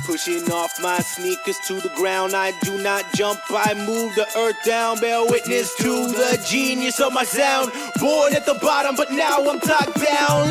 Pushing 0.06 0.50
off 0.50 0.72
my 0.82 0.98
sneakers 0.98 1.56
to 1.68 1.74
the 1.74 1.90
ground. 1.96 2.34
I 2.34 2.52
do 2.62 2.82
not 2.82 3.04
jump, 3.14 3.40
I 3.50 3.74
move 3.86 4.14
the 4.16 4.26
earth 4.36 4.56
down. 4.66 4.98
Bear 5.00 5.24
witness 5.24 5.74
to 5.76 6.08
the 6.08 6.44
genius 6.48 7.00
of 7.00 7.12
my 7.12 7.24
sound. 7.24 7.70
Born 8.00 8.34
at 8.34 8.44
the 8.44 8.58
bottom, 8.60 8.96
but 8.96 9.12
now 9.12 9.38
I'm 9.48 9.60
top 9.60 9.94
down. 9.94 10.50